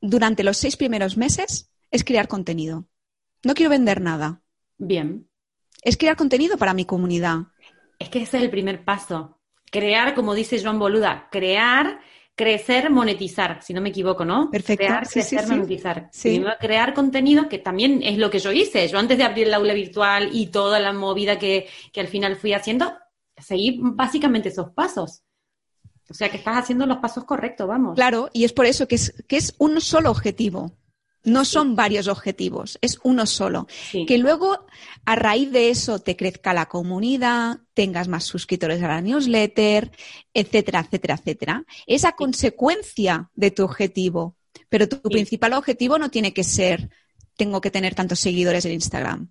durante 0.00 0.44
los 0.44 0.56
seis 0.56 0.76
primeros 0.76 1.16
meses 1.16 1.70
es 1.90 2.04
crear 2.04 2.28
contenido. 2.28 2.86
No 3.44 3.54
quiero 3.54 3.70
vender 3.70 4.00
nada. 4.00 4.42
Bien. 4.76 5.28
Es 5.82 5.96
crear 5.96 6.16
contenido 6.16 6.58
para 6.58 6.74
mi 6.74 6.84
comunidad. 6.84 7.46
Es 7.98 8.08
que 8.08 8.22
ese 8.22 8.38
es 8.38 8.42
el 8.44 8.50
primer 8.50 8.84
paso. 8.84 9.40
Crear, 9.70 10.14
como 10.14 10.34
dice 10.34 10.62
Joan 10.62 10.78
Boluda, 10.78 11.28
crear, 11.30 12.00
crecer, 12.38 12.88
monetizar, 12.88 13.60
si 13.64 13.74
no 13.74 13.80
me 13.80 13.88
equivoco, 13.88 14.24
¿no? 14.24 14.48
Perfecto. 14.48 14.86
Crear, 14.86 15.04
Sí, 15.06 15.14
crecer, 15.14 15.40
sí. 15.40 15.50
monetizar. 15.50 16.08
Sí. 16.12 16.40
Crear 16.60 16.94
contenido, 16.94 17.48
que 17.48 17.58
también 17.58 18.00
es 18.04 18.16
lo 18.16 18.30
que 18.30 18.38
yo 18.38 18.52
hice. 18.52 18.86
Yo 18.86 18.96
antes 18.96 19.18
de 19.18 19.24
abrir 19.24 19.48
el 19.48 19.54
aula 19.54 19.74
virtual 19.74 20.30
y 20.32 20.46
toda 20.46 20.78
la 20.78 20.92
movida 20.92 21.36
que, 21.36 21.66
que 21.92 22.00
al 22.00 22.06
final 22.06 22.36
fui 22.36 22.52
haciendo, 22.52 22.92
seguí 23.36 23.80
básicamente 23.82 24.50
esos 24.50 24.70
pasos. 24.70 25.22
O 26.08 26.14
sea, 26.14 26.30
que 26.30 26.36
estás 26.36 26.56
haciendo 26.56 26.86
los 26.86 26.98
pasos 26.98 27.24
correctos, 27.24 27.66
vamos. 27.66 27.96
Claro, 27.96 28.30
y 28.32 28.44
es 28.44 28.52
por 28.52 28.66
eso 28.66 28.86
que 28.86 28.94
es, 28.94 29.12
que 29.26 29.36
es 29.36 29.54
un 29.58 29.80
solo 29.80 30.10
objetivo. 30.10 30.72
No 31.24 31.44
son 31.44 31.74
varios 31.76 32.08
objetivos, 32.08 32.78
es 32.80 32.98
uno 33.02 33.26
solo. 33.26 33.66
Sí. 33.90 34.06
Que 34.06 34.18
luego, 34.18 34.66
a 35.04 35.16
raíz 35.16 35.50
de 35.52 35.68
eso, 35.70 35.98
te 35.98 36.16
crezca 36.16 36.54
la 36.54 36.66
comunidad, 36.66 37.58
tengas 37.74 38.08
más 38.08 38.24
suscriptores 38.24 38.82
a 38.82 38.88
la 38.88 39.00
newsletter, 39.00 39.90
etcétera, 40.32 40.80
etcétera, 40.80 41.14
etcétera. 41.14 41.64
Es 41.86 42.04
a 42.04 42.12
consecuencia 42.12 43.30
de 43.34 43.50
tu 43.50 43.64
objetivo. 43.64 44.36
Pero 44.68 44.88
tu 44.88 44.96
Sí. 44.96 45.02
principal 45.10 45.52
objetivo 45.54 45.98
no 45.98 46.10
tiene 46.10 46.32
que 46.32 46.44
ser, 46.44 46.88
tengo 47.36 47.60
que 47.60 47.70
tener 47.70 47.94
tantos 47.94 48.20
seguidores 48.20 48.64
en 48.64 48.72
Instagram. 48.72 49.30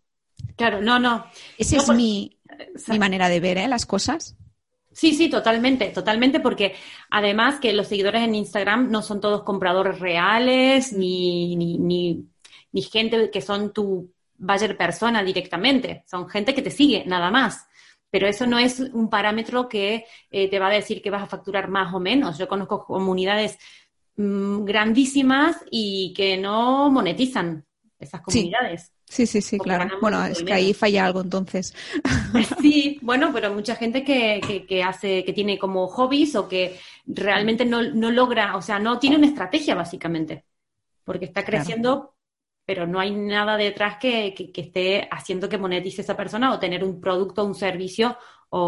Claro, 0.55 0.81
no, 0.81 0.99
no. 0.99 1.25
Esa 1.57 1.75
No, 1.77 1.81
es 1.81 1.87
por- 1.87 1.95
mi, 1.95 2.37
mi 2.87 2.99
manera 2.99 3.27
de 3.29 3.39
ver 3.39 3.57
¿eh? 3.57 3.67
las 3.67 3.85
cosas. 3.85 4.35
Sí, 4.97 5.13
sí, 5.13 5.29
totalmente, 5.29 5.89
totalmente, 5.89 6.39
porque 6.39 6.73
además 7.11 7.59
que 7.59 7.71
los 7.71 7.87
seguidores 7.87 8.23
en 8.23 8.33
Instagram 8.33 8.89
no 8.89 9.03
son 9.03 9.21
todos 9.21 9.43
compradores 9.43 9.99
reales, 9.99 10.91
ni, 10.91 11.55
ni, 11.55 11.77
ni, 11.77 12.25
ni 12.71 12.81
gente 12.81 13.29
que 13.29 13.41
son 13.41 13.71
tu 13.73 14.11
buyer 14.39 14.75
persona 14.75 15.21
directamente, 15.21 16.03
son 16.07 16.27
gente 16.27 16.55
que 16.55 16.63
te 16.63 16.71
sigue, 16.71 17.03
nada 17.05 17.29
más. 17.29 17.67
Pero 18.09 18.25
eso 18.27 18.47
no 18.47 18.57
es 18.57 18.79
un 18.79 19.07
parámetro 19.07 19.69
que 19.69 20.05
eh, 20.31 20.49
te 20.49 20.57
va 20.57 20.65
a 20.65 20.71
decir 20.71 21.03
que 21.03 21.11
vas 21.11 21.21
a 21.21 21.27
facturar 21.27 21.67
más 21.69 21.93
o 21.93 21.99
menos. 21.99 22.39
Yo 22.39 22.47
conozco 22.47 22.83
comunidades 22.83 23.59
mm, 24.15 24.63
grandísimas 24.65 25.57
y 25.69 26.11
que 26.15 26.37
no 26.37 26.89
monetizan 26.89 27.67
esas 27.99 28.21
comunidades. 28.21 28.93
Sí, 29.09 29.25
sí, 29.25 29.41
sí, 29.41 29.57
Porque 29.57 29.77
claro. 29.77 29.89
Bueno, 30.01 30.23
es 30.25 30.43
que 30.43 30.53
ahí 30.53 30.73
falla 30.73 31.05
algo 31.05 31.21
entonces. 31.21 31.73
Sí, 32.59 32.99
bueno, 33.01 33.31
pero 33.33 33.53
mucha 33.53 33.75
gente 33.75 34.03
que, 34.03 34.43
que, 34.45 34.65
que 34.65 34.83
hace, 34.83 35.23
que 35.25 35.33
tiene 35.33 35.57
como 35.57 35.87
hobbies 35.87 36.35
o 36.35 36.47
que 36.47 36.79
realmente 37.05 37.65
no, 37.65 37.81
no 37.81 38.11
logra, 38.11 38.55
o 38.57 38.61
sea, 38.61 38.79
no 38.79 38.99
tiene 38.99 39.15
una 39.17 39.27
estrategia 39.27 39.75
básicamente, 39.75 40.45
porque 41.03 41.25
está 41.25 41.45
Claro. 41.45 41.45
creciendo, 41.45 42.15
pero 42.65 42.87
no 42.87 42.99
hay 42.99 43.11
nada 43.15 43.57
detrás 43.57 43.97
que, 43.99 44.33
que, 44.35 44.51
que 44.51 44.61
esté 44.61 45.09
haciendo 45.11 45.49
que 45.49 45.57
monetice 45.59 46.01
esa 46.03 46.17
persona 46.17 46.53
o 46.53 46.59
tener 46.59 46.83
un 46.83 47.01
producto, 47.01 47.45
un 47.45 47.55
servicio 47.55 48.17
o, 48.49 48.59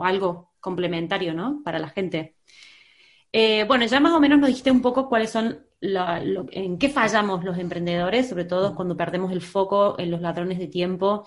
o 0.00 0.04
algo 0.04 0.52
complementario, 0.60 1.34
¿no? 1.34 1.62
Para 1.64 1.78
la 1.80 1.90
gente. 1.90 2.36
Eh, 3.32 3.64
bueno, 3.66 3.86
ya 3.86 4.00
más 4.00 4.12
o 4.12 4.20
menos 4.20 4.38
nos 4.38 4.48
dijiste 4.48 4.70
un 4.70 4.82
poco 4.82 5.08
cuáles 5.08 5.30
son 5.30 5.66
en 5.82 6.78
qué 6.78 6.88
fallamos 6.88 7.44
los 7.44 7.58
emprendedores, 7.58 8.28
sobre 8.28 8.44
todo 8.44 8.74
cuando 8.74 8.96
perdemos 8.96 9.32
el 9.32 9.42
foco 9.42 9.96
en 9.98 10.10
los 10.10 10.20
ladrones 10.20 10.58
de 10.58 10.68
tiempo. 10.68 11.26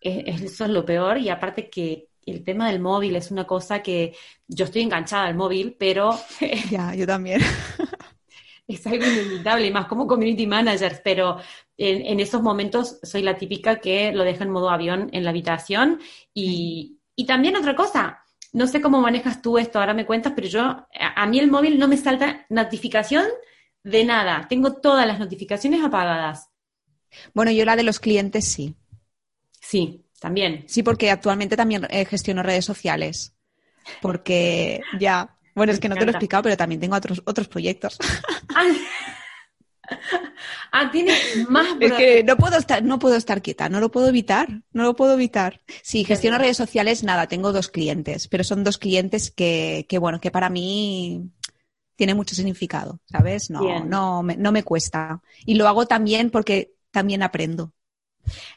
eso 0.00 0.64
es 0.64 0.70
lo 0.70 0.84
peor. 0.84 1.18
Y 1.18 1.28
aparte 1.28 1.70
que 1.70 2.08
el 2.26 2.42
tema 2.42 2.68
del 2.68 2.80
móvil 2.80 3.14
es 3.16 3.30
una 3.30 3.46
cosa 3.46 3.82
que 3.82 4.14
yo 4.48 4.64
estoy 4.64 4.82
enganchada 4.82 5.26
al 5.26 5.36
móvil, 5.36 5.76
pero... 5.78 6.18
ya, 6.70 6.94
yo 6.94 7.06
también. 7.06 7.40
es 8.66 8.86
algo 8.86 9.06
inevitable, 9.06 9.70
más 9.70 9.86
como 9.86 10.06
community 10.06 10.46
manager, 10.46 11.00
pero 11.04 11.38
en, 11.76 12.18
esos 12.18 12.42
momentos 12.42 12.98
soy 13.02 13.22
la 13.22 13.36
típica 13.36 13.76
que 13.76 14.12
lo 14.12 14.24
deja 14.24 14.42
en 14.42 14.50
modo 14.50 14.70
avión 14.70 15.08
en 15.12 15.22
la 15.22 15.30
habitación. 15.30 16.00
Y, 16.34 16.98
y 17.14 17.26
también 17.26 17.54
otra 17.54 17.76
cosa, 17.76 18.24
no 18.52 18.66
sé 18.66 18.80
cómo 18.80 19.00
manejas 19.00 19.42
tú 19.42 19.58
esto, 19.58 19.78
ahora 19.78 19.94
me 19.94 20.06
cuentas, 20.06 20.32
pero 20.34 20.48
yo, 20.48 20.62
a, 20.62 21.26
mí 21.26 21.38
el 21.38 21.50
móvil 21.50 21.78
no 21.78 21.88
me 21.88 21.96
salta 21.96 22.46
notificación 22.48 23.26
de 23.86 24.04
nada. 24.04 24.46
Tengo 24.48 24.74
todas 24.74 25.06
las 25.06 25.18
notificaciones 25.18 25.82
apagadas. 25.82 26.50
Bueno, 27.32 27.52
yo 27.52 27.64
la 27.64 27.76
de 27.76 27.84
los 27.84 28.00
clientes 28.00 28.44
sí. 28.44 28.74
Sí, 29.60 30.04
también. 30.20 30.64
Sí, 30.66 30.82
porque 30.82 31.10
actualmente 31.10 31.56
también 31.56 31.86
eh, 31.90 32.04
gestiono 32.04 32.42
redes 32.42 32.64
sociales. 32.64 33.34
Porque 34.02 34.80
ya, 35.00 35.36
bueno, 35.54 35.72
es 35.72 35.78
que 35.78 35.88
no 35.88 35.94
te 35.94 36.04
lo 36.04 36.10
he 36.10 36.12
explicado, 36.14 36.42
pero 36.42 36.56
también 36.56 36.80
tengo 36.80 36.96
otros, 36.96 37.22
otros 37.26 37.46
proyectos. 37.46 37.96
Ah, 38.54 38.64
ah 40.72 40.90
tienes 40.90 41.48
más. 41.48 41.68
Es 41.78 41.92
que 41.92 42.24
no 42.24 42.36
puedo 42.36 42.58
estar, 42.58 42.82
no 42.82 42.98
puedo 42.98 43.14
estar 43.14 43.40
quieta, 43.40 43.68
no 43.68 43.78
lo 43.78 43.92
puedo 43.92 44.08
evitar, 44.08 44.48
no 44.72 44.82
lo 44.82 44.96
puedo 44.96 45.14
evitar. 45.14 45.60
Sí, 45.82 46.02
gestiono 46.02 46.38
redes 46.38 46.56
sociales, 46.56 47.04
nada, 47.04 47.28
tengo 47.28 47.52
dos 47.52 47.68
clientes, 47.68 48.26
pero 48.26 48.42
son 48.42 48.64
dos 48.64 48.78
clientes 48.78 49.30
que, 49.30 49.86
que 49.88 49.98
bueno, 49.98 50.20
que 50.20 50.32
para 50.32 50.50
mí 50.50 51.30
tiene 51.96 52.14
mucho 52.14 52.34
significado, 52.34 53.00
¿sabes? 53.06 53.50
No, 53.50 53.84
no 53.84 54.22
me, 54.22 54.36
no 54.36 54.52
me 54.52 54.62
cuesta. 54.62 55.20
Y 55.44 55.54
lo 55.54 55.66
hago 55.66 55.86
también 55.86 56.30
porque 56.30 56.74
también 56.90 57.22
aprendo. 57.22 57.72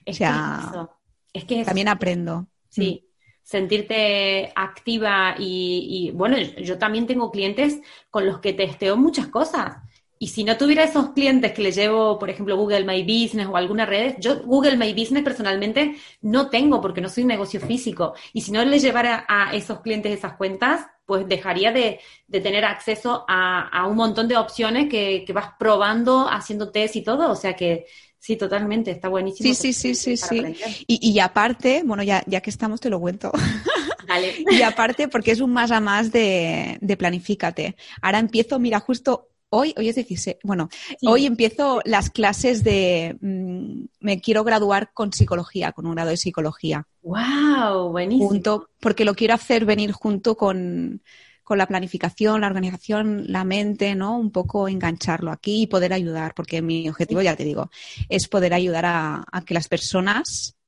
Es 0.05 0.15
o 0.15 0.17
sea, 0.17 0.89
es 1.33 1.45
que 1.45 1.63
también 1.63 1.87
aprendo. 1.87 2.47
Sí, 2.69 3.03
mm. 3.03 3.25
sentirte 3.43 4.51
activa 4.55 5.35
y, 5.37 6.11
bueno, 6.13 6.37
yo 6.37 6.77
también 6.77 7.07
tengo 7.07 7.31
clientes 7.31 7.79
con 8.09 8.25
los 8.25 8.39
que 8.39 8.53
testeo 8.53 8.97
muchas 8.97 9.27
cosas. 9.27 9.77
Y 10.21 10.27
si 10.27 10.43
no 10.43 10.57
tuviera 10.57 10.83
esos 10.83 11.11
clientes 11.11 11.53
que 11.53 11.61
le 11.61 11.71
llevo, 11.71 12.19
por 12.19 12.29
ejemplo, 12.29 12.57
Google 12.57 12.83
My 12.83 13.03
Business 13.03 13.47
o 13.47 13.55
alguna 13.55 13.85
red, 13.85 14.15
yo 14.19 14.43
Google 14.43 14.75
My 14.75 14.91
Business 14.93 15.23
personalmente 15.23 15.95
no 16.21 16.49
tengo 16.49 16.81
porque 16.81 16.99
no 16.99 17.07
soy 17.07 17.23
un 17.23 17.29
negocio 17.29 17.61
físico. 17.61 18.13
Y 18.33 18.41
si 18.41 18.51
no 18.51 18.65
le 18.65 18.79
llevara 18.79 19.25
a 19.29 19.55
esos 19.55 19.79
clientes 19.79 20.11
esas 20.11 20.33
cuentas, 20.33 20.87
pues 21.09 21.27
dejaría 21.27 21.71
de, 21.71 21.99
tener 22.31 22.63
acceso 22.63 23.25
a, 23.27 23.87
un 23.89 23.95
montón 23.95 24.27
de 24.27 24.37
opciones 24.37 24.87
que, 24.89 25.23
que 25.25 25.33
vas 25.33 25.49
probando, 25.57 26.29
haciendo 26.29 26.71
test 26.71 26.95
y 26.95 27.01
todo. 27.01 27.31
O 27.31 27.35
sea 27.35 27.55
que 27.55 27.87
Sí, 28.19 28.35
totalmente, 28.35 28.91
está 28.91 29.07
buenísimo. 29.07 29.47
Sí, 29.47 29.55
sí, 29.55 29.73
sí, 29.73 29.95
sí, 29.95 30.17
sí. 30.17 30.55
Y, 30.87 31.11
y, 31.11 31.19
aparte, 31.19 31.83
bueno, 31.85 32.03
ya, 32.03 32.21
ya 32.27 32.41
que 32.41 32.49
estamos 32.49 32.81
te 32.81 32.89
lo 32.89 32.99
cuento. 32.99 33.31
Dale. 34.07 34.43
y 34.51 34.61
aparte, 34.61 35.07
porque 35.07 35.31
es 35.31 35.39
un 35.39 35.53
más 35.53 35.71
a 35.71 35.79
más 35.79 36.11
de, 36.11 36.77
de 36.81 36.97
planifícate. 36.97 37.77
Ahora 38.01 38.19
empiezo, 38.19 38.59
mira, 38.59 38.81
justo 38.81 39.29
hoy, 39.49 39.73
hoy 39.77 39.89
es 39.89 39.95
16, 39.95 40.37
bueno, 40.43 40.69
hoy 41.03 41.25
empiezo 41.25 41.81
las 41.85 42.09
clases 42.09 42.63
de, 42.63 43.17
mm, 43.21 43.85
me 43.99 44.21
quiero 44.21 44.43
graduar 44.43 44.91
con 44.93 45.13
psicología, 45.13 45.71
con 45.71 45.85
un 45.85 45.95
grado 45.95 46.09
de 46.09 46.17
psicología. 46.17 46.87
¡Wow! 47.01 47.89
Buenísimo. 47.91 48.29
Junto, 48.29 48.69
porque 48.79 49.05
lo 49.05 49.15
quiero 49.15 49.33
hacer 49.33 49.65
venir 49.65 49.91
junto 49.91 50.35
con, 50.35 51.01
con 51.49 51.57
la 51.57 51.65
planificación, 51.65 52.41
la 52.41 52.47
organización, 52.47 53.23
la 53.27 53.43
mente, 53.43 53.95
¿no? 53.95 54.19
Un 54.19 54.29
poco 54.29 54.67
engancharlo 54.67 55.31
aquí 55.31 55.63
y 55.63 55.65
poder 55.65 55.93
ayudar, 55.93 56.35
porque 56.35 56.61
mi 56.61 56.87
objetivo, 56.87 57.23
ya 57.23 57.35
te 57.35 57.43
digo, 57.43 57.71
es 58.07 58.27
poder 58.27 58.53
ayudar 58.53 58.85
a, 58.85 59.25
que 59.47 59.55
las 59.55 59.67
personas 59.67 60.58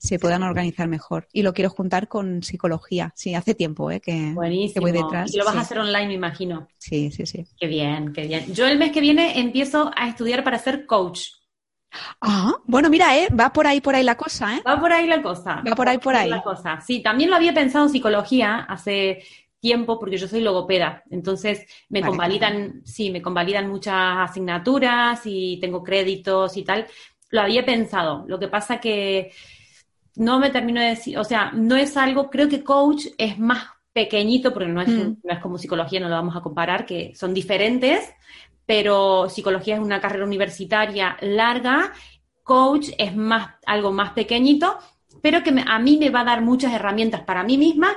se 0.00 0.18
puedan 0.18 0.42
organizar 0.42 0.88
mejor. 0.88 1.28
Y 1.32 1.42
lo 1.42 1.52
quiero 1.52 1.70
juntar 1.70 2.08
con 2.08 2.42
psicología. 2.42 3.12
Sí, 3.14 3.34
hace 3.34 3.54
tiempo 3.54 3.90
¿eh? 3.90 4.00
que, 4.00 4.32
voy 4.34 4.92
detrás. 4.92 5.32
Y 5.32 5.38
lo 5.38 5.44
vas 5.44 5.56
a 5.56 5.60
hacer 5.60 5.78
online, 5.78 6.08
me 6.08 6.14
imagino. 6.14 6.68
Sí, 6.78 7.10
sí, 7.10 7.26
sí. 7.26 7.46
Qué 7.58 7.66
bien, 7.66 8.12
qué 8.12 8.26
bien. 8.26 8.52
Yo 8.54 8.66
el 8.66 8.78
mes 8.78 8.92
que 8.92 9.00
viene 9.00 9.38
empiezo 9.38 9.90
a 9.94 10.08
estudiar 10.08 10.42
para 10.42 10.58
ser 10.58 10.86
coach. 10.86 11.28
Ah, 12.20 12.54
bueno, 12.64 12.88
mira, 12.88 13.16
¿eh? 13.18 13.28
va 13.28 13.52
por 13.52 13.66
ahí, 13.66 13.80
por 13.80 13.94
ahí 13.94 14.04
la 14.04 14.16
cosa, 14.16 14.56
¿eh? 14.56 14.62
Va 14.66 14.80
por 14.80 14.92
ahí 14.92 15.06
la 15.06 15.20
cosa. 15.20 15.62
Va 15.68 15.74
por 15.74 15.88
ahí, 15.88 15.98
por 15.98 16.14
ahí. 16.14 16.30
La 16.30 16.42
cosa. 16.42 16.80
Sí, 16.80 17.02
también 17.02 17.30
lo 17.30 17.36
había 17.36 17.52
pensado 17.52 17.86
en 17.86 17.90
psicología 17.90 18.58
hace 18.60 19.22
tiempo 19.60 19.98
porque 19.98 20.16
yo 20.16 20.26
soy 20.26 20.40
logopeda, 20.40 21.04
entonces 21.10 21.66
me 21.90 22.00
convalidan, 22.00 22.80
sí, 22.84 23.10
me 23.10 23.20
convalidan 23.20 23.68
muchas 23.68 24.30
asignaturas 24.30 25.20
y 25.24 25.58
tengo 25.60 25.82
créditos 25.84 26.56
y 26.56 26.64
tal. 26.64 26.86
Lo 27.30 27.42
había 27.42 27.64
pensado, 27.64 28.24
lo 28.26 28.38
que 28.38 28.48
pasa 28.48 28.80
que 28.80 29.32
no 30.16 30.38
me 30.38 30.50
termino 30.50 30.80
de 30.80 30.88
decir, 30.88 31.18
o 31.18 31.24
sea, 31.24 31.52
no 31.52 31.76
es 31.76 31.96
algo, 31.96 32.30
creo 32.30 32.48
que 32.48 32.64
coach 32.64 33.06
es 33.18 33.38
más 33.38 33.64
pequeñito, 33.92 34.52
porque 34.52 34.68
no 34.68 34.80
es, 34.80 34.88
mm. 34.88 35.16
no 35.22 35.32
es 35.32 35.38
como 35.40 35.58
psicología, 35.58 36.00
no 36.00 36.08
lo 36.08 36.14
vamos 36.14 36.36
a 36.36 36.40
comparar, 36.40 36.86
que 36.86 37.12
son 37.14 37.34
diferentes, 37.34 38.08
pero 38.66 39.28
psicología 39.28 39.76
es 39.76 39.80
una 39.80 40.00
carrera 40.00 40.24
universitaria 40.24 41.16
larga, 41.20 41.92
coach 42.42 42.88
es 42.98 43.14
más, 43.16 43.54
algo 43.66 43.92
más 43.92 44.12
pequeñito, 44.12 44.78
pero 45.22 45.42
que 45.42 45.54
a 45.66 45.78
mí 45.78 45.98
me 45.98 46.10
va 46.10 46.20
a 46.20 46.24
dar 46.24 46.42
muchas 46.42 46.72
herramientas 46.72 47.22
para 47.22 47.42
mí 47.42 47.58
misma 47.58 47.96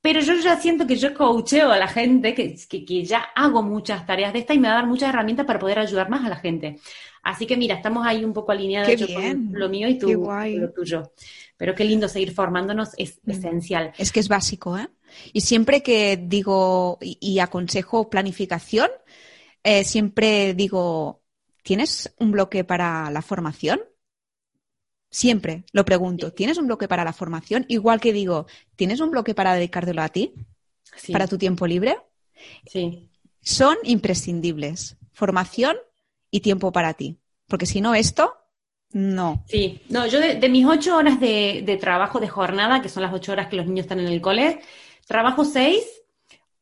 pero 0.00 0.20
yo 0.20 0.34
ya 0.34 0.56
siento 0.56 0.86
que 0.86 0.96
yo 0.96 1.12
coacheo 1.12 1.70
a 1.72 1.78
la 1.78 1.88
gente, 1.88 2.34
que, 2.34 2.54
que, 2.68 3.04
ya 3.04 3.18
hago 3.34 3.62
muchas 3.62 4.06
tareas 4.06 4.32
de 4.32 4.38
esta 4.40 4.54
y 4.54 4.58
me 4.58 4.68
va 4.68 4.74
a 4.74 4.76
dar 4.76 4.86
muchas 4.86 5.08
herramientas 5.08 5.44
para 5.44 5.58
poder 5.58 5.78
ayudar 5.80 6.08
más 6.08 6.24
a 6.24 6.28
la 6.28 6.36
gente. 6.36 6.78
Así 7.22 7.46
que 7.46 7.56
mira, 7.56 7.76
estamos 7.76 8.06
ahí 8.06 8.24
un 8.24 8.32
poco 8.32 8.52
alineados 8.52 8.94
con 9.12 9.52
lo 9.52 9.68
mío 9.68 9.88
y 9.88 9.98
tú, 9.98 10.08
lo 10.08 10.70
tuyo. 10.72 11.12
Pero 11.56 11.74
qué 11.74 11.84
lindo 11.84 12.08
seguir 12.08 12.32
formándonos, 12.32 12.90
es 12.96 13.20
mm. 13.24 13.30
esencial. 13.30 13.92
Es 13.98 14.12
que 14.12 14.20
es 14.20 14.28
básico, 14.28 14.78
¿eh? 14.78 14.88
Y 15.32 15.40
siempre 15.40 15.82
que 15.82 16.16
digo 16.16 16.98
y, 17.00 17.38
aconsejo 17.38 18.10
planificación, 18.10 18.90
eh, 19.64 19.84
siempre 19.84 20.54
digo, 20.54 21.22
¿tienes 21.62 22.14
un 22.18 22.32
bloque 22.32 22.64
para 22.64 23.10
la 23.10 23.22
formación? 23.22 23.80
Siempre 25.10 25.64
lo 25.72 25.84
pregunto, 25.84 26.32
¿tienes 26.32 26.58
un 26.58 26.66
bloque 26.66 26.86
para 26.86 27.04
la 27.04 27.14
formación? 27.14 27.64
Igual 27.68 28.00
que 28.00 28.12
digo, 28.12 28.46
¿tienes 28.76 29.00
un 29.00 29.10
bloque 29.10 29.34
para 29.34 29.54
dedicártelo 29.54 30.02
a 30.02 30.10
ti? 30.10 30.34
¿Para 31.10 31.26
tu 31.26 31.38
tiempo 31.38 31.66
libre? 31.66 31.96
Sí. 32.66 33.10
Son 33.40 33.76
imprescindibles. 33.84 34.96
Formación 35.12 35.76
y 36.30 36.40
tiempo 36.40 36.72
para 36.72 36.94
ti. 36.94 37.18
Porque 37.46 37.66
si 37.66 37.80
no, 37.80 37.94
esto, 37.94 38.34
no. 38.92 39.44
Sí, 39.48 39.82
no, 39.88 40.06
yo 40.06 40.20
de, 40.20 40.48
mis 40.48 40.66
ocho 40.66 40.96
horas 40.96 41.20
de, 41.20 41.62
de, 41.64 41.76
trabajo 41.76 42.20
de 42.20 42.28
jornada, 42.28 42.80
que 42.80 42.88
son 42.88 43.02
las 43.02 43.12
ocho 43.12 43.32
horas 43.32 43.48
que 43.48 43.56
los 43.56 43.66
niños 43.66 43.84
están 43.84 44.00
en 44.00 44.08
el 44.08 44.20
cole, 44.20 44.60
trabajo 45.06 45.44
seis. 45.44 45.84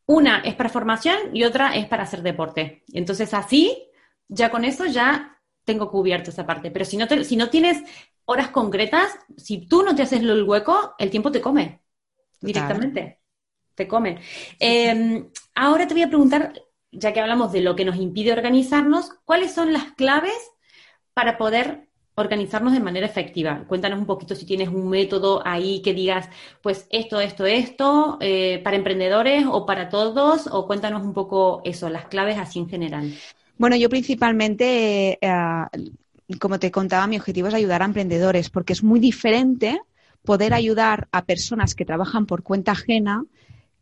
Una 0.08 0.38
es 0.38 0.54
para 0.54 0.68
formación 0.68 1.16
y 1.34 1.42
otra 1.42 1.74
es 1.74 1.86
para 1.86 2.04
hacer 2.04 2.22
deporte. 2.22 2.84
Entonces, 2.92 3.34
así, 3.34 3.76
ya 4.28 4.50
con 4.50 4.64
eso 4.64 4.86
ya 4.86 5.40
tengo 5.64 5.90
cubierto 5.90 6.30
esa 6.30 6.46
parte. 6.46 6.70
Pero 6.70 6.84
si 6.84 6.96
no, 6.96 7.06
si 7.24 7.36
no 7.36 7.50
tienes 7.50 7.82
horas 8.24 8.48
concretas, 8.48 9.18
si 9.36 9.66
tú 9.66 9.82
no 9.82 9.94
te 9.94 10.02
haces 10.02 10.20
el 10.20 10.42
hueco, 10.44 10.94
el 10.98 11.10
tiempo 11.10 11.32
te 11.32 11.40
come 11.40 11.82
directamente. 12.40 13.20
Te 13.74 13.86
come. 13.86 14.18
Em, 14.58 15.28
ahora 15.54 15.86
te 15.86 15.94
voy 15.94 16.02
a 16.02 16.08
preguntar, 16.08 16.52
ya 16.98 17.12
que 17.12 17.20
hablamos 17.20 17.52
de 17.52 17.60
lo 17.60 17.76
que 17.76 17.84
nos 17.84 17.96
impide 17.96 18.32
organizarnos, 18.32 19.10
¿cuáles 19.24 19.52
son 19.52 19.72
las 19.72 19.92
claves 19.92 20.36
para 21.14 21.38
poder 21.38 21.88
organizarnos 22.14 22.72
de 22.72 22.80
manera 22.80 23.06
efectiva? 23.06 23.64
Cuéntanos 23.66 23.98
un 23.98 24.06
poquito 24.06 24.34
si 24.34 24.46
tienes 24.46 24.68
un 24.68 24.88
método 24.88 25.42
ahí 25.44 25.82
que 25.82 25.94
digas, 25.94 26.28
pues 26.62 26.86
esto, 26.90 27.20
esto, 27.20 27.46
esto, 27.46 28.18
eh, 28.20 28.60
para 28.64 28.76
emprendedores 28.76 29.44
o 29.50 29.66
para 29.66 29.88
todos, 29.88 30.48
o 30.50 30.66
cuéntanos 30.66 31.02
un 31.02 31.12
poco 31.12 31.60
eso, 31.64 31.88
las 31.88 32.06
claves 32.06 32.38
así 32.38 32.58
en 32.58 32.68
general. 32.68 33.12
Bueno, 33.58 33.76
yo 33.76 33.88
principalmente 33.88 35.18
eh, 35.20 35.28
como 36.40 36.58
te 36.58 36.70
contaba, 36.70 37.06
mi 37.06 37.16
objetivo 37.16 37.48
es 37.48 37.54
ayudar 37.54 37.82
a 37.82 37.86
emprendedores, 37.86 38.50
porque 38.50 38.72
es 38.72 38.82
muy 38.82 38.98
diferente 38.98 39.80
poder 40.24 40.54
ayudar 40.54 41.08
a 41.12 41.24
personas 41.24 41.74
que 41.74 41.84
trabajan 41.84 42.26
por 42.26 42.42
cuenta 42.42 42.72
ajena 42.72 43.24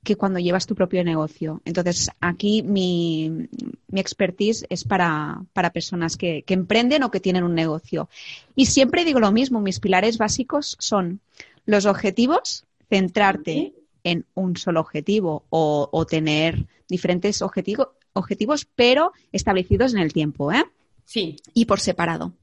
que 0.05 0.17
cuando 0.17 0.39
llevas 0.39 0.67
tu 0.67 0.75
propio 0.75 1.03
negocio. 1.03 1.63
Entonces, 1.65 2.11
aquí 2.21 2.63
mi, 2.63 3.49
expertise 3.93 4.67
es 4.69 4.85
para, 4.85 5.45
personas 5.73 6.17
que, 6.17 6.45
emprenden 6.47 7.03
o 7.03 7.11
que 7.11 7.21
tienen 7.21 7.43
un 7.43 7.55
negocio. 7.55 8.09
Y 8.55 8.67
siempre 8.67 9.05
digo 9.05 9.19
lo 9.19 9.33
mismo, 9.33 9.61
mis 9.61 9.81
pilares 9.81 10.19
básicos 10.19 10.77
son 10.79 11.21
los 11.67 11.87
objetivos, 11.87 12.67
centrarte 12.89 13.73
en 14.05 14.27
un 14.35 14.57
solo 14.57 14.81
objetivo 14.81 15.45
o, 15.49 16.07
tener 16.09 16.67
diferentes 16.89 17.41
objetivos, 17.43 18.67
pero 18.77 19.13
establecidos 19.33 19.95
en 19.95 20.01
el 20.01 20.13
tiempo. 20.13 20.53
¿eh? 20.53 20.65
Sí. 21.07 21.37
Y 21.55 21.65
por 21.65 21.81
separado. 21.81 22.35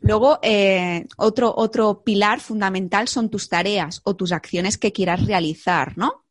Luego, 0.00 0.38
eh, 0.42 1.06
otro, 1.16 1.54
otro 1.56 2.02
pilar 2.02 2.40
fundamental 2.40 3.08
son 3.08 3.28
tus 3.30 3.48
tareas 3.48 4.00
o 4.04 4.16
tus 4.16 4.32
acciones 4.32 4.78
que 4.78 4.92
quieras 4.92 5.26
realizar, 5.26 5.96
¿no? 5.96 6.23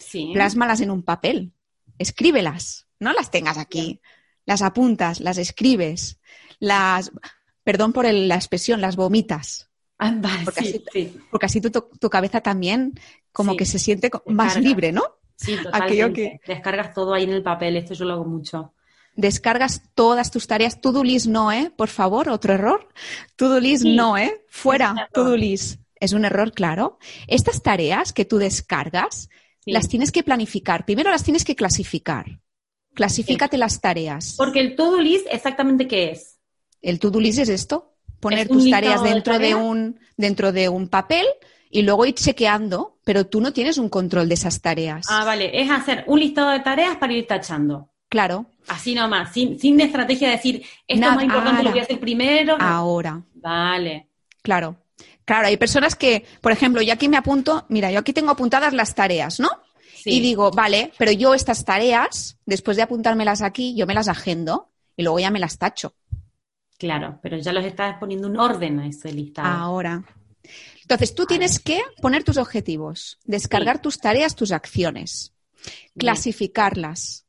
Sí. 0.00 0.30
Plásmalas 0.34 0.80
en 0.80 0.90
un 0.90 1.02
papel, 1.02 1.52
escríbelas, 1.98 2.86
no 2.98 3.12
las 3.12 3.30
tengas 3.30 3.58
aquí. 3.58 4.00
las 4.46 4.62
apuntas, 4.62 5.20
las 5.20 5.38
escribes, 5.38 6.18
las, 6.58 7.12
perdón 7.62 7.92
por 7.92 8.04
la 8.12 8.34
expresión, 8.34 8.80
las 8.80 8.96
vomitas. 8.96 9.68
Ah, 9.98 10.12
vale, 10.16 10.44
Porque 10.44 10.60
sí, 10.64 10.68
así, 10.68 10.84
sí. 10.92 11.20
porque 11.30 11.46
así 11.46 11.60
tu, 11.60 11.70
tu 11.70 12.08
cabeza 12.10 12.40
también 12.40 12.94
como 13.32 13.54
que 13.56 13.66
se 13.66 13.78
siente 13.78 14.10
más 14.26 14.56
libre, 14.58 14.90
¿no? 14.92 15.02
Sí, 15.36 15.56
totalmente. 15.62 16.40
Descargas 16.46 16.92
todo 16.94 17.12
ahí 17.14 17.24
en 17.24 17.30
el 17.30 17.42
papel, 17.42 17.76
esto 17.76 17.94
yo 17.94 18.06
lo 18.06 18.14
hago 18.14 18.24
mucho. 18.24 18.74
Descargas 19.14 19.82
todas 19.94 20.30
tus 20.30 20.46
tareas. 20.46 20.80
To-do 20.80 21.04
list 21.04 21.26
no, 21.26 21.52
¿eh? 21.52 21.70
Por 21.76 21.88
favor, 21.88 22.28
otro 22.30 22.54
error. 22.54 22.88
To-do 23.36 23.60
list 23.60 23.82
Sí, 23.82 23.94
no, 23.94 24.16
¿eh? 24.16 24.42
Fuera, 24.48 25.08
to-do 25.12 25.36
list. 25.36 25.80
Es 25.96 26.12
un 26.14 26.24
error, 26.24 26.52
claro. 26.52 26.98
Estas 27.26 27.62
tareas 27.62 28.12
que 28.14 28.24
tú 28.24 28.38
descargas, 28.38 29.28
Sí. 29.64 29.72
las 29.72 29.88
tienes 29.88 30.10
que 30.12 30.22
planificar. 30.22 30.84
Primero 30.84 31.10
las 31.10 31.22
tienes 31.24 31.44
que 31.44 31.54
clasificar. 31.56 32.40
Clasifícate 32.94 33.56
las 33.58 33.80
tareas. 33.80 34.34
Porque 34.36 34.60
el 34.60 34.74
to-do 34.76 35.00
list, 35.00 35.26
exactamente 35.30 35.86
qué 35.86 36.10
es. 36.10 36.38
El 36.82 36.98
to-do 36.98 37.20
list 37.20 37.38
es 37.38 37.48
esto, 37.48 37.94
poner 38.20 38.40
Es 38.40 38.48
tus 38.48 38.68
tareas 38.70 39.02
de 39.02 39.10
dentro 39.10 39.38
de, 39.38 39.54
un, 39.54 40.00
dentro 40.16 40.52
de 40.52 40.68
un 40.68 40.88
papel 40.88 41.26
y 41.70 41.82
luego 41.82 42.04
ir 42.06 42.14
chequeando, 42.14 42.98
pero 43.04 43.26
tú 43.26 43.40
no 43.40 43.52
tienes 43.52 43.78
un 43.78 43.88
control 43.88 44.28
de 44.28 44.34
esas 44.34 44.60
tareas. 44.60 45.06
Ah, 45.08 45.24
vale, 45.24 45.60
es 45.60 45.70
hacer 45.70 46.04
un 46.08 46.20
listado 46.20 46.50
de 46.50 46.60
tareas 46.60 46.96
para 46.96 47.12
ir 47.12 47.26
tachando. 47.26 47.90
Claro, 48.08 48.46
Así 48.66 48.94
nomás, 48.94 49.32
sin, 49.32 49.58
sin 49.58 49.80
estrategia 49.80 50.28
de 50.28 50.36
decir, 50.36 50.62
esto 50.86 51.00
Nada, 51.00 51.12
es 51.12 51.16
más 51.16 51.24
importante, 51.24 51.62
lo 51.62 51.70
voy 51.70 51.78
a 51.78 51.82
ahora. 51.82 51.82
hacer 51.84 52.00
primero. 52.00 52.56
Ahora, 52.60 53.22
Vale. 53.34 54.08
claro. 54.42 54.76
Claro, 55.30 55.46
hay 55.46 55.56
personas 55.56 55.94
que, 55.94 56.24
por 56.40 56.50
ejemplo, 56.50 56.82
yo 56.82 56.92
aquí 56.92 57.08
me 57.08 57.16
apunto, 57.16 57.64
mira, 57.68 57.92
yo 57.92 58.00
aquí 58.00 58.12
tengo 58.12 58.32
apuntadas 58.32 58.72
las 58.72 58.96
tareas, 58.96 59.38
¿no? 59.38 59.48
Sí. 59.94 60.14
Y 60.14 60.20
digo, 60.20 60.50
vale, 60.50 60.92
pero 60.98 61.12
yo 61.12 61.34
estas 61.34 61.64
tareas, 61.64 62.36
después 62.46 62.76
de 62.76 62.82
apuntármelas 62.82 63.40
aquí, 63.40 63.76
yo 63.76 63.86
me 63.86 63.94
las 63.94 64.08
agendo 64.08 64.72
y 64.96 65.04
luego 65.04 65.20
ya 65.20 65.30
me 65.30 65.38
las 65.38 65.56
tacho. 65.56 65.94
Claro, 66.78 67.20
pero 67.22 67.38
ya 67.38 67.52
los 67.52 67.64
estás 67.64 67.96
poniendo 68.00 68.26
un 68.26 68.40
orden 68.40 68.80
a 68.80 68.88
ese 68.88 69.12
listado. 69.12 69.46
Ahora. 69.46 70.02
Entonces, 70.82 71.14
tú 71.14 71.26
tienes 71.26 71.60
que 71.60 71.80
poner 72.02 72.24
tus 72.24 72.36
objetivos, 72.36 73.20
descargar 73.22 73.80
tus 73.80 73.98
tareas, 73.98 74.34
tus 74.34 74.50
acciones, 74.50 75.32
clasificarlas. 75.96 77.24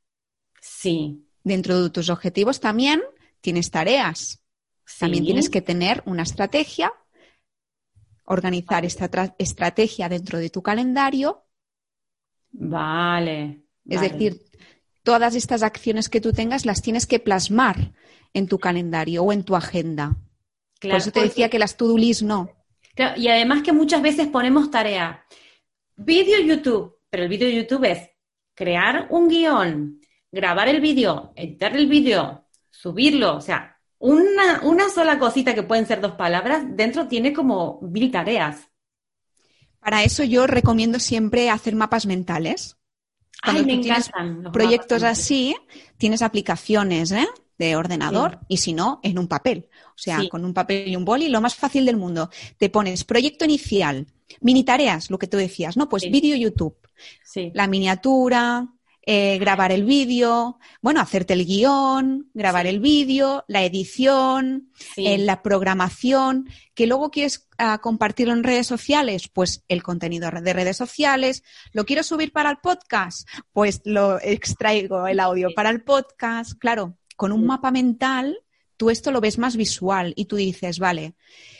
Sí. 0.60 1.28
Dentro 1.44 1.84
de 1.84 1.92
tus 1.92 2.10
objetivos 2.10 2.62
también 2.62 3.04
tienes 3.42 3.70
tareas. 3.70 4.42
También 4.98 5.22
sí. 5.22 5.28
tienes 5.28 5.50
que 5.52 5.62
tener 5.62 6.02
una 6.08 6.24
estrategia, 6.24 6.92
organizar 8.32 8.86
esta 8.86 9.10
tra- 9.10 9.36
estrategia 9.38 10.10
dentro 10.10 10.39
de 10.39 10.50
tu 10.50 10.62
calendario. 10.62 11.46
Vale. 12.52 13.63
Es 13.88 13.98
vale. 13.98 14.10
decir, 14.10 14.41
todas 15.04 15.36
estas 15.36 15.63
acciones 15.63 16.10
que 16.10 16.22
tú 16.22 16.32
tengas 16.34 16.65
las 16.65 16.82
tienes 16.82 17.08
que 17.08 17.20
plasmar 17.20 17.94
en 18.34 18.48
tu 18.48 18.60
calendario 18.60 19.24
o 19.24 19.34
en 19.34 19.44
tu 19.44 19.56
agenda. 19.56 20.15
Claro, 20.80 20.94
Por 20.96 21.02
eso 21.02 21.12
te 21.12 21.22
decía 21.22 21.50
que 21.50 21.60
las 21.60 21.78
to-do 21.78 21.98
list 21.98 22.22
no. 22.24 22.50
Claro, 22.96 23.20
y 23.20 23.28
además 23.28 23.63
que 23.63 23.72
muchas 23.74 24.02
veces 24.02 24.28
ponemos 24.28 24.72
tarea. 24.72 25.26
Vídeo 25.96 26.39
YouTube, 26.39 26.98
pero 27.10 27.24
el 27.24 27.30
vídeo 27.30 27.50
YouTube 27.50 27.86
es 27.86 28.10
crear 28.56 29.08
un 29.10 29.28
guion, 29.28 30.02
grabar 30.32 30.67
el 30.67 30.82
vídeo, 30.82 31.34
editar 31.36 31.76
el 31.76 31.88
vídeo, 31.88 32.48
subirlo, 32.70 33.38
o 33.38 33.41
sea, 33.41 33.71
una, 34.02 34.62
una 34.64 34.90
sola 34.90 35.18
cosita 35.20 35.56
que 35.56 35.64
pueden 35.64 35.86
ser 35.88 36.02
dos 36.02 36.14
palabras, 36.14 36.64
dentro 36.70 37.08
tiene 37.08 37.34
como 37.34 37.80
mil 37.82 38.12
tareas. 38.12 38.70
Para 39.80 40.04
eso 40.04 40.24
yo 40.24 40.48
recomiendo 40.48 41.00
siempre 41.00 41.50
hacer 41.50 41.76
mapas 41.76 42.06
mentales. 42.06 42.78
Cuando 43.44 43.62
Ay, 43.62 43.66
me 43.66 43.74
encantan 43.74 44.44
los 44.44 44.54
proyectos 44.54 45.02
mapas. 45.02 45.20
así, 45.20 45.56
tienes 45.98 46.22
aplicaciones 46.22 47.12
¿eh? 47.12 47.28
de 47.58 47.76
ordenador 47.76 48.40
Sí. 48.42 48.46
y 48.50 48.58
si 48.58 48.74
no, 48.74 49.00
en 49.04 49.18
un 49.18 49.28
papel. 49.28 49.70
O 49.90 49.98
sea, 49.98 50.20
Sí. 50.22 50.30
con 50.30 50.46
un 50.46 50.54
papel 50.54 50.88
y 50.88 50.96
un 50.96 51.06
boli, 51.06 51.30
lo 51.30 51.42
más 51.42 51.56
fácil 51.56 51.86
del 51.86 51.98
mundo. 51.98 52.30
Te 52.58 52.70
pones 52.70 53.04
proyecto 53.04 53.46
inicial, 53.46 54.08
mini 54.42 54.64
tareas, 54.64 55.10
lo 55.10 55.18
que 55.18 55.28
tú 55.28 55.38
decías, 55.38 55.78
¿no? 55.78 55.90
Pues 55.90 56.04
Sí. 56.04 56.10
vídeo 56.10 56.36
YouTube, 56.36 56.76
Sí, 57.24 57.52
la 57.56 57.68
miniatura, 57.68 58.68
eh, 59.04 59.38
grabar 59.40 59.72
el 59.72 59.84
vídeo, 59.84 60.60
bueno, 60.82 61.02
hacerte 61.02 61.34
el 61.34 61.46
guion, 61.46 62.30
grabar 62.34 62.64
Sí. 62.66 62.70
el 62.70 62.80
vídeo, 62.80 63.44
la 63.48 63.64
edición, 63.64 64.70
sí. 64.96 65.08
en 65.08 65.26
la 65.26 65.42
programación, 65.42 66.48
que 66.76 66.86
luego 66.88 67.10
quieres 67.10 67.48
ah, 67.58 67.80
compartirlo 67.82 68.34
en 68.34 68.44
redes 68.44 68.68
sociales, 68.68 69.28
pues 69.28 69.64
el 69.68 69.82
contenido 69.84 70.30
de 70.30 70.54
redes 70.54 70.78
sociales, 70.78 71.44
lo 71.74 71.86
quiero 71.86 72.04
subir 72.04 72.32
para 72.32 72.50
el 72.52 72.58
podcast, 72.58 73.28
pues 73.54 73.82
lo 73.86 74.20
extraigo 74.22 75.08
el 75.08 75.20
audio 75.20 75.50
Sí. 75.50 75.54
para 75.56 75.70
el 75.72 75.84
podcast, 75.84 76.54
claro, 76.60 76.98
con 77.16 77.32
un 77.32 77.46
mapa 77.46 77.72
mental, 77.72 78.38
tú 78.78 78.90
esto 78.90 79.12
lo 79.12 79.22
ves 79.22 79.38
más 79.38 79.56
visual 79.58 80.14
y 80.16 80.26
tú 80.26 80.36
dices, 80.36 80.80
vale, 80.80 81.16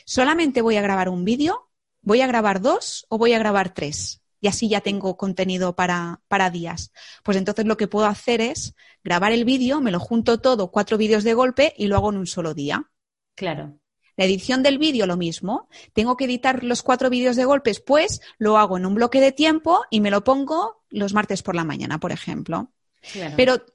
solamente 0.06 0.62
voy 0.62 0.76
a 0.78 0.82
grabar 0.82 1.10
un 1.10 1.24
vídeo, 1.24 1.70
voy 2.02 2.22
a 2.22 2.28
grabar 2.28 2.62
dos 2.62 3.06
o 3.10 3.18
voy 3.18 3.34
a 3.34 3.40
grabar 3.40 3.74
tres. 3.74 4.21
Y 4.42 4.48
así 4.48 4.68
ya 4.70 4.82
tengo 4.82 5.16
contenido 5.18 5.76
para, 5.76 6.22
para 6.28 6.50
días. 6.50 6.92
Pues 7.24 7.38
entonces 7.38 7.66
lo 7.66 7.78
que 7.78 7.88
puedo 7.88 8.08
hacer 8.08 8.42
es 8.42 8.76
grabar 9.04 9.32
el 9.32 9.46
vídeo, 9.46 9.80
me 9.82 9.92
lo 9.92 10.00
junto 10.00 10.40
todo, 10.40 10.72
cuatro 10.72 10.98
vídeos 10.98 11.24
de 11.24 11.34
golpe 11.36 11.74
y 11.78 11.88
lo 11.88 11.96
hago 11.96 12.10
en 12.12 12.18
un 12.18 12.28
solo 12.28 12.54
día. 12.54 12.92
claro. 13.36 13.78
La 14.18 14.26
edición 14.26 14.62
del 14.62 14.78
vídeo, 14.78 15.08
lo 15.08 15.16
mismo. 15.18 15.70
Tengo 15.94 16.18
que 16.18 16.26
editar 16.26 16.64
los 16.64 16.84
cuatro 16.84 17.10
vídeos 17.10 17.36
de 17.38 17.46
golpes, 17.46 17.80
pues 17.80 18.22
lo 18.38 18.58
hago 18.58 18.78
en 18.78 18.86
un 18.86 18.94
bloque 18.94 19.22
de 19.22 19.32
tiempo 19.32 19.84
y 19.90 20.02
me 20.02 20.12
lo 20.12 20.24
pongo 20.24 20.84
los 20.90 21.14
martes 21.14 21.42
por 21.42 21.56
la 21.56 21.64
mañana, 21.64 22.00
por 22.00 22.12
ejemplo. 22.12 22.72
claro. 23.12 23.38
Pero, 23.38 23.66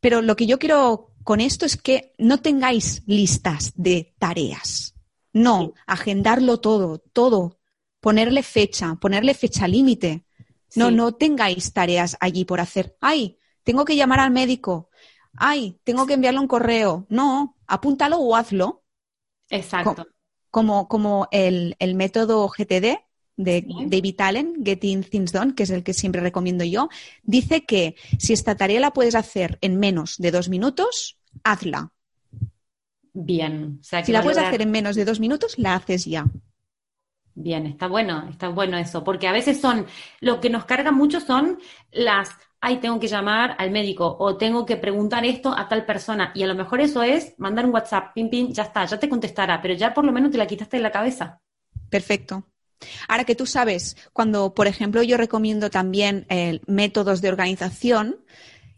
pero 0.00 0.22
lo 0.22 0.36
que 0.36 0.46
yo 0.46 0.58
quiero 0.58 1.14
con 1.24 1.40
esto 1.40 1.66
es 1.66 1.76
que 1.76 2.14
no 2.18 2.40
tengáis 2.40 3.02
listas 3.06 3.72
de 3.76 4.14
tareas. 4.18 4.94
No, 5.32 5.72
Sí. 5.74 5.80
agendarlo 5.86 6.60
todo, 6.60 6.98
todo. 6.98 7.57
Ponerle 8.00 8.42
fecha, 8.42 8.94
ponerle 8.96 9.34
fecha 9.34 9.66
límite. 9.68 10.24
No, 10.76 10.88
Sí. 10.88 10.94
no 10.94 11.12
tengáis 11.12 11.72
tareas 11.72 12.16
allí 12.20 12.44
por 12.44 12.60
hacer. 12.60 12.96
Ay, 13.00 13.38
tengo 13.64 13.84
que 13.84 13.96
llamar 13.96 14.20
al 14.20 14.30
médico. 14.30 14.90
Ay, 15.34 15.78
tengo 15.84 16.06
que 16.06 16.14
enviarle 16.14 16.40
un 16.40 16.48
correo. 16.48 17.06
No, 17.08 17.56
apúntalo 17.66 18.18
o 18.18 18.36
hazlo 18.36 18.84
Exacto. 19.50 20.06
como, 20.50 20.88
como 20.88 21.28
el, 21.30 21.76
el 21.78 21.94
método 21.94 22.48
GTD 22.48 22.98
de 23.36 23.64
Sí. 23.66 23.86
David 23.86 24.20
Allen, 24.20 24.54
Getting 24.64 25.04
Things 25.04 25.32
Done, 25.32 25.54
que 25.54 25.62
es 25.62 25.70
el 25.70 25.82
que 25.84 25.94
siempre 25.94 26.20
recomiendo 26.20 26.64
yo, 26.64 26.88
dice 27.22 27.64
que 27.64 27.94
si 28.18 28.32
esta 28.32 28.56
tarea 28.56 28.80
la 28.80 28.92
puedes 28.92 29.14
hacer 29.14 29.58
en 29.60 29.78
menos 29.78 30.16
de 30.18 30.30
dos 30.32 30.48
minutos, 30.48 31.18
hazla. 31.44 31.92
Bien. 33.12 33.78
O 33.80 33.84
sea, 33.84 34.00
que 34.00 34.06
Si 34.06 34.12
la 34.12 34.22
puedes 34.22 34.38
hacer 34.38 34.62
en 34.62 34.70
menos 34.70 34.96
de 34.96 35.04
dos 35.04 35.20
minutos, 35.20 35.58
la 35.58 35.74
haces 35.74 36.04
ya. 36.04 36.26
Bien, 37.40 37.66
está 37.66 37.86
bueno, 37.86 38.26
está 38.28 38.48
bueno 38.48 38.76
eso, 38.78 39.04
porque 39.04 39.28
a 39.28 39.32
veces 39.32 39.60
son, 39.60 39.86
lo 40.20 40.40
que 40.40 40.50
nos 40.50 40.64
carga 40.64 40.90
mucho 40.90 41.20
son 41.20 41.60
las, 41.92 42.30
ay, 42.60 42.78
tengo 42.78 42.98
que 42.98 43.06
llamar 43.06 43.54
al 43.58 43.70
médico 43.70 44.16
o 44.18 44.36
tengo 44.36 44.66
que 44.66 44.76
preguntar 44.76 45.24
esto 45.24 45.56
a 45.56 45.68
tal 45.68 45.86
persona 45.86 46.32
y 46.34 46.42
a 46.42 46.48
lo 46.48 46.56
mejor 46.56 46.80
eso 46.80 47.00
es 47.00 47.34
mandar 47.38 47.64
un 47.64 47.72
WhatsApp, 47.72 48.12
pim, 48.12 48.28
pim, 48.28 48.52
ya 48.52 48.64
está, 48.64 48.84
ya 48.86 48.98
te 48.98 49.08
contestará, 49.08 49.62
pero 49.62 49.74
ya 49.74 49.94
por 49.94 50.04
lo 50.04 50.10
menos 50.10 50.32
te 50.32 50.36
la 50.36 50.48
quitaste 50.48 50.78
de 50.78 50.82
la 50.82 50.90
cabeza. 50.90 51.40
Perfecto. 51.88 52.42
Ahora 53.06 53.22
que 53.22 53.36
tú 53.36 53.46
sabes, 53.46 53.96
cuando, 54.12 54.52
por 54.52 54.66
ejemplo, 54.66 55.04
yo 55.04 55.16
recomiendo 55.16 55.70
también 55.70 56.26
eh, 56.30 56.60
métodos 56.66 57.20
de 57.20 57.28
organización, 57.28 58.16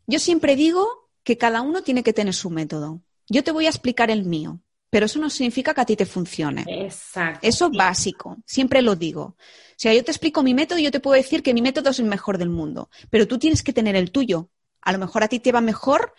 yo 0.06 0.18
siempre 0.18 0.54
digo 0.54 1.08
que 1.22 1.38
cada 1.38 1.62
uno 1.62 1.82
tiene 1.82 2.02
que 2.02 2.12
tener 2.12 2.34
su 2.34 2.50
método. 2.50 3.00
Yo 3.26 3.42
te 3.42 3.52
voy 3.52 3.64
a 3.64 3.70
explicar 3.70 4.10
el 4.10 4.26
mío, 4.26 4.60
pero 4.90 5.06
eso 5.06 5.18
no 5.20 5.30
significa 5.30 5.72
que 5.72 5.80
a 5.80 5.84
ti 5.86 5.96
te 5.96 6.04
funcione. 6.06 6.64
Exacto. 6.66 7.40
Eso 7.42 7.70
sí. 7.70 7.76
básico, 7.76 8.36
siempre 8.44 8.82
lo 8.82 8.96
digo. 8.96 9.22
O 9.22 9.36
sea, 9.76 9.94
yo 9.94 10.04
te 10.04 10.10
explico 10.10 10.42
mi 10.42 10.52
método 10.52 10.78
y 10.78 10.82
yo 10.82 10.90
te 10.90 11.00
puedo 11.00 11.16
decir 11.16 11.42
que 11.42 11.54
mi 11.54 11.62
método 11.62 11.90
es 11.90 11.98
el 12.00 12.06
mejor 12.06 12.36
del 12.38 12.50
mundo, 12.50 12.90
pero 13.08 13.26
tú 13.26 13.38
tienes 13.38 13.62
que 13.62 13.72
tener 13.72 13.96
el 13.96 14.10
tuyo. 14.10 14.50
A 14.82 14.92
lo 14.92 14.98
mejor 14.98 15.22
a 15.22 15.28
ti 15.28 15.38
te 15.40 15.52
va 15.52 15.60
mejor 15.60 16.12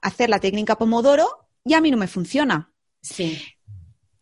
hacer 0.00 0.30
la 0.30 0.38
técnica 0.40 0.76
Pomodoro 0.78 1.48
y 1.64 1.74
a 1.74 1.80
mí 1.80 1.90
no 1.90 1.96
me 1.96 2.06
funciona. 2.06 2.72
Sí, 3.02 3.40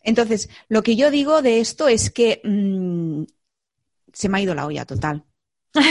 Entonces, 0.03 0.49
lo 0.68 0.83
que 0.83 0.97
yo 0.97 1.11
digo 1.11 1.40
de 1.42 1.61
esto 1.61 1.88
es 1.88 2.11
que 2.11 2.40
mm, 2.44 3.25
se 4.12 4.29
me 4.29 4.38
ha 4.38 4.40
ido 4.42 4.55
la 4.55 4.66
olla 4.66 4.85
total. 4.85 5.25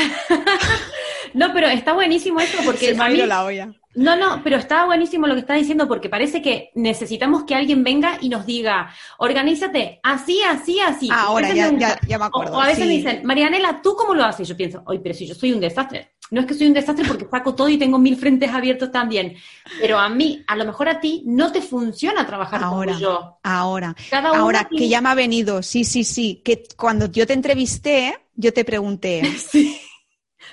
No, 1.33 1.51
pero 1.51 1.67
está 1.67 1.93
buenísimo 1.93 2.39
eso 2.39 2.57
porque 2.63 2.95
a 2.95 3.09
mí- 3.09 3.21
olla. 3.21 3.73
No, 3.95 4.15
no, 4.15 4.41
pero 4.43 4.57
está 4.57 4.85
buenísimo 4.85 5.27
lo 5.27 5.35
que 5.35 5.41
está 5.41 5.53
diciendo 5.53 5.87
porque 5.87 6.09
parece 6.09 6.41
que 6.41 6.71
necesitamos 6.75 7.43
que 7.43 7.53
alguien 7.55 7.83
venga 7.83 8.17
y 8.21 8.29
nos 8.29 8.45
diga, 8.45 8.91
organízate 9.19 9.99
así, 10.03 10.41
así, 10.41 10.79
así. 10.79 11.09
Ah, 11.11 11.25
ahora 11.27 11.53
ya, 11.53 11.71
me 11.71 11.79
ya, 11.79 11.99
ya 12.07 12.17
me 12.17 12.25
acuerdo. 12.25 12.57
o 12.57 12.61
a 12.61 12.65
veces 12.67 12.83
sí. 12.83 12.89
me 12.89 12.95
dicen, 12.95 13.21
Marianela, 13.23 13.81
¿tú 13.81 13.95
cómo 13.95 14.15
lo 14.15 14.23
haces? 14.23 14.47
Yo 14.47 14.57
pienso, 14.57 14.81
oye, 14.85 14.99
pero 14.99 15.13
si 15.13 15.27
yo 15.27 15.35
soy 15.35 15.53
un 15.53 15.59
desastre. 15.59 16.13
No 16.31 16.41
es 16.41 16.47
que 16.47 16.55
soy 16.55 16.65
un 16.65 16.73
desastre 16.73 17.05
porque 17.07 17.27
saco 17.29 17.53
todo 17.53 17.69
y 17.69 17.77
tengo 17.77 17.99
mil 17.99 18.17
frentes 18.17 18.49
abiertos 18.49 18.91
también. 18.91 19.35
Pero 19.79 19.99
a 19.99 20.09
mí, 20.09 20.43
a 20.47 20.55
lo 20.55 20.65
mejor 20.65 20.89
a 20.89 20.99
ti, 20.99 21.21
no 21.27 21.51
te 21.51 21.61
funciona 21.61 22.25
trabajar 22.25 22.63
Ahora, 22.63 22.93
como 22.93 22.99
yo. 23.03 23.37
ahora, 23.43 23.95
Cada 24.09 24.31
uno 24.31 24.41
ahora 24.41 24.67
que 24.67 24.89
ya 24.89 25.01
me 25.01 25.09
ha 25.09 25.15
venido, 25.15 25.61
sí, 25.61 25.83
sí, 25.83 26.03
sí, 26.03 26.41
que 26.43 26.63
cuando 26.75 27.11
yo 27.11 27.27
te 27.27 27.33
entrevisté, 27.33 28.17
yo 28.35 28.51
te 28.51 28.65
pregunté, 28.65 29.21
Sí. 29.37 29.79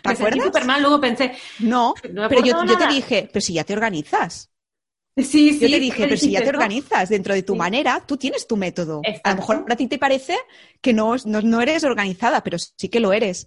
¿Te 0.02 0.12
acuerdas? 0.12 0.44
súper 0.44 0.64
mal, 0.64 0.80
luego 0.82 1.00
pensé, 1.00 1.32
No, 1.58 1.94
No 2.12 2.28
pero 2.28 2.40
yo, 2.40 2.54
te 2.78 2.86
dije, 2.86 3.28
pero 3.32 3.40
si 3.40 3.54
ya 3.54 3.64
te 3.64 3.72
organizas. 3.74 4.50
Sí, 5.16 5.52
sí. 5.52 5.60
Yo 5.60 5.68
te 5.68 5.78
dije, 5.78 6.06
pero 6.06 6.16
si 6.16 6.30
ya 6.30 6.42
te 6.42 6.48
¿no? 6.50 6.56
organizas 6.56 7.08
dentro 7.10 7.34
de 7.34 7.42
tu 7.42 7.54
Sí. 7.54 7.56
manera, 7.56 8.04
tú 8.06 8.16
tienes 8.16 8.46
tu 8.46 8.56
método. 8.56 9.10
A 9.22 9.30
lo 9.30 9.36
mejor 9.36 9.66
a 9.68 9.76
ti 9.76 9.86
te 9.88 9.98
parece 9.98 10.36
que 10.80 10.92
no, 10.94 11.16
no, 11.26 11.42
no 11.42 11.60
eres 11.60 11.84
organizada, 11.84 12.42
pero 12.42 12.58
sí 12.58 12.88
que 12.88 13.00
lo 13.00 13.12
eres. 13.12 13.46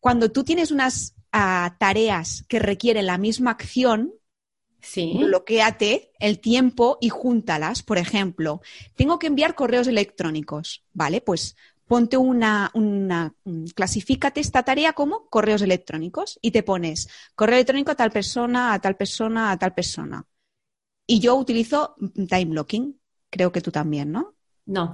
Cuando 0.00 0.30
tú 0.32 0.44
tienes 0.44 0.70
unas 0.70 1.14
ah, 1.32 1.76
tareas 1.78 2.44
que 2.48 2.58
requieren 2.58 3.06
la 3.06 3.18
misma 3.18 3.52
acción, 3.52 4.12
Sí. 4.82 5.06
bloquéate 5.10 6.12
el 6.20 6.40
tiempo 6.40 6.98
y 7.00 7.08
júntalas. 7.08 7.82
Por 7.82 7.98
ejemplo, 7.98 8.60
tengo 8.96 9.18
que 9.18 9.26
enviar 9.28 9.54
correos 9.54 9.86
electrónicos, 9.88 10.84
¿vale? 10.92 11.20
Pues 11.20 11.56
ponte 11.90 12.16
una, 12.16 12.70
una, 12.74 13.34
mm, 13.42 13.64
clasifícate 13.74 14.38
esta 14.38 14.62
tarea 14.62 14.92
como 14.92 15.26
correos 15.28 15.60
electrónicos 15.60 16.38
y 16.40 16.52
te 16.52 16.62
pones 16.62 17.08
correo 17.34 17.56
electrónico 17.56 17.90
a 17.90 17.96
tal 17.96 18.12
persona, 18.12 18.72
a 18.72 18.78
tal 18.78 18.94
persona, 18.94 19.50
a 19.50 19.58
tal 19.58 19.74
persona. 19.74 20.24
Y 21.04 21.18
yo 21.18 21.34
utilizo 21.34 21.96
time 22.14 22.44
blocking. 22.44 22.96
Creo 23.28 23.50
que 23.50 23.60
tú 23.60 23.72
también, 23.72 24.12
¿no? 24.12 24.36
No. 24.66 24.92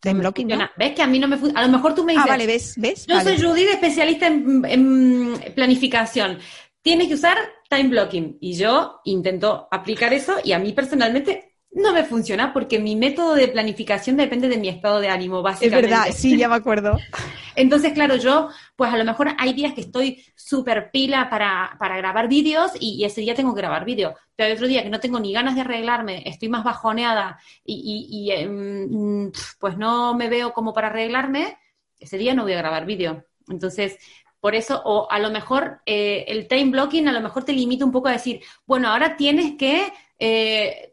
Time 0.00 0.14
no 0.14 0.20
blocking. 0.22 0.48
¿Ves 0.76 0.94
que 0.96 1.02
a 1.02 1.06
mí 1.06 1.20
no 1.20 1.28
me 1.28 1.36
funciona? 1.36 1.60
A 1.60 1.66
lo 1.68 1.70
mejor 1.70 1.94
tú 1.94 2.02
me 2.02 2.14
dices, 2.14 2.26
Ah, 2.26 2.30
vale, 2.30 2.48
¿ves? 2.48 2.74
¿Ves? 2.76 3.06
yo 3.06 3.14
Vale. 3.14 3.36
soy 3.36 3.46
Judith, 3.46 3.68
especialista 3.70 4.26
en, 4.26 4.64
en 4.64 5.54
planificación. 5.54 6.40
Tienes 6.82 7.06
que 7.06 7.14
usar 7.14 7.38
time 7.70 7.90
blocking. 7.90 8.38
Y 8.40 8.54
yo 8.54 9.02
intento 9.04 9.68
aplicar 9.70 10.12
eso 10.12 10.38
y 10.42 10.50
a 10.50 10.58
mí 10.58 10.72
personalmente 10.72 11.47
no 11.72 11.92
me 11.92 12.04
funciona 12.04 12.52
porque 12.52 12.78
mi 12.78 12.96
método 12.96 13.34
de 13.34 13.48
planificación 13.48 14.16
depende 14.16 14.48
de 14.48 14.58
mi 14.58 14.68
estado 14.68 15.00
de 15.00 15.08
ánimo, 15.08 15.42
Es 15.42 15.42
básicamente. 15.42 15.90
verdad, 15.90 16.12
sí, 16.14 16.36
ya 16.36 16.48
me 16.48 16.56
acuerdo. 16.56 16.98
Entonces, 17.56 17.92
claro, 17.92 18.16
yo, 18.16 18.48
pues 18.76 18.92
a 18.92 18.96
lo 18.96 19.04
mejor 19.04 19.28
hay 19.38 19.52
días 19.52 19.74
que 19.74 19.82
estoy 19.82 20.24
súper 20.36 20.90
pila 20.90 21.28
para, 21.30 21.76
para 21.78 21.96
grabar 21.96 22.28
vídeos 22.28 22.72
y, 22.78 22.96
y 23.00 23.04
ese 23.04 23.20
día 23.20 23.34
tengo 23.34 23.54
que 23.54 23.60
grabar 23.60 23.84
vídeo. 23.84 24.14
Pero 24.36 24.48
hay 24.48 24.54
otro 24.54 24.66
día 24.68 24.82
que 24.82 24.90
no 24.90 25.00
tengo 25.00 25.18
ni 25.20 25.32
ganas 25.32 25.54
de 25.54 25.62
arreglarme, 25.62 26.22
estoy 26.26 26.48
más 26.48 26.64
bajoneada 26.64 27.38
y, 27.64 28.06
y- 28.10 28.28
y, 28.28 28.32
em, 28.32 29.32
pues 29.58 29.76
no 29.76 30.14
me 30.14 30.28
veo 30.28 30.52
como 30.52 30.72
para 30.72 30.88
arreglarme, 30.88 31.58
ese 31.98 32.18
día 32.18 32.34
no 32.34 32.42
voy 32.44 32.52
a 32.52 32.58
grabar 32.58 32.86
vídeo. 32.86 33.24
Entonces, 33.48 33.98
por 34.40 34.54
eso, 34.54 34.80
o 34.84 35.10
a 35.10 35.18
lo 35.18 35.30
mejor 35.30 35.80
eh, 35.86 36.24
el 36.28 36.46
time 36.46 36.70
blocking 36.70 37.08
a 37.08 37.12
lo 37.12 37.20
mejor 37.20 37.44
te 37.44 37.52
limita 37.52 37.84
un 37.84 37.92
poco 37.92 38.08
a 38.08 38.12
decir, 38.12 38.40
bueno, 38.66 38.88
ahora 38.88 39.16
tienes 39.16 39.56
que 39.58 39.92
eh, 40.18 40.92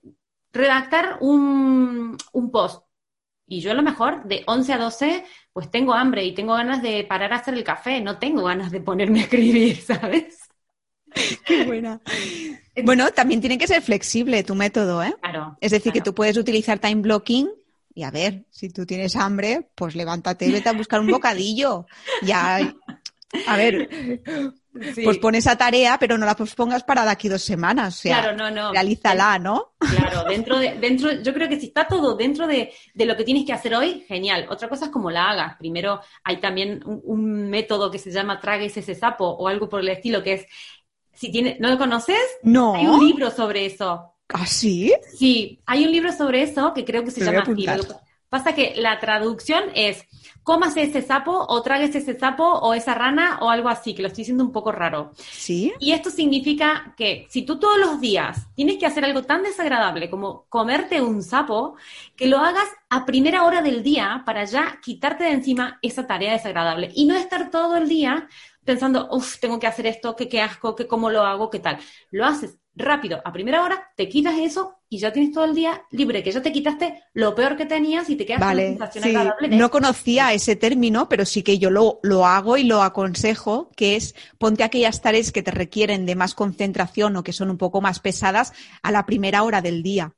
redactar 0.55 1.17
un, 1.21 2.17
un 2.31 2.51
post. 2.51 2.83
Y 3.47 3.61
yo 3.61 3.71
a 3.71 3.75
lo 3.75 3.83
mejor 3.83 4.23
de 4.23 4.43
11 4.47 4.73
a 4.73 4.77
12 4.79 5.25
pues 5.53 5.69
tengo 5.71 5.93
hambre 5.93 6.25
y 6.25 6.33
tengo 6.33 6.53
ganas 6.53 6.81
de 6.81 7.03
parar 7.03 7.31
a 7.31 7.37
hacer 7.37 7.53
el 7.53 7.63
café, 7.63 8.01
no 8.01 8.17
tengo 8.17 8.43
ganas 8.43 8.71
de 8.71 8.81
ponerme 8.81 9.19
a 9.19 9.23
escribir, 9.23 9.77
¿sabes? 9.81 10.39
Qué 11.45 11.65
buena. 11.65 12.01
Bueno, 12.83 13.09
también 13.11 13.39
tiene 13.39 13.57
que 13.57 13.67
ser 13.67 13.81
flexible 13.81 14.43
tu 14.43 14.53
método, 14.53 15.01
¿eh? 15.01 15.15
Claro. 15.21 15.57
Es 15.61 15.71
decir, 15.71 15.93
que 15.93 16.01
tú 16.01 16.13
puedes 16.13 16.35
utilizar 16.35 16.77
time 16.77 17.01
blocking 17.01 17.49
y 17.93 18.03
a 18.03 18.11
ver, 18.11 18.43
si 18.49 18.67
tú 18.67 18.85
tienes 18.85 19.15
hambre, 19.15 19.69
pues 19.75 19.95
levántate 19.95 20.45
y 20.45 20.51
vete 20.51 20.67
a 20.67 20.73
buscar 20.73 20.99
un 20.99 21.07
bocadillo. 21.11 21.85
Ya, 22.21 22.57
a 23.47 23.55
ver, 23.55 23.89
Sí. 24.93 25.03
pues 25.03 25.17
pon 25.19 25.35
esa 25.35 25.55
tarea, 25.57 25.97
pero 25.99 26.17
no 26.17 26.25
la 26.25 26.35
pospongas 26.35 26.83
para 26.83 27.05
de 27.05 27.11
aquí 27.11 27.29
dos 27.29 27.41
semanas. 27.41 27.97
O 27.97 28.01
sea, 28.01 28.19
Claro, 28.21 28.37
no, 28.37 28.51
no. 28.51 28.71
realízala, 28.73 29.39
¿no? 29.39 29.73
Claro, 29.79 30.23
dentro 30.29 30.59
de, 30.59 30.75
dentro, 30.79 31.11
yo 31.21 31.33
creo 31.33 31.47
que 31.47 31.59
si 31.59 31.67
está 31.67 31.87
todo 31.87 32.15
dentro 32.15 32.45
de, 32.47 32.73
de 32.93 33.05
lo 33.05 33.15
que 33.15 33.23
tienes 33.23 33.45
que 33.45 33.53
hacer 33.53 33.73
hoy, 33.75 34.03
genial. 34.07 34.47
Otra 34.49 34.67
cosa 34.67 34.85
es 34.85 34.91
cómo 34.91 35.09
la 35.11 35.29
hagas. 35.29 35.55
Primero, 35.57 36.01
hay 36.23 36.37
también 36.41 36.81
un, 36.85 37.01
un 37.05 37.49
método 37.49 37.89
que 37.89 37.99
se 37.99 38.11
llama 38.11 38.39
tragues 38.39 38.75
ese 38.77 38.95
sapo 38.95 39.25
o 39.25 39.47
algo 39.47 39.69
por 39.69 39.79
el 39.79 39.89
estilo, 39.89 40.21
que 40.21 40.33
es, 40.33 40.45
si 41.13 41.31
tiene, 41.31 41.57
¿no 41.59 41.69
lo 41.69 41.77
conoces? 41.77 42.19
No. 42.43 42.75
Hay 42.75 42.85
un 42.87 43.05
libro 43.05 43.31
sobre 43.31 43.65
eso. 43.65 44.11
¿Ah, 44.29 44.45
sí? 44.45 44.93
Sí, 45.17 45.61
hay 45.65 45.85
un 45.85 45.91
libro 45.91 46.11
sobre 46.11 46.41
eso 46.41 46.73
que 46.73 46.83
creo 46.83 47.03
que 47.03 47.11
se 47.11 47.23
llama 47.23 47.41
así. 47.41 47.65
Pasa 48.27 48.53
que 48.53 48.73
la 48.75 48.99
traducción 48.99 49.63
es 49.75 50.03
cómase 50.45 50.83
ese 50.83 51.01
sapo 51.01 51.33
o 51.49 51.61
tráguese 51.63 51.97
ese 51.97 52.17
sapo 52.17 52.45
o 52.45 52.75
esa 52.75 52.93
rana 52.93 53.39
o 53.41 53.49
algo 53.49 53.67
así, 53.67 53.95
que 53.95 54.03
lo 54.03 54.07
estoy 54.09 54.21
diciendo 54.21 54.43
un 54.43 54.51
poco 54.51 54.71
raro. 54.71 55.11
Sí. 55.17 55.73
Y 55.79 55.91
esto 55.91 56.11
significa 56.11 56.93
que 56.95 57.25
si 57.29 57.41
tú 57.41 57.57
todos 57.59 57.79
los 57.79 57.99
días 57.99 58.47
tienes 58.55 58.77
que 58.77 58.85
hacer 58.85 59.03
algo 59.03 59.23
tan 59.23 59.41
desagradable 59.41 60.07
como 60.07 60.45
comerte 60.47 61.01
un 61.01 61.23
sapo, 61.23 61.75
que 62.15 62.27
lo 62.27 62.37
hagas 62.37 62.67
a 62.89 63.05
primera 63.07 63.43
hora 63.43 63.63
del 63.63 63.81
día 63.81 64.21
para 64.23 64.45
ya 64.45 64.79
quitarte 64.83 65.23
de 65.23 65.31
encima 65.31 65.79
esa 65.81 66.05
tarea 66.05 66.33
desagradable 66.33 66.91
y 66.93 67.05
no 67.05 67.15
estar 67.15 67.49
todo 67.49 67.77
el 67.77 67.89
día 67.89 68.29
pensando, 68.63 69.07
uff, 69.11 69.39
tengo 69.39 69.59
que 69.59 69.67
hacer 69.67 69.87
esto, 69.87 70.15
que 70.15 70.29
qué 70.29 70.41
asco, 70.41 70.75
que 70.75 70.87
cómo 70.87 71.09
lo 71.09 71.21
hago, 71.23 71.49
qué 71.49 71.59
tal. 71.59 71.79
Lo 72.11 72.23
haces 72.23 72.59
rápido, 72.75 73.21
a 73.23 73.31
primera 73.31 73.63
hora, 73.63 73.91
te 73.95 74.09
quitas 74.09 74.37
eso 74.37 74.75
y 74.89 74.99
ya 74.99 75.11
tienes 75.13 75.31
todo 75.33 75.45
el 75.45 75.55
día 75.55 75.83
libre, 75.91 76.23
que 76.23 76.31
ya 76.31 76.41
te 76.41 76.51
quitaste 76.51 77.03
lo 77.13 77.33
peor 77.35 77.55
que 77.57 77.65
tenías 77.65 78.09
y 78.09 78.15
te 78.15 78.25
quedas 78.25 78.39
con 78.39 78.47
la 78.47 78.53
Vale, 78.53 78.67
sensación 78.67 79.03
sí. 79.03 79.09
agradable 79.09 79.49
de 79.49 79.57
No 79.57 79.71
conocía 79.71 80.33
ese 80.33 80.55
término, 80.55 81.07
pero 81.09 81.25
sí 81.25 81.41
que 81.41 81.57
yo 81.57 81.69
lo, 81.69 81.99
lo 82.03 82.25
hago 82.25 82.57
y 82.57 82.63
lo 82.63 82.81
aconsejo, 82.83 83.69
que 83.75 83.95
es 83.95 84.15
ponte 84.37 84.63
aquellas 84.63 85.01
tareas 85.01 85.31
que 85.31 85.43
te 85.43 85.51
requieren 85.51 86.05
de 86.05 86.15
más 86.15 86.35
concentración 86.35 87.15
o 87.15 87.23
que 87.23 87.33
son 87.33 87.49
un 87.49 87.57
poco 87.57 87.81
más 87.81 87.99
pesadas 87.99 88.53
a 88.83 88.91
la 88.91 89.05
primera 89.05 89.43
hora 89.43 89.61
del 89.61 89.83
día. 89.83 90.13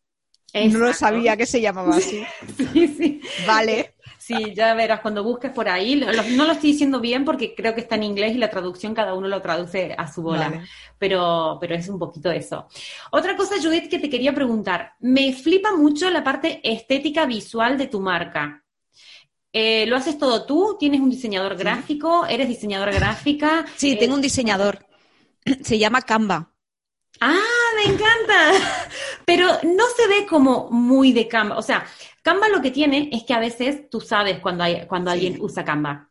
No 0.61 0.79
lo 0.79 0.93
sabía 0.93 1.37
que 1.37 1.45
se 1.45 1.61
llamaba 1.61 1.95
así. 1.97 2.25
Sí, 2.73 2.87
sí. 2.87 3.21
Vale. 3.37 3.96
Sí, 4.27 4.53
ya 4.53 4.73
verás, 4.73 4.99
cuando 4.99 5.23
busques 5.23 5.51
por 5.51 5.69
ahí, 5.69 5.95
no 5.95 6.45
lo 6.45 6.51
estoy 6.51 6.71
diciendo 6.71 6.99
bien 6.99 7.23
porque 7.23 7.55
creo 7.55 7.73
que 7.73 7.81
está 7.81 7.95
en 7.95 8.03
inglés 8.03 8.35
y 8.35 8.37
la 8.39 8.49
traducción 8.49 8.93
cada 8.93 9.13
uno 9.13 9.27
lo 9.27 9.41
traduce 9.41 9.95
a 9.97 10.11
su 10.11 10.21
bola, 10.21 10.49
Vale. 10.49 10.67
pero, 10.97 11.57
pero 11.61 11.75
es 11.75 11.87
un 11.87 11.97
poquito 11.97 12.29
eso. 12.31 12.67
Otra 13.11 13.37
cosa, 13.37 13.55
Judith, 13.61 13.89
que 13.89 13.99
te 13.99 14.09
quería 14.09 14.33
preguntar, 14.33 14.93
me 14.99 15.31
flipa 15.33 15.75
mucho 15.75 16.09
la 16.09 16.23
parte 16.23 16.59
estética 16.63 17.25
visual 17.25 17.77
de 17.77 17.87
tu 17.87 18.01
marca. 18.01 18.63
Eh, 19.53 19.85
¿Lo 19.87 19.95
haces 19.95 20.17
todo 20.17 20.45
tú? 20.45 20.75
¿Tienes 20.79 20.99
un 20.99 21.09
diseñador 21.09 21.55
gráfico? 21.55 22.25
¿Eres 22.27 22.47
diseñadora 22.47 22.91
gráfica? 22.91 23.65
Sí, 23.75 23.91
Eh, 23.93 23.97
tengo 23.97 24.15
un 24.15 24.21
diseñador. 24.21 24.85
Se 25.63 25.77
llama 25.79 26.01
Canva. 26.01 26.51
¡Ah, 27.21 27.39
me 27.77 27.93
encanta! 27.93 28.51
Pero 29.25 29.47
no 29.63 29.83
se 29.95 30.07
ve 30.07 30.25
como 30.27 30.69
muy 30.71 31.11
de 31.13 31.27
Canva. 31.27 31.57
O 31.57 31.61
sea, 31.61 31.85
Canva 32.21 32.49
lo 32.49 32.61
que 32.61 32.71
tiene 32.71 33.09
es 33.11 33.23
que 33.23 33.33
a 33.33 33.39
veces 33.39 33.89
tú 33.89 33.99
sabes 34.01 34.39
cuando, 34.39 34.63
hay, 34.63 34.85
cuando 34.87 35.11
Sí. 35.11 35.15
alguien 35.15 35.37
usa 35.41 35.63
Canva. 35.65 36.09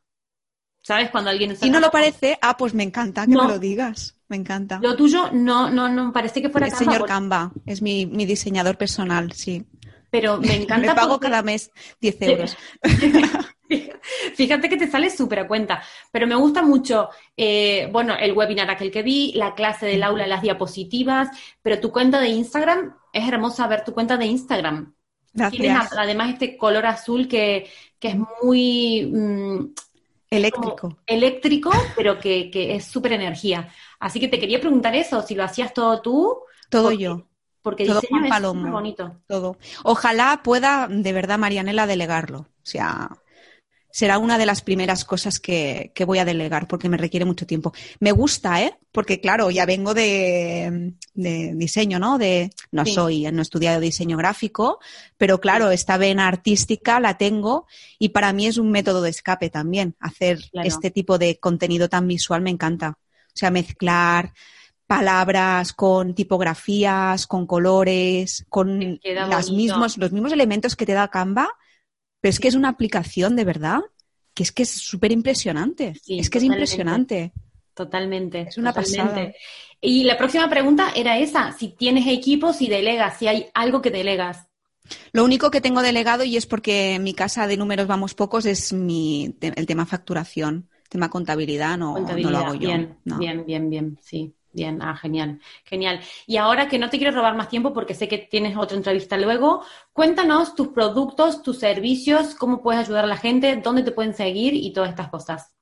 ¿Sabes 0.83 1.11
cuando 1.11 1.31
alguien 1.31 1.51
usa 1.53 1.61
Si 1.65 1.71
no 1.71 1.79
lo 1.81 1.91
Canva? 1.91 1.93
parece, 1.93 2.39
ah, 2.43 2.57
pues 2.57 2.73
me 2.75 2.83
encanta 2.85 3.27
que 3.27 3.33
No. 3.33 3.45
me 3.45 3.53
lo 3.55 3.59
digas. 3.59 4.15
Me 4.29 4.37
encanta. 4.37 4.81
Lo 4.83 4.97
tuyo 4.97 5.31
no, 5.33 5.71
no, 5.71 5.89
no 5.89 6.13
parece 6.13 6.43
que 6.43 6.49
fuera 6.51 6.67
El 6.67 6.73
Canva, 6.73 6.85
señor 6.85 6.99
porque- 7.01 7.13
Canva 7.13 7.53
es 7.65 7.81
mi, 7.83 8.07
mi 8.07 8.27
diseñador 8.27 8.77
personal, 8.77 9.33
sí. 9.33 9.65
pero 10.11 10.39
me 10.39 10.55
encanta 10.57 10.89
Me 10.89 10.95
pago 10.95 11.13
porque- 11.15 11.27
cada 11.29 11.43
mes 11.43 11.71
10 12.01 12.17
euros. 12.23 12.57
Fíjate 14.35 14.69
que 14.69 14.77
te 14.77 14.89
sale 14.91 15.11
súper 15.11 15.41
a 15.41 15.49
cuenta, 15.49 15.83
pero 16.13 16.27
me 16.27 16.35
gusta 16.35 16.63
mucho, 16.63 17.09
eh, 17.37 17.89
bueno, 17.93 18.15
el 18.19 18.33
webinar 18.33 18.71
aquel 18.71 18.91
que 18.91 19.03
vi, 19.03 19.33
la 19.35 19.55
clase 19.55 19.87
del 19.87 20.03
aula, 20.03 20.27
las 20.27 20.43
diapositivas, 20.43 21.29
pero 21.63 21.81
tu 21.81 21.91
cuenta 21.91 22.21
de 22.21 22.29
Instagram, 22.29 22.95
es 23.13 23.27
hermosa 23.29 23.67
ver 23.67 23.85
tu 23.85 23.93
cuenta 23.93 24.17
de 24.17 24.27
Instagram. 24.27 24.95
Tienes 25.51 25.73
Gracias. 25.75 25.93
además 25.99 26.31
este 26.33 26.57
color 26.57 26.87
azul 26.87 27.29
que, 27.29 27.69
que 27.99 28.09
es 28.09 28.17
muy 28.43 29.07
mm, 29.13 29.75
Eléctrico. 30.31 30.97
eléctrico, 31.07 31.71
pero 31.95 32.19
que, 32.19 32.51
que 32.51 32.75
es 32.75 32.85
súper 32.87 33.13
energía. 33.13 33.69
Así 34.01 34.19
que 34.19 34.29
te 34.29 34.39
quería 34.41 34.61
preguntar 34.61 34.95
eso, 34.97 35.23
si 35.23 35.35
lo 35.35 35.45
hacías 35.45 35.73
todo 35.75 36.01
tú, 36.01 36.39
Todo 36.71 36.85
porque- 36.85 36.99
yo. 36.99 37.27
porque 37.63 37.85
Todo 37.87 38.01
diseño 38.01 38.25
es 38.25 38.35
súper 38.35 38.71
bonito. 38.73 39.21
todo. 39.27 39.57
Ojalá 39.85 40.41
pueda, 40.43 40.89
de 40.91 41.13
verdad, 41.13 41.39
Marianela, 41.39 41.87
delegarlo. 41.87 42.39
O 42.41 42.47
sea, 42.63 43.11
será 43.97 44.19
una 44.19 44.37
de 44.37 44.45
las 44.45 44.61
primeras 44.61 45.07
cosas 45.07 45.41
que, 45.41 45.91
que 45.95 46.05
voy 46.05 46.19
a 46.19 46.27
delegar 46.27 46.69
porque 46.69 46.91
me 46.91 46.99
requiere 46.99 47.25
mucho 47.25 47.47
tiempo. 47.47 47.73
Me 47.99 48.13
gusta, 48.13 48.63
¿eh? 48.63 48.77
Porque, 48.93 49.23
claro, 49.23 49.51
ya 49.51 49.65
vengo 49.65 49.95
de, 49.95 50.93
de 51.15 51.53
diseño, 51.55 51.99
¿no? 51.99 52.19
De, 52.19 52.51
no 52.73 52.85
Sí. 52.85 52.93
soy, 52.93 53.23
no 53.33 53.39
he 53.39 53.43
estudiado 53.43 53.81
diseño 53.81 54.19
gráfico, 54.19 54.81
pero 55.17 55.41
claro, 55.41 55.71
esta 55.71 55.97
vena 55.97 56.29
artística 56.29 57.01
la 57.01 57.17
tengo 57.17 57.67
y 57.99 58.11
para 58.11 58.35
mí 58.35 58.47
es 58.47 58.59
un 58.59 58.71
método 58.71 59.01
de 59.01 59.09
escape 59.09 59.49
también. 59.49 59.97
Hacer 59.99 60.41
Claro. 60.51 60.69
este 60.69 60.91
tipo 60.91 61.17
de 61.17 61.39
contenido 61.39 61.89
tan 61.89 62.07
visual 62.07 62.43
me 62.43 62.51
encanta. 62.51 62.99
O 63.29 63.33
sea, 63.39 63.51
mezclar 63.51 64.35
palabras 64.87 65.73
con 65.73 66.15
tipografías, 66.15 67.27
con 67.27 67.47
colores, 67.47 68.45
con 68.51 69.01
las 69.03 69.51
mismos, 69.51 69.97
los 69.97 70.13
mismos 70.13 70.33
elementos 70.33 70.77
que 70.77 70.85
te 70.85 70.93
da 70.93 71.09
Canva, 71.09 71.49
pero 72.27 72.33
es 72.33 72.41
que 72.41 72.49
es 72.49 72.57
una 72.57 72.71
aplicación 72.71 73.37
de 73.37 73.45
verdad 73.45 73.83
que 74.35 74.43
es 74.43 74.51
que 74.51 74.65
es 74.65 74.71
súper 74.71 75.13
impresionante. 75.13 75.95
Sí, 76.03 76.19
es 76.19 76.29
que 76.29 76.39
es 76.39 76.45
impresionante. 76.45 77.33
Totalmente. 77.73 78.49
Es 78.49 78.59
una 78.59 78.73
totalmente. 78.73 79.27
pasada. 79.27 79.33
Y 79.81 80.03
la 80.03 80.19
próxima 80.19 80.51
pregunta 80.51 80.91
era 80.97 81.19
esa, 81.19 81.53
si 81.53 81.69
tienes 81.69 82.09
equipo, 82.09 82.53
si 82.53 82.67
delegas, 82.67 83.17
si 83.17 83.29
hay 83.29 83.47
algo 83.55 83.81
que 83.81 83.93
delegas. 83.93 84.49
Lo 85.13 85.23
único 85.23 85.53
que 85.53 85.61
tengo 85.61 85.83
delegado, 85.83 86.25
y 86.25 86.37
es 86.37 86.47
porque 86.47 86.95
en 86.95 87.05
mi 87.05 87.15
casa 87.15 87.47
de 87.47 87.57
números 87.57 87.87
vamos 87.87 88.15
pocos, 88.15 88.45
es 88.45 88.73
mi, 88.73 89.37
el 89.41 89.67
tema 89.67 89.87
facturación, 89.87 90.69
tema 90.89 91.09
contabilidad, 91.09 91.79
no, 91.79 91.97
lo 91.97 92.39
hago 92.39 92.55
yo. 92.55 92.67
Bien, 92.67 92.99
no. 93.05 93.19
bien, 93.19 93.47
bien, 93.47 93.71
bien, 93.71 93.99
sí. 94.03 94.35
Bien, 94.57 94.81
ah, 94.81 94.97
genial, 94.97 95.39
genial. 95.65 96.01
Y 96.27 96.39
ahora 96.39 96.67
que 96.67 96.79
no 96.79 96.89
te 96.89 96.97
quiero 96.97 97.15
robar 97.15 97.37
más 97.37 97.51
tiempo 97.51 97.75
porque 97.75 97.93
sé 97.93 98.09
que 98.09 98.17
tienes 98.17 98.57
otra 98.57 98.79
entrevista 98.79 99.19
luego, 99.19 99.63
cuéntanos 99.93 100.55
tus 100.55 100.69
productos, 100.69 101.43
tus 101.43 101.59
servicios, 101.59 102.35
cómo 102.35 102.63
puedes 102.63 102.81
ayudar 102.87 103.05
a 103.05 103.07
la 103.09 103.19
gente, 103.19 103.61
dónde 103.63 103.83
te 103.83 103.93
pueden 103.93 104.15
seguir 104.15 104.55
y 104.55 104.73
todas 104.73 104.89
estas 104.89 105.11
cosas. 105.11 105.55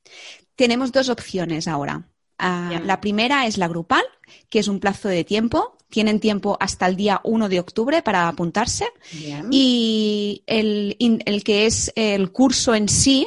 Tenemos 0.57 0.91
dos 0.91 1.09
opciones 1.09 1.69
ahora. 1.69 2.09
Ah, 2.39 2.81
la 2.85 3.01
primera 3.01 3.47
es 3.47 3.59
la 3.59 3.69
grupal, 3.69 4.05
que 4.49 4.61
es 4.61 4.69
un 4.69 4.81
plazo 4.81 5.09
de 5.09 5.25
tiempo. 5.25 5.77
Tienen 5.91 6.21
tiempo 6.21 6.57
hasta 6.61 6.87
el 6.87 6.97
día 6.97 7.21
1 7.25 7.49
de 7.49 7.61
octubre 7.61 8.03
para 8.03 8.29
apuntarse. 8.29 8.87
Y 9.51 10.43
el, 10.47 11.43
que 11.45 11.67
es 11.67 11.93
el 11.97 12.31
curso 12.31 12.75
en 12.75 12.89
sí, 12.89 13.27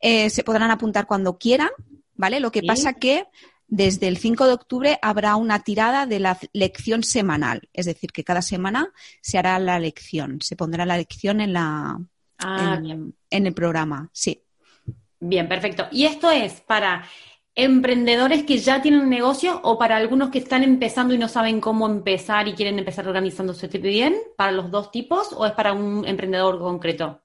eh, 0.00 0.30
se 0.30 0.42
podrán 0.42 0.70
apuntar 0.70 1.06
cuando 1.06 1.38
quieran, 1.38 1.70
¿vale? 2.14 2.40
Lo 2.40 2.50
que 2.50 2.62
pasa 2.62 2.94
que 2.94 3.26
desde 3.68 4.08
el 4.08 4.16
5 4.16 4.46
de 4.46 4.52
octubre 4.54 4.98
habrá 5.02 5.36
una 5.36 5.62
tirada 5.62 6.06
de 6.06 6.18
la 6.18 6.38
lección 6.52 7.04
semanal. 7.04 7.68
Es 7.74 7.86
decir, 7.86 8.10
que 8.10 8.24
cada 8.24 8.42
semana 8.42 8.90
se 9.20 9.38
hará 9.38 9.58
la 9.58 9.78
lección. 9.78 10.40
Se 10.40 10.56
pondrá 10.56 10.86
la 10.86 10.96
lección 10.96 11.40
en 11.40 11.52
la 11.52 12.00
ah, 12.38 12.80
en 12.80 13.46
el 13.46 13.54
programa. 13.54 14.08
Sí. 14.12 14.42
Bien, 15.20 15.48
perfecto. 15.48 15.86
Y 15.90 16.06
esto 16.06 16.30
es 16.30 16.60
para 16.62 17.04
emprendedores 17.58 18.44
que 18.44 18.58
ya 18.58 18.80
tienen 18.80 19.00
un 19.00 19.10
negocio 19.10 19.60
o 19.64 19.78
para 19.78 19.96
algunos 19.96 20.30
que 20.30 20.38
están 20.38 20.62
empezando 20.62 21.12
y 21.12 21.18
no 21.18 21.26
saben 21.26 21.60
cómo 21.60 21.88
empezar 21.88 22.46
y 22.46 22.54
quieren 22.54 22.78
empezar 22.78 23.08
organizándose 23.08 23.66
bien? 23.66 24.16
¿Para 24.36 24.52
los 24.52 24.70
dos 24.70 24.92
tipos 24.92 25.32
o 25.32 25.44
es 25.44 25.52
para 25.52 25.72
un 25.72 26.06
emprendedor 26.06 26.60
concreto? 26.60 27.20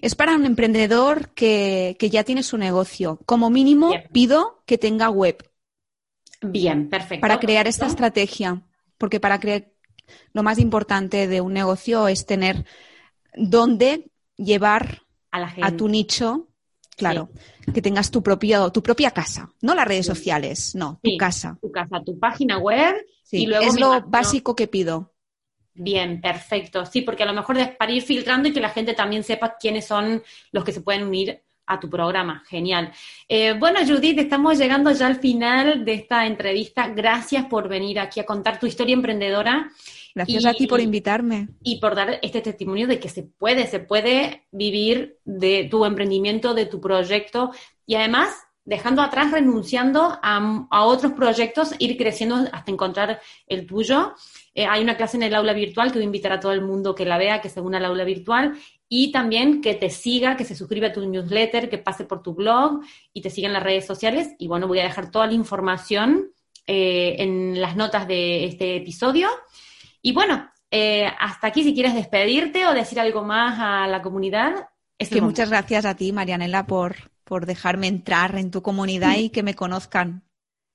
Es 0.00 0.14
para 0.14 0.36
un 0.36 0.46
emprendedor 0.46 1.30
que, 1.30 1.96
ya 1.98 2.22
tiene 2.22 2.44
su 2.44 2.56
negocio. 2.58 3.18
Como 3.26 3.50
mínimo, 3.50 3.90
pido 4.12 4.62
que 4.66 4.78
tenga 4.78 5.10
web. 5.10 5.36
Bien, 6.42 6.88
perfecto. 6.88 7.22
Para 7.22 7.40
crear 7.40 7.66
esta 7.66 7.86
estrategia. 7.86 8.62
Porque 8.98 9.18
para 9.18 9.40
crear 9.40 9.66
lo 10.32 10.44
más 10.44 10.60
importante 10.60 11.26
de 11.26 11.40
un 11.40 11.52
negocio 11.52 12.06
es 12.06 12.24
tener 12.24 12.64
dónde 13.34 14.12
llevar 14.36 15.02
a, 15.32 15.50
a 15.60 15.76
tu 15.76 15.88
nicho 15.88 16.46
Claro, 16.96 17.28
que 17.74 17.82
tengas 17.82 18.10
tu, 18.10 18.22
propio, 18.22 18.70
tu 18.72 18.82
propia 18.82 19.10
casa, 19.10 19.52
no 19.60 19.74
las 19.74 19.86
redes 19.86 20.06
sociales, 20.06 20.74
no, 20.74 20.98
tu 21.02 21.16
casa. 21.18 21.58
Tu 21.60 21.70
casa, 21.70 22.00
tu 22.04 22.18
página 22.18 22.58
web. 22.58 22.96
y 23.30 23.46
luego 23.46 23.66
es 23.66 23.78
lo 23.78 24.00
básico 24.02 24.56
que 24.56 24.66
pido. 24.66 25.12
Bien, 25.74 26.22
perfecto. 26.22 26.86
Sí, 26.86 27.02
porque 27.02 27.22
a 27.22 27.26
lo 27.26 27.34
mejor 27.34 27.58
es 27.58 27.68
para 27.76 27.92
ir 27.92 28.02
filtrando 28.02 28.48
y 28.48 28.52
que 28.52 28.60
la 28.60 28.70
gente 28.70 28.94
también 28.94 29.22
sepa 29.22 29.56
quiénes 29.60 29.86
son 29.86 30.22
los 30.50 30.64
que 30.64 30.72
se 30.72 30.80
pueden 30.80 31.04
unir 31.06 31.42
a 31.66 31.78
tu 31.78 31.90
programa. 31.90 32.42
Genial. 32.48 32.92
Eh, 33.28 33.54
bueno, 33.58 33.80
Judith, 33.86 34.18
estamos 34.18 34.56
llegando 34.56 34.90
ya 34.92 35.06
al 35.06 35.16
final 35.16 35.84
de 35.84 35.94
esta 35.94 36.26
entrevista. 36.26 36.88
Gracias 36.88 37.44
por 37.46 37.68
venir 37.68 38.00
aquí 38.00 38.20
a 38.20 38.26
contar 38.26 38.58
tu 38.58 38.66
historia 38.66 38.94
emprendedora. 38.94 39.70
Gracias 40.16 40.46
a 40.46 40.54
ti 40.54 40.66
por 40.66 40.80
invitarme. 40.80 41.48
Y 41.62 41.78
por 41.78 41.94
dar 41.94 42.18
este 42.22 42.40
testimonio 42.40 42.86
de 42.86 42.98
que 42.98 43.10
se 43.10 43.22
puede, 43.22 43.66
se 43.66 43.80
puede 43.80 44.46
vivir 44.50 45.18
de 45.26 45.68
tu 45.70 45.84
emprendimiento, 45.84 46.54
de 46.54 46.64
tu 46.64 46.80
proyecto 46.80 47.50
y 47.84 47.96
además 47.96 48.34
dejando 48.64 49.02
atrás, 49.02 49.30
renunciando 49.30 50.18
a, 50.22 50.84
otros 50.86 51.12
proyectos, 51.12 51.74
ir 51.78 51.98
creciendo 51.98 52.48
hasta 52.50 52.72
encontrar 52.72 53.20
el 53.46 53.66
tuyo. 53.66 54.14
Eh, 54.54 54.64
hay 54.64 54.82
una 54.82 54.96
clase 54.96 55.18
en 55.18 55.24
el 55.24 55.34
aula 55.34 55.52
virtual 55.52 55.88
que 55.88 55.98
voy 55.98 56.04
a 56.04 56.06
invitar 56.06 56.32
a 56.32 56.40
todo 56.40 56.52
el 56.52 56.62
mundo 56.62 56.94
que 56.94 57.04
la 57.04 57.18
vea, 57.18 57.42
que 57.42 57.50
se 57.50 57.60
una 57.60 57.76
al 57.76 57.84
aula 57.84 58.04
virtual 58.04 58.54
y 58.88 59.12
también 59.12 59.60
que 59.60 59.74
te 59.74 59.90
siga, 59.90 60.38
que 60.38 60.46
se 60.46 60.54
suscriba 60.54 60.88
a 60.88 60.92
tu 60.94 61.06
newsletter, 61.06 61.68
que 61.68 61.76
pase 61.76 62.06
por 62.06 62.22
tu 62.22 62.32
blog 62.32 62.80
y 63.12 63.20
te 63.20 63.28
siga 63.28 63.48
en 63.48 63.52
las 63.52 63.62
redes 63.62 63.84
sociales. 63.84 64.30
Y 64.38 64.48
bueno, 64.48 64.66
voy 64.66 64.78
a 64.78 64.84
dejar 64.84 65.10
toda 65.10 65.26
la 65.26 65.34
información 65.34 66.32
eh, 66.66 67.16
en 67.18 67.60
las 67.60 67.76
notas 67.76 68.08
de 68.08 68.46
este 68.46 68.76
episodio. 68.76 69.28
Y 70.06 70.12
bueno, 70.12 70.48
eh, 70.70 71.10
hasta 71.18 71.48
aquí 71.48 71.64
si 71.64 71.74
quieres 71.74 71.92
despedirte 71.92 72.64
o 72.64 72.72
decir 72.72 73.00
algo 73.00 73.24
más 73.24 73.58
a 73.58 73.88
la 73.88 74.02
comunidad. 74.02 74.68
Es 75.00 75.08
que 75.08 75.20
muchas 75.20 75.50
gracias 75.50 75.84
a 75.84 75.96
ti, 75.96 76.12
Marianela, 76.12 76.64
por, 76.64 77.10
por 77.24 77.44
dejarme 77.44 77.88
entrar 77.88 78.36
en 78.36 78.52
tu 78.52 78.62
comunidad 78.62 79.16
y 79.16 79.30
que 79.30 79.42
me 79.42 79.54
conozcan. 79.54 80.22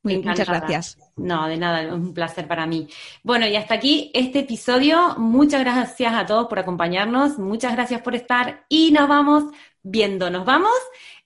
muchas 0.03 0.49
gracias. 0.49 0.97
No, 1.15 1.47
de 1.47 1.55
nada, 1.55 1.81
es 1.81 1.93
un 1.93 2.13
placer 2.13 2.45
para 2.45 2.65
mí. 2.65 2.89
Bueno, 3.23 3.47
y 3.47 3.55
hasta 3.55 3.75
aquí 3.75 4.11
este 4.13 4.39
episodio. 4.39 5.15
Muchas 5.17 5.61
gracias 5.61 6.13
a 6.13 6.25
todos 6.25 6.47
por 6.47 6.59
acompañarnos, 6.59 7.39
muchas 7.39 7.71
gracias 7.71 8.01
por 8.01 8.15
estar 8.15 8.65
y 8.67 8.91
nos 8.91 9.07
vamos 9.07 9.45
viendo, 9.81 10.29
nos 10.29 10.43
vamos 10.43 10.75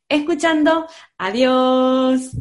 escuchando. 0.07 0.85
Adiós. 1.17 2.37